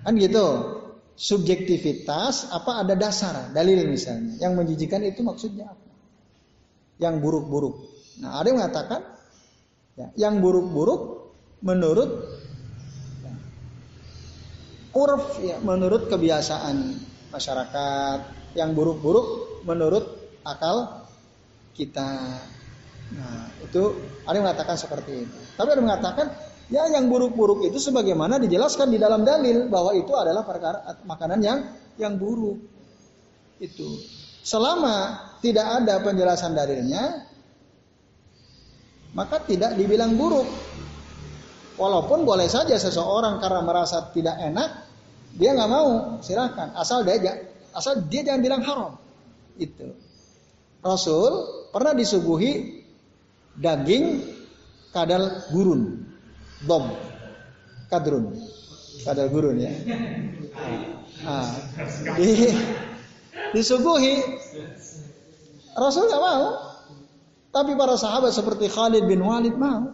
Kan 0.06 0.14
gitu. 0.16 0.80
Subjektivitas 1.14 2.50
apa 2.50 2.82
ada 2.82 2.98
dasar, 2.98 3.54
dalil 3.54 3.86
misalnya. 3.86 4.34
Yang 4.42 4.52
menjijikan 4.58 5.02
itu 5.06 5.22
maksudnya 5.22 5.70
apa? 5.70 5.90
Yang 6.98 7.14
buruk-buruk. 7.22 7.74
Nah, 8.18 8.38
ada 8.38 8.50
yang 8.50 8.58
mengatakan 8.58 9.00
ya, 9.94 10.06
yang 10.18 10.42
buruk-buruk 10.42 11.30
menurut 11.62 12.10
ya, 13.22 13.34
urf 14.94 15.38
ya, 15.38 15.62
menurut 15.62 16.10
kebiasaan 16.10 16.98
masyarakat, 17.30 18.18
yang 18.58 18.74
buruk-buruk 18.74 19.62
menurut 19.66 20.06
akal 20.46 21.06
kita. 21.74 22.42
Nah, 23.12 23.52
itu 23.60 23.82
ada 24.24 24.34
yang 24.40 24.46
mengatakan 24.48 24.76
seperti 24.80 25.28
itu. 25.28 25.38
Tapi 25.60 25.68
ada 25.68 25.78
yang 25.78 25.88
mengatakan 25.92 26.26
ya 26.72 26.88
yang 26.88 27.12
buruk-buruk 27.12 27.68
itu 27.68 27.76
sebagaimana 27.76 28.40
dijelaskan 28.40 28.88
di 28.88 28.96
dalam 28.96 29.26
dalil 29.26 29.68
bahwa 29.68 29.92
itu 29.92 30.12
adalah 30.16 30.46
perkara 30.46 31.04
makanan 31.04 31.38
yang 31.44 31.58
yang 32.00 32.16
buruk. 32.16 32.56
Itu. 33.60 34.00
Selama 34.44 35.20
tidak 35.40 35.84
ada 35.84 36.00
penjelasan 36.04 36.52
dalilnya, 36.52 37.28
maka 39.16 39.40
tidak 39.44 39.76
dibilang 39.76 40.16
buruk. 40.16 40.48
Walaupun 41.74 42.22
boleh 42.22 42.46
saja 42.46 42.78
seseorang 42.78 43.42
karena 43.42 43.60
merasa 43.66 44.12
tidak 44.14 44.38
enak, 44.38 44.84
dia 45.34 45.50
nggak 45.56 45.70
mau, 45.70 45.90
silahkan. 46.22 46.70
Asal 46.78 47.02
dia 47.02 47.18
asal 47.74 48.06
dia 48.06 48.22
jangan 48.22 48.42
bilang 48.42 48.62
haram. 48.62 48.92
Itu. 49.58 49.90
Rasul 50.84 51.32
pernah 51.72 51.96
disuguhi 51.96 52.83
daging 53.58 54.22
kadal 54.94 55.42
gurun, 55.50 56.06
dom, 56.66 56.94
kadrun, 57.90 58.34
kadal 59.02 59.26
gurun 59.30 59.56
ya. 59.58 59.72
Nah, 61.24 61.50
di, 62.18 62.52
disuguhi 63.54 64.14
Rasul 65.74 66.06
nggak 66.06 66.22
mau, 66.22 66.44
tapi 67.50 67.74
para 67.74 67.98
sahabat 67.98 68.30
seperti 68.30 68.70
Khalid 68.70 69.06
bin 69.10 69.22
Walid 69.22 69.58
mau. 69.58 69.90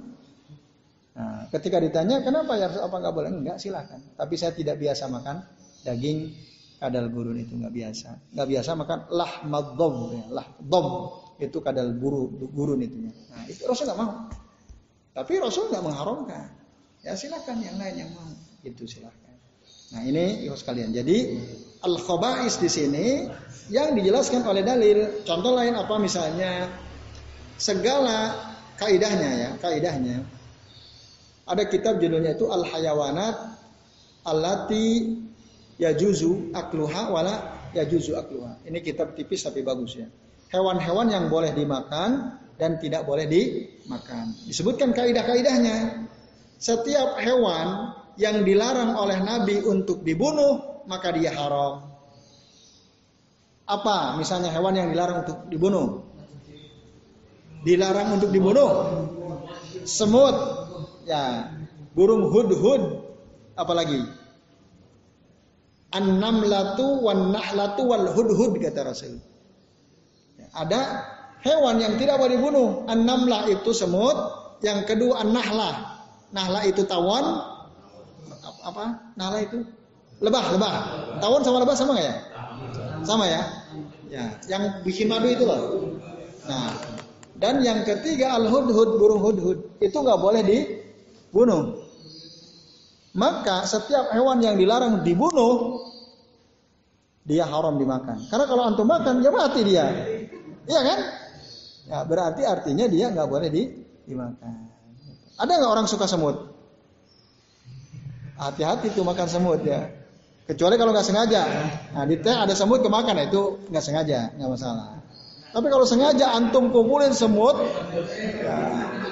Nah, 1.17 1.49
ketika 1.53 1.81
ditanya 1.81 2.25
kenapa 2.25 2.57
ya 2.57 2.69
apa 2.69 2.97
nggak 2.97 3.15
boleh? 3.17 3.31
Enggak 3.33 3.61
silakan. 3.61 4.01
Tapi 4.17 4.35
saya 4.37 4.53
tidak 4.57 4.81
biasa 4.81 5.09
makan 5.09 5.45
daging 5.85 6.33
kadal 6.81 7.09
gurun 7.13 7.37
itu 7.37 7.57
nggak 7.57 7.73
biasa. 7.73 8.37
Nggak 8.37 8.49
biasa 8.49 8.71
makan 8.77 8.99
lah 9.13 9.33
dom 9.77 9.97
ya, 10.17 10.25
lah 10.33 10.47
dom 10.61 10.89
itu 11.41 11.59
kadal 11.65 11.97
buru 11.97 12.29
gurun 12.53 12.85
itu. 12.85 13.01
Nah, 13.01 13.49
itu 13.49 13.65
Rasul 13.65 13.89
nggak 13.89 13.99
mau. 13.99 14.29
Tapi 15.17 15.33
Rasul 15.41 15.73
nggak 15.73 15.83
mengharamkan. 15.83 16.53
Ya 17.01 17.17
silakan 17.17 17.65
yang 17.65 17.81
lain 17.81 18.07
yang 18.07 18.11
mau. 18.13 18.29
Itu 18.61 18.85
silakan. 18.85 19.35
Nah 19.97 20.05
ini 20.05 20.47
ibu 20.47 20.55
sekalian. 20.55 20.93
Jadi 20.93 21.17
al 21.81 21.97
khobais 21.99 22.61
di 22.61 22.69
sini 22.69 23.07
yang 23.73 23.97
dijelaskan 23.97 24.45
oleh 24.45 24.63
dalil. 24.63 25.25
Contoh 25.25 25.57
lain 25.57 25.75
apa 25.75 25.97
misalnya 25.97 26.69
segala 27.57 28.37
kaidahnya 28.77 29.31
ya 29.35 29.51
kaidahnya. 29.59 30.23
Ada 31.49 31.67
kitab 31.67 31.99
judulnya 31.99 32.39
itu 32.39 32.47
al 32.53 32.63
hayawanat 32.63 33.37
alati 34.29 35.19
yajuzu 35.81 36.55
akluha 36.55 37.11
wala 37.11 37.35
yajuzu 37.75 38.15
akluha. 38.15 38.63
Ini 38.69 38.79
kitab 38.85 39.17
tipis 39.19 39.43
tapi 39.43 39.65
bagus 39.67 39.99
ya 39.99 40.07
hewan-hewan 40.51 41.09
yang 41.09 41.25
boleh 41.31 41.55
dimakan 41.55 42.37
dan 42.59 42.77
tidak 42.83 43.07
boleh 43.07 43.25
dimakan. 43.25 44.35
Disebutkan 44.45 44.93
kaidah-kaidahnya. 44.93 46.07
Setiap 46.61 47.17
hewan 47.17 47.97
yang 48.21 48.45
dilarang 48.45 48.93
oleh 48.93 49.17
Nabi 49.25 49.65
untuk 49.65 50.05
dibunuh, 50.05 50.85
maka 50.85 51.09
dia 51.17 51.33
haram. 51.33 51.89
Apa 53.65 54.19
misalnya 54.21 54.53
hewan 54.53 54.77
yang 54.77 54.93
dilarang 54.93 55.25
untuk 55.25 55.39
dibunuh? 55.49 56.05
Dilarang 57.65 58.21
untuk 58.21 58.29
dibunuh. 58.35 58.71
Semut, 59.89 60.37
ya, 61.09 61.49
burung 61.97 62.29
hud-hud, 62.29 63.09
apalagi? 63.57 64.05
An-namlatu 65.97 67.01
wan 67.01 67.33
nahlatu 67.33 67.89
wal 67.89 68.05
hud-hud 68.13 68.61
kata 68.61 68.85
Rasul 68.85 69.30
ada 70.55 71.07
hewan 71.45 71.79
yang 71.81 71.95
tidak 71.97 72.19
boleh 72.19 72.37
dibunuh. 72.37 72.69
An-namlah 72.91 73.47
itu 73.51 73.71
semut, 73.71 74.17
yang 74.65 74.85
kedua 74.85 75.23
an-nahlah. 75.25 76.05
Nahlah 76.31 76.63
itu 76.67 76.87
tawon. 76.87 77.27
Apa? 78.61 79.15
Nahlah 79.17 79.41
itu 79.43 79.65
lebah, 80.21 80.45
lebah. 80.55 80.75
Tawon 81.19 81.43
sama 81.43 81.65
lebah 81.65 81.77
sama 81.77 81.97
nggak 81.97 82.07
ya? 82.07 82.17
Sama 83.03 83.25
ya? 83.27 83.43
Ya, 84.11 84.25
yang 84.51 84.83
bikin 84.83 85.07
madu 85.07 85.31
itu 85.31 85.47
loh. 85.47 85.95
Nah, 86.51 86.75
dan 87.39 87.63
yang 87.63 87.87
ketiga 87.87 88.37
al-hudhud, 88.37 88.99
burung 88.99 89.23
hudhud. 89.23 89.59
Itu 89.81 90.03
nggak 90.03 90.21
boleh 90.21 90.43
dibunuh. 90.45 91.89
Maka 93.15 93.67
setiap 93.67 94.13
hewan 94.15 94.39
yang 94.43 94.55
dilarang 94.55 95.03
dibunuh, 95.03 95.83
dia 97.27 97.47
haram 97.47 97.79
dimakan. 97.79 98.27
Karena 98.29 98.45
kalau 98.47 98.63
antum 98.67 98.87
makan, 98.87 99.23
ya 99.25 99.31
mati 99.31 99.61
dia. 99.67 99.87
Iya 100.71 100.81
kan? 100.87 100.99
Ya 101.91 101.99
berarti 102.07 102.43
artinya 102.47 102.87
dia 102.87 103.11
nggak 103.11 103.27
boleh 103.27 103.51
di, 103.51 103.63
dimakan. 104.07 104.71
Ada 105.41 105.53
nggak 105.59 105.73
orang 105.75 105.87
suka 105.91 106.07
semut? 106.07 106.55
Hati-hati 108.39 108.95
tuh 108.95 109.03
makan 109.03 109.27
semut 109.27 109.61
ya. 109.67 109.91
Kecuali 110.47 110.79
kalau 110.79 110.95
nggak 110.95 111.07
sengaja. 111.07 111.43
Nah 111.95 112.05
di 112.07 112.17
teh 112.23 112.31
ada 112.31 112.55
semut 112.55 112.83
kemakan, 112.83 113.19
nah, 113.19 113.27
itu 113.27 113.59
nggak 113.71 113.85
sengaja, 113.85 114.31
nggak 114.39 114.51
masalah. 114.51 114.99
Tapi 115.51 115.67
kalau 115.67 115.83
sengaja 115.83 116.31
antum 116.31 116.71
kumpulin 116.71 117.11
semut, 117.11 117.59
ya, 118.39 118.59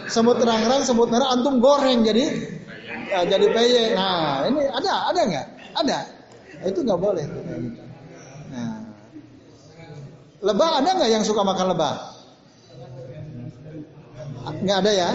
semut 0.07 0.39
terang-terang, 0.39 0.87
semut 0.87 1.11
merah, 1.11 1.35
antum 1.35 1.59
goreng 1.59 2.07
jadi 2.07 2.31
ya, 3.11 3.27
jadi 3.27 3.47
peye. 3.51 3.85
Nah 3.99 4.47
ini 4.47 4.63
ada, 4.71 5.11
ada 5.11 5.21
nggak? 5.27 5.47
Ada. 5.83 5.99
Nah, 6.63 6.67
itu 6.71 6.79
nggak 6.87 7.01
boleh. 7.03 7.27
Gitu. 7.27 7.88
Lebah 10.39 10.69
ada 10.83 10.91
nggak 10.95 11.11
yang 11.11 11.25
suka 11.27 11.43
makan 11.43 11.67
lebah? 11.75 11.95
Nggak 14.63 14.79
ada 14.87 14.93
ya. 14.93 15.11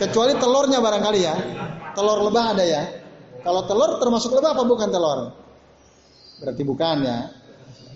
Kecuali 0.00 0.32
telurnya 0.40 0.78
barangkali 0.80 1.20
ya. 1.20 1.36
Telur 1.94 2.26
lebah 2.26 2.44
ada 2.56 2.64
ya. 2.64 2.82
Kalau 3.44 3.62
telur 3.68 4.00
termasuk 4.00 4.32
lebah 4.32 4.56
apa 4.56 4.64
bukan 4.64 4.88
telur? 4.88 5.36
Berarti 6.40 6.62
bukan 6.64 6.96
ya. 7.04 7.18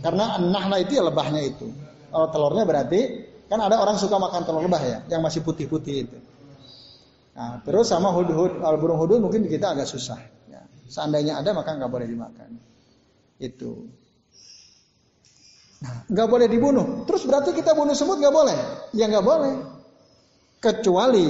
Karena 0.04 0.38
nahla 0.38 0.78
itu 0.78 0.94
ya 0.94 1.02
lebahnya 1.02 1.42
itu. 1.42 1.66
Kalau 2.08 2.28
telurnya 2.30 2.64
berarti 2.68 3.00
kan 3.48 3.58
ada 3.64 3.80
orang 3.80 3.96
suka 3.96 4.20
makan 4.20 4.44
telur 4.44 4.60
lebah 4.60 4.82
ya, 4.84 4.98
yang 5.08 5.24
masih 5.24 5.40
putih-putih 5.40 5.94
itu. 6.04 6.18
Nah, 7.32 7.64
terus 7.64 7.88
sama 7.88 8.12
hudhud, 8.12 8.60
kalau 8.60 8.76
burung 8.76 9.00
hudhud 9.00 9.24
mungkin 9.24 9.48
kita 9.48 9.72
agak 9.72 9.88
susah. 9.88 10.20
Ya. 10.50 10.62
Seandainya 10.90 11.40
ada 11.40 11.56
maka 11.56 11.72
nggak 11.74 11.90
boleh 11.90 12.06
dimakan. 12.06 12.60
Itu. 13.40 13.88
Nah, 15.78 16.02
nggak 16.10 16.26
boleh 16.26 16.46
dibunuh. 16.50 17.06
Terus 17.06 17.22
berarti 17.22 17.54
kita 17.54 17.70
bunuh 17.74 17.94
semut 17.94 18.18
nggak 18.18 18.34
boleh? 18.34 18.58
Ya 18.94 19.06
nggak 19.06 19.22
boleh. 19.22 19.54
Kecuali 20.58 21.26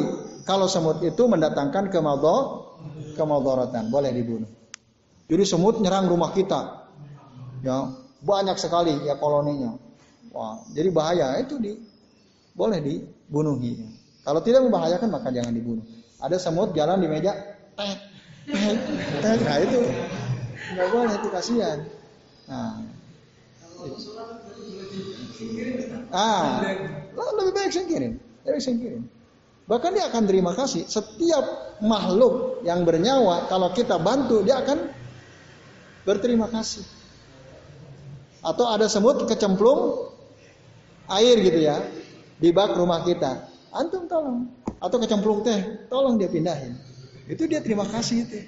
kalau 0.49 0.65
semut 0.65 1.05
itu 1.05 1.29
mendatangkan 1.29 1.93
kemaldo, 1.93 2.65
kemadorotan, 3.13 3.93
boleh 3.93 4.09
dibunuh. 4.09 4.49
Jadi 5.29 5.45
semut 5.45 5.77
nyerang 5.85 6.09
rumah 6.09 6.33
kita, 6.33 6.89
ya 7.61 7.93
banyak 8.25 8.57
sekali 8.57 8.97
ya 9.05 9.21
koloninya. 9.21 9.77
Wah, 10.33 10.65
jadi 10.73 10.89
bahaya 10.89 11.37
itu 11.45 11.61
di 11.61 11.77
boleh 12.57 12.81
dibunuhi. 12.81 13.85
Kalau 14.25 14.41
tidak 14.41 14.65
membahayakan 14.65 15.13
maka 15.13 15.29
jangan 15.29 15.53
dibunuh. 15.53 15.85
Ada 16.25 16.41
semut 16.41 16.73
jalan 16.73 17.05
di 17.05 17.09
meja, 17.13 17.37
tet, 17.77 17.99
tet, 19.21 19.39
nah 19.45 19.61
itu 19.61 19.79
nggak 20.73 20.89
boleh 20.89 21.13
itu 21.21 21.29
kasihan. 21.29 21.79
Nah, 22.49 22.81
Ah, 26.09 26.65
lebih 27.15 27.53
baik 27.53 27.71
singkirin, 27.71 28.19
lebih 28.47 28.63
singkirin. 28.63 29.03
Bahkan 29.69 29.91
dia 29.93 30.09
akan 30.09 30.25
terima 30.25 30.57
kasih. 30.57 30.89
Setiap 30.89 31.77
makhluk 31.85 32.65
yang 32.65 32.89
bernyawa, 32.89 33.45
kalau 33.53 33.69
kita 33.77 34.01
bantu, 34.01 34.41
dia 34.41 34.65
akan 34.65 34.89
berterima 36.09 36.49
kasih. 36.49 36.89
Atau 38.41 38.65
ada 38.65 38.89
semut 38.89 39.29
kecemplung 39.29 40.09
air 41.13 41.37
gitu 41.45 41.61
ya, 41.61 41.85
di 42.41 42.49
bak 42.49 42.73
rumah 42.81 43.05
kita. 43.05 43.45
Antum 43.77 44.09
tolong. 44.09 44.49
atau 44.79 44.95
kecemplung 45.03 45.43
teh, 45.43 45.91
tolong 45.91 46.15
dia 46.23 46.31
pindahin. 46.31 46.79
Itu 47.27 47.51
dia 47.51 47.59
terima 47.59 47.83
kasih 47.83 48.25
itu. 48.25 48.39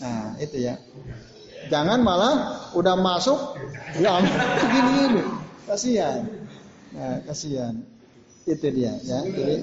Nah, 0.00 0.40
itu 0.40 0.56
ya. 0.56 0.80
Jangan 1.70 2.00
malah 2.04 2.34
udah 2.76 2.94
masuk 2.98 3.58
ya 3.96 4.20
begini 4.60 4.92
ini. 5.08 5.22
Kasihan. 5.64 6.20
Nah, 6.92 7.18
kasihan. 7.24 7.74
Itu 8.44 8.68
dia 8.68 8.96
ya. 9.00 9.20
Jadi 9.24 9.56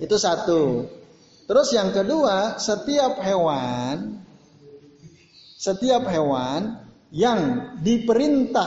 itu 0.00 0.16
satu. 0.20 0.88
Terus 1.48 1.68
yang 1.74 1.90
kedua, 1.92 2.60
setiap 2.60 3.20
hewan 3.20 4.22
setiap 5.62 6.10
hewan 6.10 6.74
yang 7.14 7.38
diperintah 7.86 8.66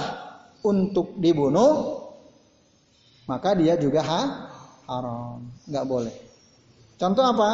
untuk 0.64 1.20
dibunuh 1.20 2.08
maka 3.28 3.52
dia 3.52 3.76
juga 3.76 4.00
ha 4.00 4.22
haram, 4.88 5.44
nggak 5.68 5.86
boleh. 5.90 6.16
Contoh 6.96 7.26
apa? 7.26 7.52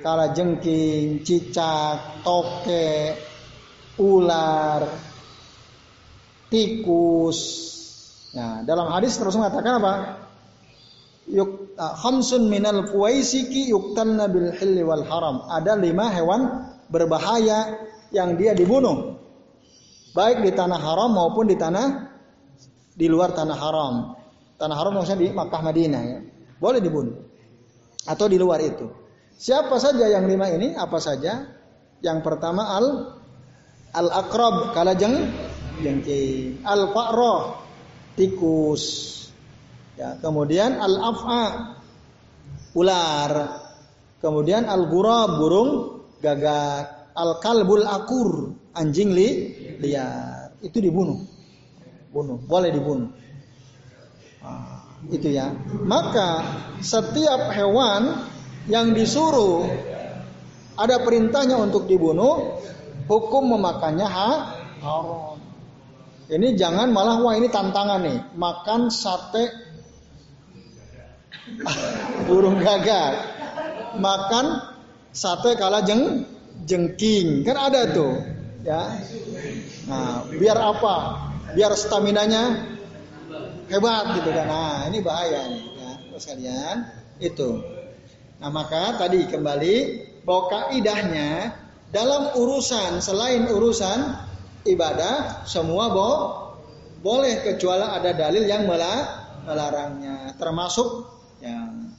Kala 0.00 0.32
jengking, 0.32 1.20
cicak, 1.22 2.24
toke, 2.24 3.16
ular, 4.00 4.88
tikus. 6.48 7.40
Nah, 8.32 8.64
dalam 8.64 8.88
hadis 8.90 9.20
terus 9.20 9.36
mengatakan 9.36 9.76
apa? 9.80 9.92
Yuk, 11.30 11.76
uh, 11.78 11.94
khamsun 12.00 12.50
minal 12.50 12.88
fuwaisiki 12.90 13.70
yuktanna 13.70 14.26
bil 14.26 14.50
hilli 14.56 14.82
wal 14.82 15.04
haram. 15.06 15.46
Ada 15.46 15.78
lima 15.78 16.10
hewan 16.10 16.40
berbahaya 16.90 17.86
yang 18.10 18.34
dia 18.34 18.56
dibunuh. 18.56 19.20
Baik 20.10 20.42
di 20.42 20.50
tanah 20.50 20.80
haram 20.80 21.14
maupun 21.14 21.46
di 21.46 21.54
tanah 21.54 22.10
di 22.98 23.06
luar 23.06 23.30
tanah 23.30 23.58
haram. 23.58 23.94
Tanah 24.58 24.76
haram 24.76 24.92
maksudnya 24.98 25.20
di 25.22 25.28
Makkah 25.30 25.62
Madinah 25.62 26.02
ya. 26.02 26.18
Boleh 26.58 26.82
dibunuh 26.82 27.30
atau 28.04 28.26
di 28.26 28.36
luar 28.36 28.58
itu. 28.60 28.99
Siapa 29.40 29.80
saja 29.80 30.04
yang 30.04 30.28
lima 30.28 30.52
ini? 30.52 30.76
Apa 30.76 31.00
saja? 31.00 31.48
Yang 32.04 32.18
pertama 32.20 32.76
al 32.76 33.16
al 33.96 34.08
akrob 34.12 34.76
kalajeng 34.76 35.32
jengking, 35.80 36.60
al 36.60 36.92
fa'roh 36.92 37.56
tikus, 38.20 38.84
ya 39.96 40.20
kemudian 40.20 40.76
al 40.76 40.92
af'a 40.92 41.44
ular, 42.76 43.32
kemudian 44.20 44.68
al 44.68 44.92
gurab 44.92 45.40
burung 45.40 45.70
gagak, 46.20 47.16
al 47.16 47.40
kalbul 47.40 47.88
akur 47.88 48.52
anjing 48.76 49.16
li 49.16 49.28
liar 49.80 50.52
itu 50.60 50.84
dibunuh, 50.84 51.16
bunuh 52.12 52.36
boleh 52.44 52.68
dibunuh. 52.76 53.08
Ah 54.44 54.80
itu 55.08 55.32
ya. 55.32 55.48
Maka 55.80 56.44
setiap 56.84 57.48
hewan 57.56 58.28
yang 58.70 58.94
disuruh 58.94 59.66
ada 60.78 61.02
perintahnya 61.04 61.60
untuk 61.60 61.84
dibunuh, 61.90 62.62
hukum 63.10 63.58
memakannya 63.58 64.06
ha. 64.06 64.30
Ini 66.30 66.54
jangan 66.54 66.94
malah 66.94 67.18
wah 67.20 67.34
ini 67.34 67.50
tantangan 67.50 68.00
nih, 68.06 68.18
makan 68.38 68.86
sate 68.88 69.50
burung 72.30 72.62
gagak, 72.62 73.12
makan 73.98 74.62
sate 75.10 75.58
kalah 75.58 75.82
jeng 75.82 76.22
jengking, 76.64 77.42
kan 77.42 77.58
ada 77.58 77.90
tuh, 77.90 78.14
ya. 78.62 78.94
Nah, 79.90 80.22
biar 80.30 80.54
apa? 80.54 80.96
Biar 81.50 81.74
stamina-nya 81.74 82.62
hebat 83.66 84.04
gitu 84.22 84.30
kan. 84.30 84.46
Nah, 84.46 84.86
ini 84.86 85.02
bahaya 85.02 85.50
nih 85.50 85.64
ya, 85.66 85.90
terus 86.14 86.24
kalian 86.30 86.76
itu. 87.18 87.79
Nah, 88.40 88.48
maka 88.48 88.96
tadi 88.96 89.28
kembali 89.28 89.76
bahwa 90.24 90.48
kaidahnya 90.48 91.52
dalam 91.92 92.32
urusan 92.40 93.04
selain 93.04 93.44
urusan 93.52 94.16
ibadah 94.64 95.44
semua 95.44 95.92
bo 95.92 96.10
boleh 97.04 97.44
kecuali 97.44 97.84
ada 97.84 98.16
dalil 98.16 98.48
yang 98.48 98.64
melarangnya. 99.44 100.32
Termasuk 100.40 100.88
yang 101.44 101.92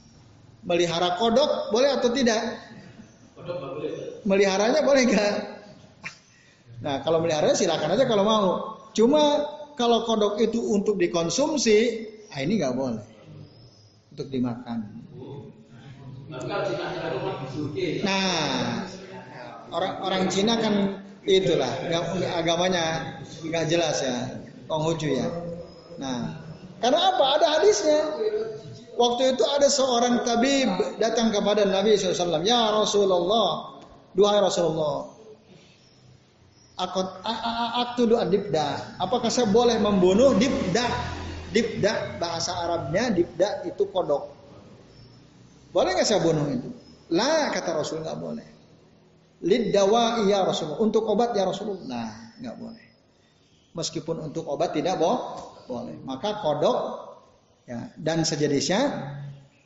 melihara 0.66 1.14
kodok 1.18 1.70
boleh 1.70 1.90
atau 1.94 2.10
tidak? 2.10 2.42
Meliharanya 4.22 4.86
boleh 4.86 5.02
gak 5.10 5.34
nah 6.82 6.98
kalau 6.98 7.22
meliharanya 7.22 7.54
silakan 7.54 7.94
aja 7.94 8.10
kalau 8.10 8.26
mau. 8.26 8.46
Cuma 8.90 9.46
kalau 9.78 10.02
kodok 10.02 10.42
itu 10.42 10.58
untuk 10.58 10.98
dikonsumsi, 10.98 12.10
ah 12.34 12.42
ini 12.42 12.58
nggak 12.58 12.74
boleh. 12.74 13.06
Untuk 14.10 14.26
dimakan. 14.34 15.02
Nah, 18.02 18.88
orang 19.68 19.94
orang 20.00 20.22
Cina 20.32 20.56
kan 20.56 21.04
itulah 21.28 21.68
agamanya 22.32 23.16
nggak 23.44 23.68
jelas 23.68 24.00
ya, 24.00 24.40
Konghucu 24.64 25.12
ya. 25.12 25.28
Nah, 26.00 26.40
karena 26.80 26.98
apa? 27.12 27.24
Ada 27.36 27.46
hadisnya. 27.60 28.00
Waktu 28.92 29.36
itu 29.36 29.44
ada 29.44 29.68
seorang 29.68 30.24
tabib 30.24 30.68
datang 31.00 31.32
kepada 31.32 31.64
Nabi 31.68 31.96
SAW. 31.96 32.44
Ya 32.44 32.72
Rasulullah, 32.72 33.80
duhai 34.12 34.40
Rasulullah, 34.40 35.12
Aktudu 37.84 38.16
adibda. 38.16 38.96
Apakah 38.98 39.28
saya 39.28 39.48
boleh 39.48 39.76
membunuh 39.78 40.34
dibda? 40.40 40.88
Dibda 41.52 42.16
bahasa 42.16 42.56
Arabnya 42.64 43.12
dibda 43.12 43.68
itu 43.68 43.84
kodok. 43.92 44.41
Boleh 45.72 45.96
nggak 45.96 46.06
saya 46.06 46.20
bunuh 46.20 46.46
itu? 46.52 46.68
Lah 47.16 47.48
kata 47.48 47.80
Rasul 47.80 48.04
nggak 48.04 48.18
boleh. 48.20 48.48
Liddawa 49.42 50.22
iya 50.28 50.44
Rasulullah. 50.44 50.80
Untuk 50.84 51.08
obat 51.08 51.32
ya 51.32 51.48
Rasulullah. 51.48 51.84
Nah 51.88 52.10
nggak 52.38 52.56
boleh. 52.60 52.86
Meskipun 53.72 54.20
untuk 54.20 54.44
obat 54.52 54.76
tidak 54.76 55.00
boh, 55.00 55.16
boleh. 55.64 55.96
Maka 56.04 56.44
kodok 56.44 56.78
ya, 57.64 57.88
dan 57.96 58.22
sejenisnya 58.22 58.80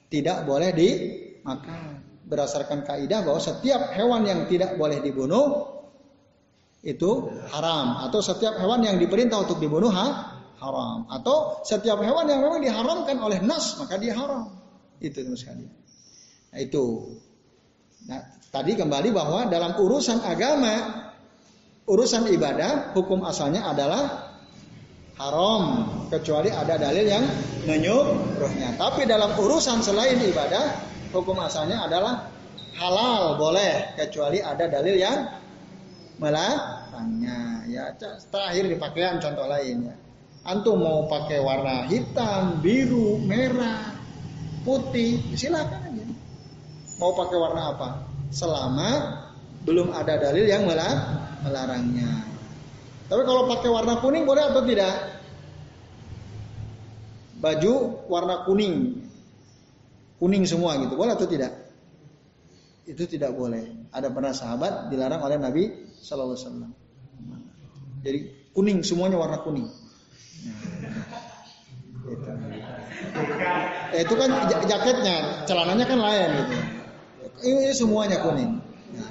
tidak 0.07 0.47
boleh 0.47 0.71
dimakan. 0.71 2.07
Berdasarkan 2.27 2.83
kaidah 2.83 3.23
bahwa 3.23 3.39
setiap 3.39 3.95
hewan 3.95 4.27
yang 4.27 4.51
tidak 4.51 4.75
boleh 4.75 4.99
dibunuh 4.99 5.77
itu 6.87 7.31
haram 7.51 8.03
atau 8.03 8.19
setiap 8.23 8.59
hewan 8.59 8.83
yang 8.83 8.99
diperintah 8.99 9.43
untuk 9.47 9.59
dibunuh 9.63 9.91
ha, 9.91 10.39
haram 10.59 11.07
atau 11.11 11.63
setiap 11.67 11.99
hewan 11.99 12.31
yang 12.31 12.43
memang 12.43 12.63
diharamkan 12.63 13.19
oleh 13.19 13.43
nas 13.43 13.75
maka 13.79 13.99
dia 13.99 14.15
haram 14.15 14.55
itu 15.03 15.23
sekalian 15.35 15.71
nah 16.53 16.59
itu 16.59 17.17
nah 18.07 18.21
tadi 18.53 18.79
kembali 18.79 19.11
bahwa 19.11 19.51
dalam 19.51 19.75
urusan 19.79 20.23
agama 20.23 21.07
urusan 21.87 22.31
ibadah 22.31 22.95
hukum 22.95 23.23
asalnya 23.27 23.67
adalah 23.67 24.35
haram 25.17 25.63
kecuali 26.13 26.53
ada 26.53 26.77
dalil 26.77 27.07
yang 27.07 27.25
menyuruhnya 27.65 28.77
tapi 28.79 29.09
dalam 29.09 29.35
urusan 29.35 29.83
selain 29.83 30.21
ibadah 30.23 30.77
hukum 31.11 31.41
asalnya 31.41 31.83
adalah 31.87 32.37
halal 32.77 33.41
boleh 33.41 33.97
kecuali 33.97 34.45
ada 34.45 34.69
dalil 34.69 34.97
yang 34.97 35.19
melarangnya. 36.21 37.65
Ya 37.69 37.93
terakhir 38.31 38.69
di 38.69 38.77
pakaian 38.77 39.21
contoh 39.21 39.49
lainnya. 39.49 39.97
Antum 40.47 40.79
mau 40.79 41.11
pakai 41.11 41.43
warna 41.43 41.91
hitam, 41.91 42.63
biru, 42.63 43.19
merah, 43.19 43.99
putih, 44.63 45.19
silakan 45.35 45.91
aja. 45.91 46.06
Mau 46.97 47.13
pakai 47.13 47.37
warna 47.37 47.77
apa? 47.77 47.89
Selama 48.33 48.89
belum 49.69 49.93
ada 49.93 50.17
dalil 50.17 50.49
yang 50.49 50.65
melarangnya. 51.45 52.25
Tapi 53.07 53.23
kalau 53.23 53.47
pakai 53.47 53.69
warna 53.71 54.01
kuning 54.03 54.25
boleh 54.27 54.43
atau 54.49 54.63
tidak? 54.67 54.95
Baju 57.37 57.73
warna 58.09 58.49
kuning, 58.49 59.05
kuning 60.19 60.49
semua 60.49 60.81
gitu, 60.81 60.97
boleh 60.97 61.15
atau 61.15 61.29
tidak? 61.29 61.53
Itu 62.89 63.05
tidak 63.05 63.37
boleh. 63.37 63.93
Ada 63.93 64.09
pernah 64.09 64.33
sahabat 64.33 64.89
dilarang 64.89 65.21
oleh 65.21 65.37
Nabi 65.37 65.63
Sallallahu 66.01 66.39
Alaihi. 66.39 66.75
Jadi 68.03 68.19
kuning 68.57 68.81
semuanya 68.81 69.21
warna 69.21 69.39
kuning. 69.45 69.69
Gitu. 72.07 72.31
Eh, 73.95 74.01
itu 74.03 74.15
kan 74.15 74.31
jaketnya, 74.67 75.17
celananya 75.47 75.85
kan 75.87 75.99
lain 75.99 76.31
gitu. 76.43 76.57
Ini, 77.43 77.73
semuanya 77.77 78.23
kuning. 78.25 78.61
Nah, 78.97 79.11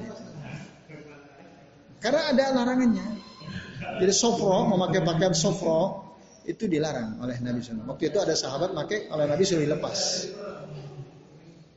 Karena 2.01 2.21
ada 2.33 2.45
larangannya. 2.53 3.05
Jadi 4.01 4.13
sofro 4.13 4.65
memakai 4.67 5.01
pakaian 5.01 5.33
sofro 5.33 6.05
itu 6.45 6.69
dilarang 6.69 7.17
oleh 7.21 7.37
Nabi 7.41 7.59
SAW. 7.61 7.89
Waktu 7.89 8.13
itu 8.13 8.17
ada 8.21 8.37
sahabat 8.37 8.75
pakai 8.77 9.09
oleh 9.09 9.25
Nabi 9.25 9.43
sudah 9.45 9.63
dilepas. 9.65 10.29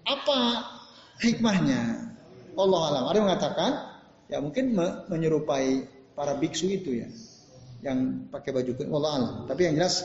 Apa 0.04 0.40
hikmahnya? 1.24 2.12
Allah 2.58 2.80
alam. 2.90 3.04
Ada 3.08 3.18
mengatakan 3.22 3.70
ya 4.28 4.38
mungkin 4.42 4.76
menyerupai 5.08 5.88
para 6.12 6.36
biksu 6.36 6.68
itu 6.68 7.00
ya 7.00 7.08
yang 7.80 8.26
pakai 8.28 8.50
baju 8.50 8.74
kuning 8.74 8.90
Allah 8.90 9.12
alam 9.14 9.34
tapi 9.46 9.70
yang 9.70 9.78
jelas 9.78 10.02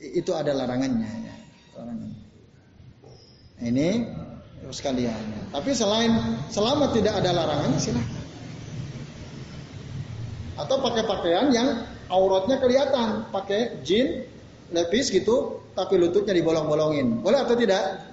itu 0.00 0.32
ada 0.32 0.56
larangannya 0.56 1.10
ya 1.28 1.34
larangan. 1.76 2.10
Ini 3.58 3.88
sekalian. 4.72 5.50
Tapi 5.52 5.70
selain 5.72 6.12
selama 6.52 6.92
tidak 6.92 7.18
ada 7.20 7.30
larangan 7.32 7.76
silahkan. 7.80 8.24
Atau 10.58 10.82
pakai 10.82 11.06
pakaian 11.06 11.54
yang 11.54 11.86
auratnya 12.10 12.58
kelihatan, 12.58 13.30
pakai 13.30 13.80
jin, 13.86 14.26
lepis 14.74 15.08
gitu, 15.14 15.62
tapi 15.78 15.96
lututnya 15.96 16.34
dibolong-bolongin. 16.34 17.22
Boleh 17.22 17.46
atau 17.46 17.54
tidak? 17.54 18.10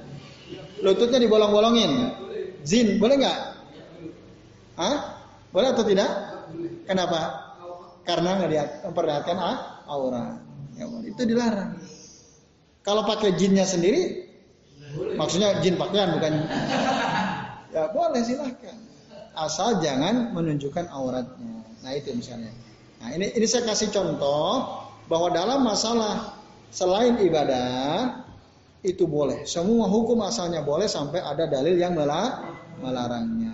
Lututnya 0.85 1.17
dibolong-bolongin. 1.17 2.13
Jin, 2.61 3.01
boleh 3.01 3.15
nggak? 3.17 3.39
Hah? 4.77 4.95
Boleh 5.49 5.73
atau 5.73 5.83
tidak? 5.87 6.09
Kenapa? 6.85 7.19
Karena 8.05 8.37
nggak 8.37 8.85
memperlihatkan 8.85 9.37
ah, 9.41 9.57
aura. 9.89 10.37
Ya, 10.77 10.85
itu 11.07 11.21
dilarang. 11.25 11.79
Kalau 12.85 13.01
pakai 13.07 13.33
jinnya 13.33 13.65
sendiri, 13.65 14.24
maksudnya 15.15 15.59
jin 15.59 15.75
pakaian 15.75 16.15
bukan. 16.15 16.33
Ya 17.75 17.91
boleh 17.91 18.21
silahkan. 18.23 18.77
Asal 19.35 19.83
jangan 19.83 20.31
menunjukkan 20.31 20.87
auratnya. 20.91 21.63
Nah 21.83 21.91
itu 21.91 22.15
misalnya. 22.15 22.55
Nah 23.03 23.11
ini 23.11 23.35
ini 23.35 23.45
saya 23.45 23.67
kasih 23.67 23.91
contoh 23.91 24.79
bahwa 25.11 25.29
dalam 25.35 25.61
masalah 25.61 26.39
selain 26.71 27.19
ibadah 27.19 28.23
itu 28.85 29.03
boleh. 29.09 29.43
Semua 29.43 29.89
hukum 29.89 30.21
asalnya 30.23 30.61
boleh 30.61 30.85
sampai 30.85 31.19
ada 31.19 31.49
dalil 31.49 31.75
yang 31.75 31.97
melarangnya. 32.79 33.53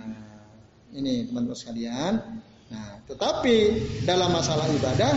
Ini 0.92 1.32
teman-teman 1.32 1.56
sekalian. 1.56 2.20
Nah, 2.68 3.00
tetapi 3.08 3.56
dalam 4.04 4.32
masalah 4.32 4.64
ibadah, 4.68 5.12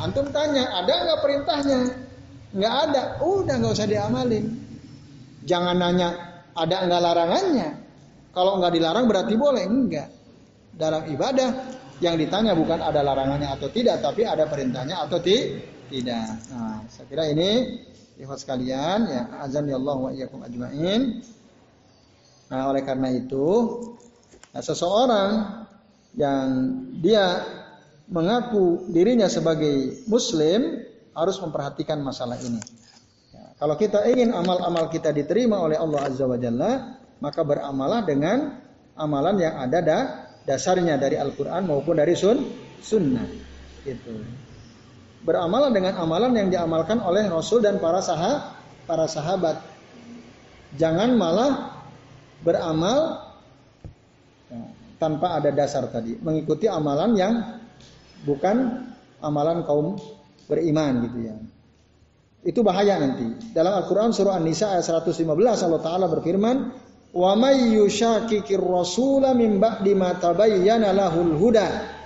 antum 0.00 0.28
tanya, 0.32 0.68
ada 0.80 0.92
nggak 1.04 1.20
perintahnya? 1.20 1.80
Nggak 2.56 2.74
ada, 2.88 3.02
udah 3.20 3.54
nggak 3.60 3.72
usah 3.72 3.88
diamalin. 3.88 4.48
Jangan 5.44 5.76
nanya, 5.76 6.08
ada 6.52 6.76
nggak 6.84 7.02
larangannya? 7.02 7.68
Kalau 8.30 8.60
nggak 8.60 8.72
dilarang 8.76 9.06
berarti 9.10 9.34
boleh, 9.34 9.64
enggak. 9.66 10.08
Dalam 10.70 11.08
ibadah 11.10 11.50
yang 12.00 12.16
ditanya 12.16 12.56
bukan 12.56 12.80
ada 12.80 13.04
larangannya 13.04 13.48
atau 13.52 13.68
tidak, 13.68 14.00
tapi 14.00 14.24
ada 14.24 14.48
perintahnya 14.48 15.04
atau 15.04 15.20
ti 15.20 15.60
tidak. 15.90 16.38
Nah, 16.54 16.80
saya 16.88 17.06
kira 17.10 17.24
ini 17.28 17.80
ikhwan 18.16 18.38
sekalian 18.38 18.98
ya 19.08 19.22
azan 19.42 19.66
ya 19.66 19.76
Allah 19.76 19.96
wa 19.98 20.10
iyyakum 20.14 20.40
ajmain. 20.46 21.20
Nah, 22.50 22.62
oleh 22.70 22.82
karena 22.86 23.10
itu 23.10 23.48
nah, 24.54 24.62
seseorang 24.62 25.30
yang 26.14 26.46
dia 27.02 27.42
mengaku 28.10 28.90
dirinya 28.90 29.30
sebagai 29.30 30.06
muslim 30.10 30.82
harus 31.14 31.36
memperhatikan 31.38 32.02
masalah 32.02 32.38
ini. 32.42 32.58
Kalau 33.60 33.76
kita 33.76 34.08
ingin 34.08 34.32
amal-amal 34.32 34.88
kita 34.88 35.12
diterima 35.12 35.60
oleh 35.60 35.76
Allah 35.76 36.08
Azza 36.08 36.24
wa 36.24 36.40
Jalla, 36.40 36.96
maka 37.20 37.44
beramalah 37.44 38.00
dengan 38.08 38.56
amalan 38.96 39.36
yang 39.36 39.60
ada 39.60 39.78
da 39.84 39.98
dasarnya 40.48 40.96
dari 40.96 41.20
Al-Quran 41.20 41.68
maupun 41.68 42.00
dari 42.00 42.16
sun 42.16 42.40
sunnah. 42.80 43.28
Itu 43.84 44.16
beramal 45.20 45.68
dengan 45.76 46.00
amalan 46.00 46.32
yang 46.32 46.48
diamalkan 46.48 47.04
oleh 47.04 47.28
Rasul 47.28 47.60
dan 47.60 47.76
para 47.76 48.00
sahabat, 48.00 48.56
para 48.88 49.04
sahabat. 49.04 49.56
Jangan 50.80 51.20
malah 51.20 51.84
beramal 52.40 53.28
tanpa 54.96 55.36
ada 55.36 55.52
dasar 55.52 55.84
tadi, 55.92 56.16
mengikuti 56.16 56.64
amalan 56.64 57.12
yang 57.12 57.34
bukan 58.24 58.88
amalan 59.20 59.64
kaum 59.68 60.00
beriman 60.48 61.04
gitu 61.04 61.18
ya. 61.28 61.36
Itu 62.40 62.64
bahaya 62.64 62.96
nanti. 62.96 63.52
Dalam 63.52 63.84
Al-Qur'an 63.84 64.16
surah 64.16 64.40
An-Nisa 64.40 64.72
ayat 64.72 64.88
115 64.88 65.28
Allah 65.60 65.80
taala 65.84 66.08
berfirman, 66.08 66.56
"Wa 67.12 67.36
may 67.36 67.76
yushakikir 67.76 68.64
rasula 68.64 69.36
min 69.36 69.60
ba'di 69.60 69.92
ma 69.92 70.16
tabayyana 70.16 70.96
lahul 70.96 71.36
huda." 71.36 72.00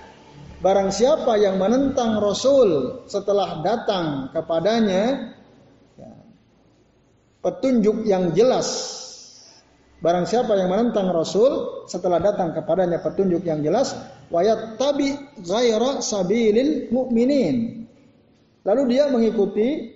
Barang 0.59 0.91
siapa 0.91 1.39
yang 1.39 1.61
menentang 1.61 2.19
Rasul 2.19 3.05
setelah 3.05 3.61
datang 3.61 4.33
kepadanya 4.33 5.37
ya, 5.95 6.11
petunjuk 7.45 8.03
yang 8.09 8.33
jelas. 8.33 8.97
Barang 10.01 10.25
siapa 10.25 10.57
yang 10.57 10.73
menentang 10.73 11.13
Rasul 11.15 11.85
setelah 11.87 12.19
datang 12.19 12.57
kepadanya 12.57 12.99
petunjuk 13.05 13.45
yang 13.45 13.63
jelas, 13.63 13.95
wayat 14.33 14.81
tabi 14.81 15.15
ghaira 15.47 16.03
sabilil 16.03 16.91
mu'minin. 16.91 17.87
Lalu 18.65 18.83
dia 18.89 19.13
mengikuti 19.13 19.94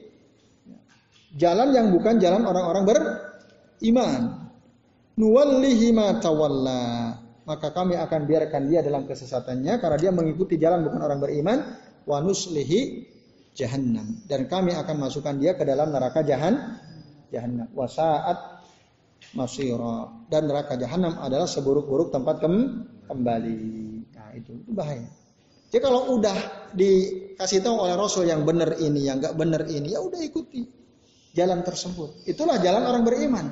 jalan 1.36 1.68
yang 1.76 1.92
bukan 1.92 2.16
jalan 2.16 2.46
orang-orang 2.48 2.84
beriman. 2.88 4.22
Nuwallihi 5.18 5.92
ma 5.92 6.16
tawalla. 6.22 7.18
Maka 7.48 7.72
kami 7.72 7.96
akan 7.96 8.28
biarkan 8.28 8.68
dia 8.68 8.84
dalam 8.84 9.08
kesesatannya 9.08 9.80
karena 9.80 9.96
dia 9.96 10.12
mengikuti 10.12 10.60
jalan 10.60 10.84
bukan 10.84 11.00
orang 11.04 11.20
beriman. 11.20 11.58
Wa 12.08 12.22
nuslihi 12.24 13.04
jahannam. 13.52 14.24
Dan 14.24 14.46
kami 14.46 14.72
akan 14.72 14.96
masukkan 14.96 15.36
dia 15.36 15.58
ke 15.58 15.66
dalam 15.66 15.92
neraka 15.92 16.22
jahan 16.24 16.78
jahannam. 17.34 17.68
Wa 17.74 17.90
saat 17.90 18.38
dan 20.30 20.42
neraka 20.46 20.78
jahanam 20.78 21.18
adalah 21.18 21.44
seburuk-buruk 21.44 22.14
tempat 22.14 22.38
kem 22.38 22.86
kembali. 23.10 23.60
Nah 24.14 24.30
itu 24.38 24.62
itu 24.62 24.70
bahaya. 24.72 25.04
Jadi 25.68 25.82
kalau 25.84 26.16
udah 26.16 26.36
dikasih 26.72 27.60
tahu 27.60 27.76
oleh 27.76 27.98
Rasul 27.98 28.24
yang 28.24 28.46
benar 28.48 28.72
ini 28.80 29.04
yang 29.04 29.20
enggak 29.20 29.36
benar 29.36 29.68
ini 29.68 29.92
ya 29.92 30.00
udah 30.00 30.16
ikuti 30.24 30.77
jalan 31.38 31.62
tersebut 31.62 32.26
itulah 32.26 32.58
jalan 32.58 32.82
orang 32.82 33.06
beriman 33.06 33.46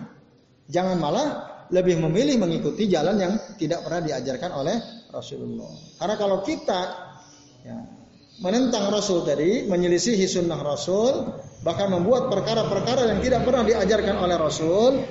jangan 0.66 0.98
malah 0.98 1.56
lebih 1.70 1.98
memilih 1.98 2.38
mengikuti 2.38 2.86
jalan 2.86 3.18
yang 3.18 3.32
tidak 3.58 3.82
pernah 3.82 4.02
diajarkan 4.06 4.50
oleh 4.54 4.76
Rasulullah. 5.10 5.72
Karena 5.98 6.14
kalau 6.14 6.38
kita 6.46 6.80
ya, 7.66 7.78
menentang 8.38 8.92
Rasul 8.92 9.26
tadi, 9.26 9.66
menyelisihi 9.66 10.26
sunnah 10.30 10.60
Rasul, 10.62 11.26
bahkan 11.66 11.90
membuat 11.90 12.30
perkara-perkara 12.30 13.10
yang 13.10 13.18
tidak 13.18 13.42
pernah 13.42 13.66
diajarkan 13.66 14.16
oleh 14.22 14.36
Rasul, 14.38 15.02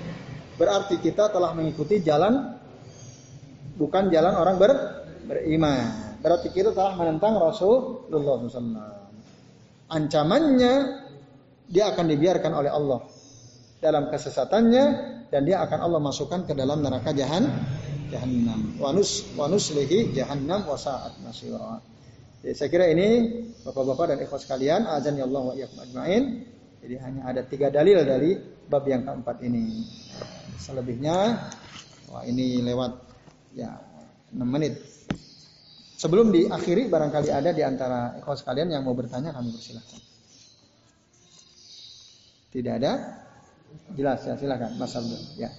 berarti 0.55 1.01
kita 1.03 1.33
telah 1.33 1.51
mengikuti 1.51 1.99
jalan 1.99 2.55
bukan 3.75 4.07
jalan 4.07 4.33
orang 4.39 4.55
ber, 4.55 4.71
beriman. 5.27 6.15
Berarti 6.23 6.49
kita 6.55 6.71
telah 6.71 6.95
menentang 6.95 7.35
Rasulullah 7.37 8.39
SAW. 8.41 9.03
Ancamannya 9.85 11.04
dia 11.69 11.89
akan 11.93 12.05
dibiarkan 12.09 12.51
oleh 12.53 12.71
Allah 12.71 12.99
dalam 13.81 14.09
kesesatannya 14.09 14.85
dan 15.29 15.41
dia 15.45 15.61
akan 15.65 15.79
Allah 15.81 15.99
masukkan 16.01 16.45
ke 16.45 16.53
dalam 16.53 16.81
neraka 16.81 17.11
jahan 17.11 17.49
jahannam. 18.09 18.77
Wanus 18.77 19.65
lehi 19.73 20.13
jahannam 20.13 20.65
wasaat 20.69 21.17
masira. 21.25 21.81
Jadi 22.45 22.53
saya 22.53 22.69
kira 22.69 22.85
ini 22.93 23.41
bapak-bapak 23.65 24.13
dan 24.13 24.17
ikhwas 24.21 24.45
sekalian, 24.45 24.85
azan 24.85 25.17
ya 25.17 25.25
Allah 25.25 25.41
wa 25.41 25.53
iyyakum 25.57 25.81
ajmain. 25.81 26.23
Jadi 26.85 26.95
hanya 27.01 27.21
ada 27.25 27.41
tiga 27.41 27.73
dalil 27.73 28.05
dari 28.05 28.37
bab 28.69 28.85
yang 28.85 29.01
keempat 29.01 29.41
ini. 29.41 29.81
Selebihnya, 30.61 31.49
wah 32.13 32.21
ini 32.29 32.61
lewat 32.61 32.93
ya 33.57 33.73
6 34.29 34.45
menit. 34.45 34.77
Sebelum 35.97 36.29
diakhiri 36.29 36.85
barangkali 36.85 37.33
ada 37.33 37.49
di 37.49 37.65
antara 37.65 38.13
ikhwas 38.21 38.45
sekalian 38.45 38.69
yang 38.77 38.85
mau 38.85 38.93
bertanya 38.93 39.33
kami 39.33 39.49
persilahkan. 39.49 40.14
Tidak 42.55 42.71
ada? 42.79 43.19
Jelas 43.99 44.23
ya, 44.23 44.39
silakan 44.39 44.79
Mas 44.79 44.95
Abdul. 44.95 45.19
Ya. 45.35 45.51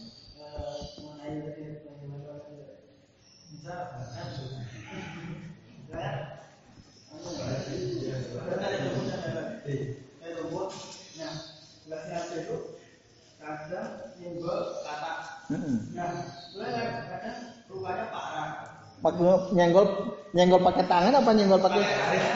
Pakai 19.04 19.52
nyenggol 19.52 19.84
nyenggol 20.32 20.60
pakai 20.64 20.84
tangan 20.88 21.12
apa 21.12 21.30
nyenggol 21.36 21.60
pakai 21.60 21.84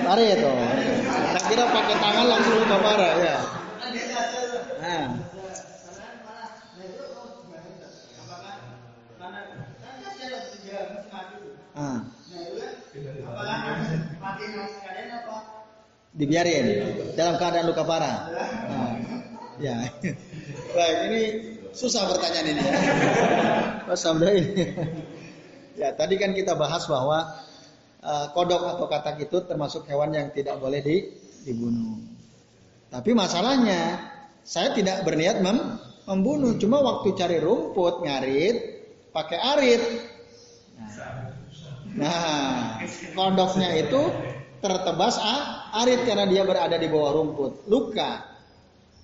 bare 0.04 0.26
itu? 0.36 0.52
Saya 1.32 1.42
kira 1.48 1.64
pakai 1.64 1.96
tangan 1.96 2.24
langsung 2.28 2.54
luka 2.60 2.76
parah 2.76 3.12
ya. 3.24 3.59
Nah. 4.90 5.14
Ah. 11.78 11.98
Dibiarin 16.10 16.66
dalam 17.14 17.38
keadaan 17.38 17.70
luka 17.70 17.86
parah. 17.86 18.18
Ah. 18.66 18.94
Ya. 19.62 19.76
Baik, 20.74 20.98
ini 21.06 21.22
susah 21.70 22.10
pertanyaan 22.10 22.50
ini. 22.50 22.62
Mas 23.86 24.02
ini. 24.02 24.66
Ya, 25.78 25.94
tadi 25.94 26.18
kan 26.18 26.34
kita 26.34 26.58
bahas 26.58 26.90
bahwa 26.90 27.30
uh, 28.02 28.26
kodok 28.34 28.74
atau 28.74 28.90
katak 28.90 29.22
itu 29.22 29.38
termasuk 29.46 29.86
hewan 29.86 30.10
yang 30.10 30.34
tidak 30.34 30.58
boleh 30.58 30.82
di, 30.82 31.14
dibunuh. 31.46 32.02
Tapi 32.90 33.14
masalahnya 33.14 34.09
saya 34.44 34.72
tidak 34.74 35.04
berniat 35.04 35.44
mem, 35.44 35.78
membunuh. 36.08 36.56
Cuma 36.56 36.82
waktu 36.82 37.14
cari 37.14 37.38
rumput 37.38 38.02
ngarit 38.02 38.56
pakai 39.14 39.38
arit. 39.38 39.82
Nah, 41.94 42.78
kodoknya 43.14 43.74
itu 43.78 44.00
tertebas 44.62 45.18
arit 45.74 46.06
karena 46.06 46.26
dia 46.26 46.42
berada 46.46 46.76
di 46.78 46.86
bawah 46.86 47.12
rumput. 47.20 47.52
Luka. 47.66 48.26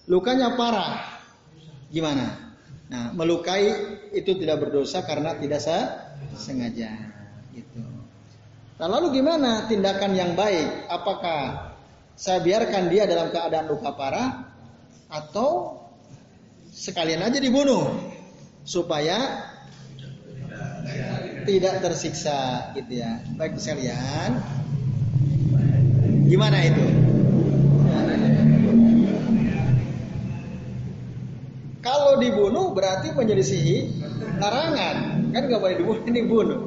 Lukanya 0.07 0.55
parah. 0.55 1.19
Gimana? 1.91 2.55
Nah, 2.87 3.11
melukai 3.11 3.67
itu 4.15 4.39
tidak 4.39 4.63
berdosa 4.63 5.03
karena 5.03 5.35
tidak 5.35 5.59
sengaja. 6.39 6.91
Gitu. 7.51 7.83
Nah, 8.77 8.87
lalu 8.87 9.19
gimana 9.19 9.67
tindakan 9.67 10.15
yang 10.15 10.39
baik? 10.39 10.87
Apakah 10.87 11.75
saya 12.15 12.39
biarkan 12.41 12.87
dia 12.87 13.05
dalam 13.05 13.35
keadaan 13.35 13.67
luka 13.67 13.91
parah 13.99 14.56
atau 15.07 15.81
sekalian 16.71 17.23
aja 17.23 17.39
dibunuh 17.39 17.89
supaya 18.67 19.47
tidak 21.47 21.79
tersiksa 21.81 22.75
gitu 22.75 23.01
ya. 23.01 23.23
Baik 23.39 23.57
sekalian. 23.57 24.43
Gimana 26.27 26.59
itu? 26.67 26.87
Kalau 31.87 32.19
dibunuh 32.19 32.75
berarti 32.75 33.15
menyelisihi 33.15 34.03
larangan. 34.43 35.31
Kan 35.31 35.43
nggak 35.47 35.61
boleh 35.63 35.77
dibunuh, 35.79 36.03
ini 36.11 36.21
bunuh. 36.27 36.61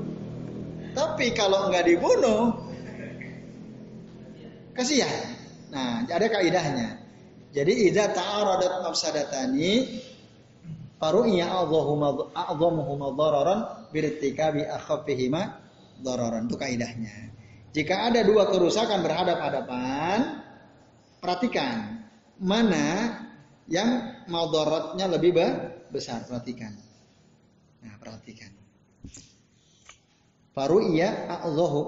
Tapi 0.96 1.36
kalau 1.36 1.68
nggak 1.68 1.86
dibunuh, 1.86 2.56
kasihan. 4.74 5.36
Nah, 5.70 6.08
ada 6.08 6.28
kaidahnya. 6.32 6.99
Jadi 7.50 7.90
idza 7.90 8.14
ta'aradat 8.14 8.86
mafsadatani 8.86 9.72
faru'iya 11.02 11.50
a'dhamuhuma 11.50 13.08
dhararan 13.18 13.60
birtikabi 13.90 14.70
akhaffihima 14.70 15.42
dhararan. 16.06 16.46
Itu 16.46 16.58
kaidahnya. 16.62 17.34
Jika 17.74 18.10
ada 18.10 18.22
dua 18.26 18.50
kerusakan 18.50 19.02
berhadap-hadapan, 19.02 20.46
perhatikan 21.22 22.06
mana 22.42 23.18
yang 23.70 24.22
madaratnya 24.30 25.06
lebih 25.10 25.38
besar. 25.90 26.26
Perhatikan. 26.26 26.74
Nah, 27.82 27.96
perhatikan. 27.98 28.52
Faru 30.54 30.82
iya 30.82 31.30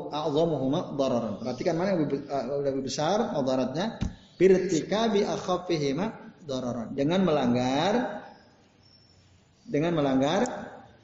a'zamuhuma 0.09 0.95
dararan. 0.97 1.37
Perhatikan 1.37 1.75
mana 1.77 1.93
yang 1.93 2.01
lebih, 2.07 2.19
lebih 2.65 2.81
besar 2.87 3.33
madaratnya 3.35 3.99
birtikabi 4.41 5.21
akhaffihima 5.21 6.33
dararan. 6.49 6.97
Dengan 6.97 7.21
melanggar 7.21 8.25
dengan 9.69 9.93
melanggar 9.93 10.41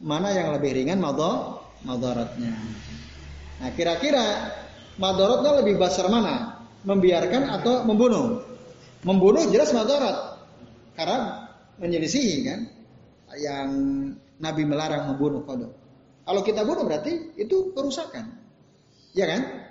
mana 0.02 0.34
yang 0.34 0.50
lebih 0.58 0.74
ringan 0.74 0.98
madaratnya. 1.86 2.58
Nah, 3.62 3.70
kira-kira 3.78 4.26
madaratnya 4.98 5.62
lebih 5.62 5.78
besar 5.78 6.10
mana? 6.10 6.66
Membiarkan 6.82 7.62
atau 7.62 7.86
membunuh? 7.86 8.42
Membunuh 9.06 9.46
jelas 9.54 9.70
madarat. 9.70 10.42
Karena 10.98 11.46
menyelisihi 11.78 12.36
kan 12.42 12.60
yang 13.38 13.70
Nabi 14.42 14.66
melarang 14.66 15.14
membunuh 15.14 15.46
kodok. 15.46 15.74
Kalau 16.26 16.42
kita 16.42 16.66
bunuh 16.66 16.84
berarti 16.84 17.38
itu 17.38 17.72
kerusakan. 17.78 18.34
Ya 19.14 19.30
kan? 19.30 19.67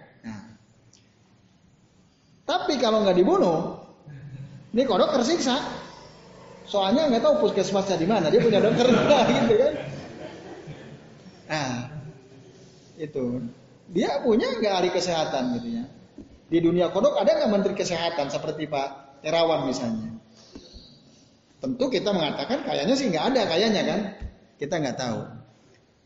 Tapi 2.46 2.78
kalau 2.78 3.02
nggak 3.02 3.18
dibunuh, 3.18 3.74
ini 4.70 4.86
kodok 4.86 5.18
tersiksa. 5.18 5.58
Soalnya 6.66 7.10
nggak 7.10 7.22
tahu 7.22 7.46
puskesmasnya 7.46 7.98
di 7.98 8.06
mana, 8.06 8.30
dia 8.30 8.38
punya 8.42 8.62
dokter 8.62 8.86
gitu 9.42 9.54
kan. 9.58 9.72
Nah, 11.46 11.74
itu 12.98 13.24
dia 13.90 14.18
punya 14.22 14.50
nggak 14.58 14.74
ahli 14.78 14.90
kesehatan 14.94 15.58
gitu 15.58 15.68
ya. 15.82 15.84
Di 16.46 16.58
dunia 16.62 16.90
kodok 16.94 17.18
ada 17.18 17.34
nggak 17.34 17.50
menteri 17.50 17.74
kesehatan 17.74 18.30
seperti 18.30 18.70
Pak 18.70 19.22
Terawan 19.22 19.66
misalnya? 19.66 20.14
Tentu 21.58 21.90
kita 21.90 22.14
mengatakan 22.14 22.62
kayaknya 22.62 22.94
sih 22.94 23.10
nggak 23.10 23.26
ada 23.34 23.42
kayaknya 23.50 23.82
kan. 23.82 24.00
Kita 24.58 24.74
nggak 24.78 24.98
tahu. 24.98 25.20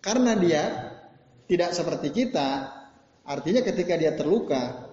Karena 0.00 0.32
dia 0.36 0.62
tidak 1.44 1.76
seperti 1.76 2.08
kita, 2.14 2.72
artinya 3.28 3.60
ketika 3.60 3.94
dia 4.00 4.16
terluka, 4.16 4.89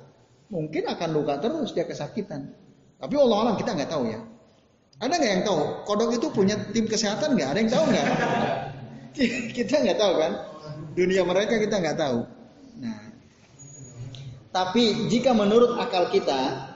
mungkin 0.48 0.84
akan 0.88 1.10
luka 1.12 1.40
terus 1.40 1.72
dia 1.76 1.84
kesakitan. 1.84 2.52
Tapi 2.98 3.14
Allah 3.16 3.38
alam 3.48 3.56
kita 3.60 3.78
nggak 3.78 3.92
tahu 3.92 4.10
ya. 4.10 4.20
Ada 4.98 5.14
nggak 5.14 5.32
yang 5.38 5.44
tahu? 5.46 5.62
Kodok 5.86 6.10
itu 6.18 6.28
punya 6.34 6.58
tim 6.74 6.90
kesehatan 6.90 7.38
nggak? 7.38 7.50
Ada 7.54 7.60
yang 7.62 7.72
tahu 7.72 7.86
nggak? 7.94 8.08
kita 9.58 9.76
nggak 9.86 9.98
tahu 10.02 10.14
kan? 10.18 10.32
Dunia 10.98 11.22
mereka 11.22 11.62
kita 11.62 11.78
nggak 11.78 11.98
tahu. 12.02 12.20
Nah, 12.82 13.02
tapi 14.50 15.06
jika 15.14 15.38
menurut 15.38 15.78
akal 15.78 16.10
kita, 16.10 16.74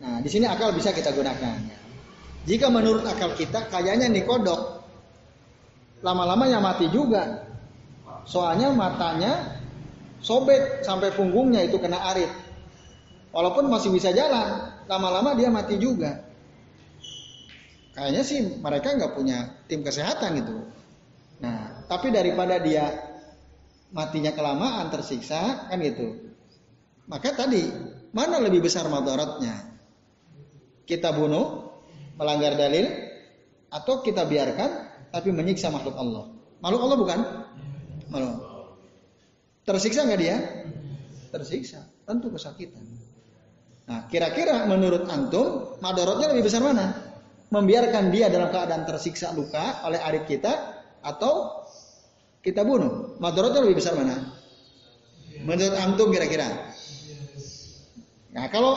nah 0.00 0.16
di 0.24 0.28
sini 0.32 0.48
akal 0.48 0.72
bisa 0.72 0.96
kita 0.96 1.12
gunakan. 1.12 1.60
Jika 2.48 2.72
menurut 2.72 3.04
akal 3.04 3.36
kita, 3.36 3.68
kayaknya 3.68 4.08
nih 4.08 4.24
kodok 4.24 4.80
lama-lama 6.00 6.48
yang 6.48 6.64
mati 6.64 6.88
juga. 6.88 7.44
Soalnya 8.24 8.72
matanya 8.72 9.60
sobek 10.24 10.84
sampai 10.84 11.12
punggungnya 11.12 11.64
itu 11.68 11.76
kena 11.76 12.00
arit. 12.12 12.28
Walaupun 13.28 13.68
masih 13.68 13.92
bisa 13.92 14.08
jalan, 14.10 14.72
lama-lama 14.88 15.36
dia 15.36 15.52
mati 15.52 15.76
juga. 15.76 16.24
Kayaknya 17.92 18.22
sih 18.22 18.40
mereka 18.62 18.94
nggak 18.94 19.12
punya 19.12 19.58
tim 19.66 19.82
kesehatan 19.82 20.38
gitu. 20.38 20.56
Nah, 21.42 21.84
tapi 21.90 22.14
daripada 22.14 22.56
dia 22.62 22.88
matinya 23.92 24.32
kelamaan 24.32 24.88
tersiksa 24.88 25.68
kan 25.68 25.78
gitu. 25.82 26.30
Maka 27.08 27.34
tadi 27.34 27.68
mana 28.14 28.38
lebih 28.40 28.64
besar 28.64 28.86
madaratnya? 28.88 29.76
Kita 30.88 31.12
bunuh 31.12 31.68
melanggar 32.16 32.56
dalil 32.56 32.88
atau 33.68 34.00
kita 34.00 34.24
biarkan 34.24 34.70
tapi 35.12 35.28
menyiksa 35.32 35.68
makhluk 35.68 35.96
Allah. 35.96 36.24
Makhluk 36.64 36.80
Allah 36.84 36.98
bukan? 36.98 37.20
Makhluk. 38.08 38.36
Tersiksa 39.68 40.08
nggak 40.08 40.20
dia? 40.20 40.36
Tersiksa, 41.28 41.84
tentu 42.08 42.32
kesakitan. 42.32 42.97
Nah, 43.88 44.04
kira-kira 44.12 44.68
menurut 44.68 45.08
antum 45.08 45.80
madorotnya 45.80 46.28
lebih 46.28 46.44
besar 46.44 46.60
mana? 46.60 46.92
Membiarkan 47.48 48.12
dia 48.12 48.28
dalam 48.28 48.52
keadaan 48.52 48.84
tersiksa 48.84 49.32
luka 49.32 49.80
oleh 49.88 49.96
adik 49.96 50.28
kita 50.28 50.52
atau 51.00 51.64
kita 52.44 52.68
bunuh? 52.68 53.16
Madorotnya 53.16 53.64
lebih 53.64 53.80
besar 53.80 53.96
mana? 53.96 54.36
Menurut 55.40 55.72
antum 55.80 56.12
kira-kira? 56.12 56.68
Nah, 58.36 58.44
kalau 58.52 58.76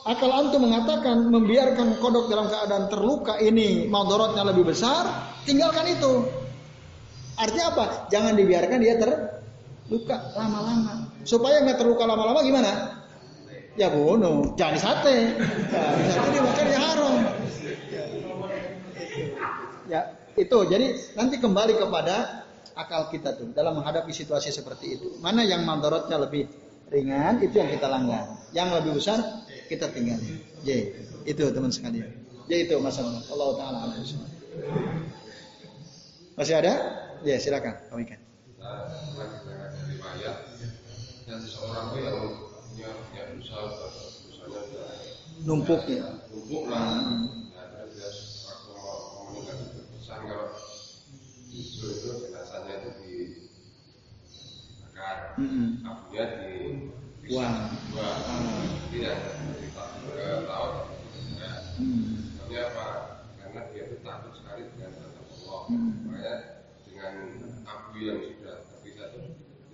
Akal 0.00 0.32
antum 0.32 0.64
mengatakan 0.64 1.28
membiarkan 1.28 2.00
kodok 2.00 2.32
dalam 2.32 2.48
keadaan 2.48 2.88
terluka 2.88 3.36
ini 3.36 3.84
madorotnya 3.84 4.48
lebih 4.48 4.72
besar, 4.72 5.28
tinggalkan 5.44 5.92
itu. 5.92 6.24
Artinya 7.36 7.66
apa? 7.76 7.86
Jangan 8.08 8.32
dibiarkan 8.32 8.80
dia 8.80 8.96
terluka 8.96 10.32
lama-lama. 10.40 11.04
Supaya 11.28 11.60
nggak 11.68 11.84
terluka 11.84 12.08
lama-lama 12.08 12.40
gimana? 12.40 12.99
Ya 13.78 13.86
bunuh, 13.86 14.58
jangan 14.58 14.76
sate. 14.78 15.38
Ya, 15.70 15.82
sate 16.10 16.28
dimakan 16.34 16.66
ya 16.66 16.78
haram. 16.78 17.14
Ya, 19.86 20.00
itu. 20.34 20.58
Jadi 20.66 20.86
nanti 21.14 21.38
kembali 21.38 21.78
kepada 21.78 22.46
akal 22.74 23.10
kita 23.14 23.38
tuh 23.38 23.54
dalam 23.54 23.78
menghadapi 23.78 24.10
situasi 24.10 24.50
seperti 24.50 24.98
itu. 24.98 25.08
Mana 25.22 25.46
yang 25.46 25.62
madorotnya 25.62 26.18
lebih 26.18 26.50
ringan 26.90 27.38
itu 27.42 27.62
yang 27.62 27.70
kita 27.70 27.86
langgar. 27.86 28.42
Yang 28.50 28.68
lebih 28.82 28.92
besar 28.98 29.18
kita 29.70 29.86
tinggal. 29.94 30.18
J. 30.66 30.94
Itu 31.22 31.54
teman 31.54 31.70
sekalian. 31.70 32.10
J 32.50 32.66
itu 32.66 32.74
masalah. 32.82 33.22
Allah 33.30 33.50
taala 33.54 33.80
Masih 36.34 36.54
ada? 36.58 36.74
Ya, 37.22 37.38
silakan. 37.38 37.78
Kami 37.92 38.04
kan. 38.06 38.20
dan 41.30 41.38
seseorang 41.46 41.94
itu 41.94 42.02
yang 42.02 42.18
punya 42.74 42.90
punya 43.06 43.22
dosa 43.38 43.54
dosanya 43.70 44.82
numpuk 45.50 45.82
ya 45.90 46.06
numpuk 46.30 46.70
lah 46.70 47.02
terus 47.90 48.46
waktu 48.46 48.70
mau 48.78 49.34
meninggal 49.34 49.58
pesan 49.98 50.20
kalau 50.30 50.54
justru 51.50 51.86
itu 51.90 52.10
jenazahnya 52.22 52.74
itu 52.78 52.90
di 53.02 53.14
bakar 54.86 55.34
hmm. 55.34 55.82
abunya 55.82 56.24
di 56.38 56.54
Wah. 57.30 57.70
Wah. 57.94 58.18
Tidak 58.90 59.14
ke 59.14 60.26
laut. 60.50 60.90
Apa? 62.50 62.86
Karena 63.38 63.60
dia 63.70 63.86
itu 63.86 64.02
takut 64.02 64.34
sekali 64.34 64.66
dengan 64.74 64.98
azab 64.98 65.30
Allah. 65.30 65.62
Hmm. 65.70 66.10
Makanya 66.10 66.34
dengan 66.82 67.14
abu 67.70 68.02
yang 68.02 68.18
sudah 68.18 68.66
terpisah 68.66 69.06
itu 69.14 69.20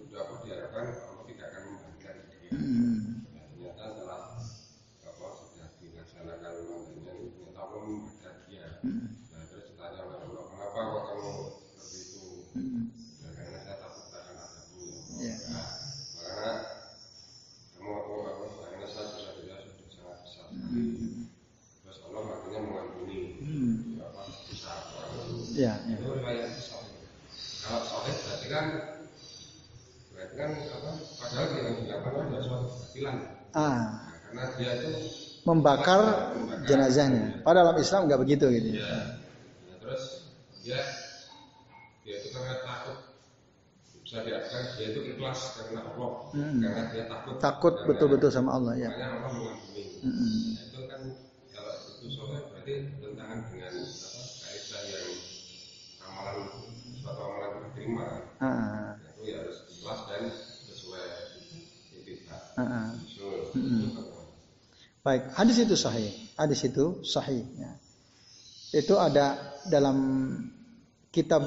sudah 0.05 0.21
apa 0.21 0.35
diharapkan 0.45 0.85
Allah 1.01 1.25
tidak 1.25 1.47
akan 1.49 1.63
membahagikan 1.65 2.17
dia. 2.29 2.51
Hmm. 2.53 2.97
Nah, 3.33 3.45
ternyata 3.49 3.85
setelah 3.89 4.21
apa 5.09 5.27
sudah 5.41 5.69
dilaksanakan 5.81 6.55
mandannya 6.69 7.13
ini 7.17 7.29
ternyata 7.33 7.61
Allah 7.65 7.81
membahagikan 7.89 8.37
dia. 8.53 8.67
Hmm. 8.85 9.09
Nah 9.33 9.43
terus 9.49 9.65
ditanya 9.73 10.01
oleh 10.05 10.19
Allah 10.21 10.45
Ya, 25.57 25.73
ya. 25.89 25.97
Itu 25.97 26.13
riwayat 26.13 26.53
sahih. 26.61 27.01
Kalau 27.65 27.81
sahih 27.81 28.13
berarti 28.13 28.47
kan 28.53 28.65
berarti 30.13 30.35
kan 30.37 30.51
apa? 30.53 30.91
Padahal 31.01 31.47
yang 31.57 31.77
dilakukan 31.81 32.29
adalah 32.29 32.43
suatu 32.45 32.67
kebatilan. 32.77 33.17
Ah, 33.57 34.13
karena 34.29 34.45
dia 34.61 34.71
itu 34.77 34.93
membakar 35.43 36.01
jenazahnya. 36.63 37.41
Padahal 37.41 37.73
dalam 37.73 37.79
Islam 37.81 38.01
nggak 38.05 38.21
begitu 38.21 38.45
gitu. 38.53 38.69
ya. 38.77 38.85
Nah, 38.85 39.07
terus 39.81 40.05
dia 40.61 40.77
dia 42.03 42.17
itu 42.21 42.29
karena 42.31 42.61
takut 42.61 42.99
bisa 44.03 44.23
diartikan 44.23 44.63
dia 44.77 44.87
itu 44.93 45.01
ikhlas 45.11 45.41
karena 45.57 45.81
Allah 45.89 46.11
Hmm. 46.31 46.61
karena 46.61 46.83
dia 46.93 47.05
takut 47.09 47.33
Takut 47.41 47.75
Karena- 47.75 47.87
betul-betul 47.89 48.31
sama 48.31 48.51
Allah 48.55 48.75
ya. 48.77 48.91
makanya 48.93 49.09
Allah 49.17 49.31
mengampuni 49.33 49.83
Mm-mm. 50.05 50.31
Nah, 50.53 50.63
itu 50.63 50.81
kan 50.87 51.01
kalau 51.51 51.75
itu 51.97 52.07
soleh 52.13 52.41
berarti 52.47 52.73
tentangan 53.01 53.39
dengan 53.49 53.73
apa 53.73 54.21
kaidah 54.45 54.83
yang 54.87 55.09
amalan 56.05 56.39
suatu 57.01 57.21
amalan 57.25 57.51
diterima 57.65 58.07
Ah, 58.37 58.53
Nah, 58.53 59.11
itu 59.17 59.23
ya 59.25 59.37
harus 59.41 59.59
ikhlas 59.73 60.01
dan 60.07 60.23
sesuai 60.69 61.05
itikat 61.97 62.43
ah, 62.55 62.63
ah. 62.63 62.89
usul 63.03 63.51
Mm-mm. 63.59 63.83
Baik, 65.07 65.39
hadis 65.39 65.63
itu 65.63 65.79
sahih. 65.79 66.11
Hadis 66.35 66.67
itu 66.67 66.99
sahih. 67.07 67.47
Ya. 67.55 67.79
Itu 68.75 68.99
ada 68.99 69.55
dalam 69.71 69.99
kitab 71.15 71.47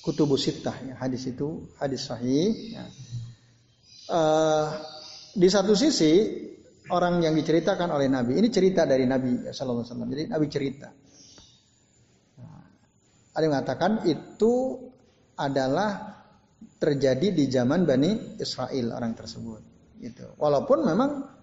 Kutubus 0.00 0.48
Sittah. 0.48 0.72
Ya. 0.80 0.96
Hadis 0.96 1.28
itu 1.28 1.68
hadis 1.76 2.08
sahih. 2.08 2.72
Ya. 2.72 2.88
Eh, 4.08 4.66
di 5.36 5.48
satu 5.52 5.76
sisi 5.76 6.40
orang 6.88 7.20
yang 7.20 7.36
diceritakan 7.36 7.92
oleh 7.92 8.08
Nabi 8.08 8.40
ini 8.40 8.48
cerita 8.48 8.88
dari 8.88 9.04
Nabi 9.04 9.44
ya, 9.44 9.52
Wasallam. 9.52 10.08
Jadi 10.08 10.32
Nabi 10.32 10.46
cerita. 10.48 10.88
Ada 13.36 13.44
yang 13.44 13.52
mengatakan 13.52 14.08
itu 14.08 14.80
adalah 15.36 16.16
terjadi 16.80 17.28
di 17.36 17.44
zaman 17.52 17.84
Bani 17.84 18.40
Israel 18.40 18.96
orang 18.96 19.12
tersebut. 19.12 19.60
Gitu. 20.00 20.40
Walaupun 20.40 20.88
memang 20.88 21.35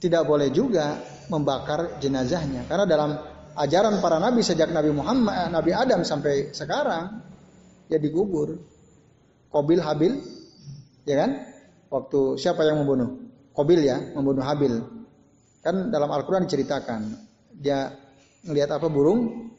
tidak 0.00 0.24
boleh 0.24 0.48
juga 0.48 0.96
membakar 1.28 2.00
jenazahnya. 2.00 2.64
Karena 2.66 2.88
dalam 2.88 3.10
ajaran 3.54 4.00
para 4.00 4.16
nabi 4.16 4.40
sejak 4.40 4.72
Nabi 4.72 4.90
Muhammad 4.90 5.34
eh, 5.36 5.48
Nabi 5.52 5.70
Adam 5.76 6.00
sampai 6.02 6.50
sekarang 6.56 7.20
ya 7.92 8.00
dikubur. 8.00 8.56
Kobil 9.50 9.82
Habil 9.82 10.14
ya 11.04 11.26
kan? 11.26 11.30
Waktu 11.90 12.38
siapa 12.40 12.64
yang 12.64 12.82
membunuh? 12.82 13.18
Kobil 13.52 13.84
ya 13.84 14.00
membunuh 14.16 14.42
Habil. 14.46 14.78
Kan 15.60 15.92
dalam 15.92 16.08
Al-Qur'an 16.08 16.48
diceritakan 16.48 17.12
dia 17.52 17.92
ngelihat 18.46 18.80
apa 18.80 18.88
burung? 18.88 19.52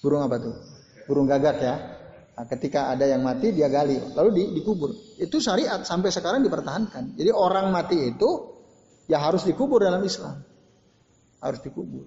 Burung 0.00 0.24
apa 0.24 0.40
tuh? 0.40 0.56
Burung 1.04 1.26
gagak 1.28 1.58
ya. 1.60 1.76
Nah, 2.38 2.46
ketika 2.46 2.94
ada 2.94 3.02
yang 3.02 3.26
mati 3.26 3.50
dia 3.50 3.66
gali 3.66 3.98
lalu 4.14 4.30
di, 4.30 4.42
dikubur. 4.62 4.94
Itu 5.18 5.42
syariat 5.42 5.82
sampai 5.82 6.14
sekarang 6.14 6.46
dipertahankan. 6.46 7.18
Jadi 7.18 7.34
orang 7.34 7.74
mati 7.74 8.14
itu 8.14 8.57
ya 9.08 9.18
harus 9.18 9.42
dikubur 9.42 9.82
dalam 9.82 10.04
Islam. 10.04 10.44
Harus 11.40 11.64
dikubur. 11.64 12.06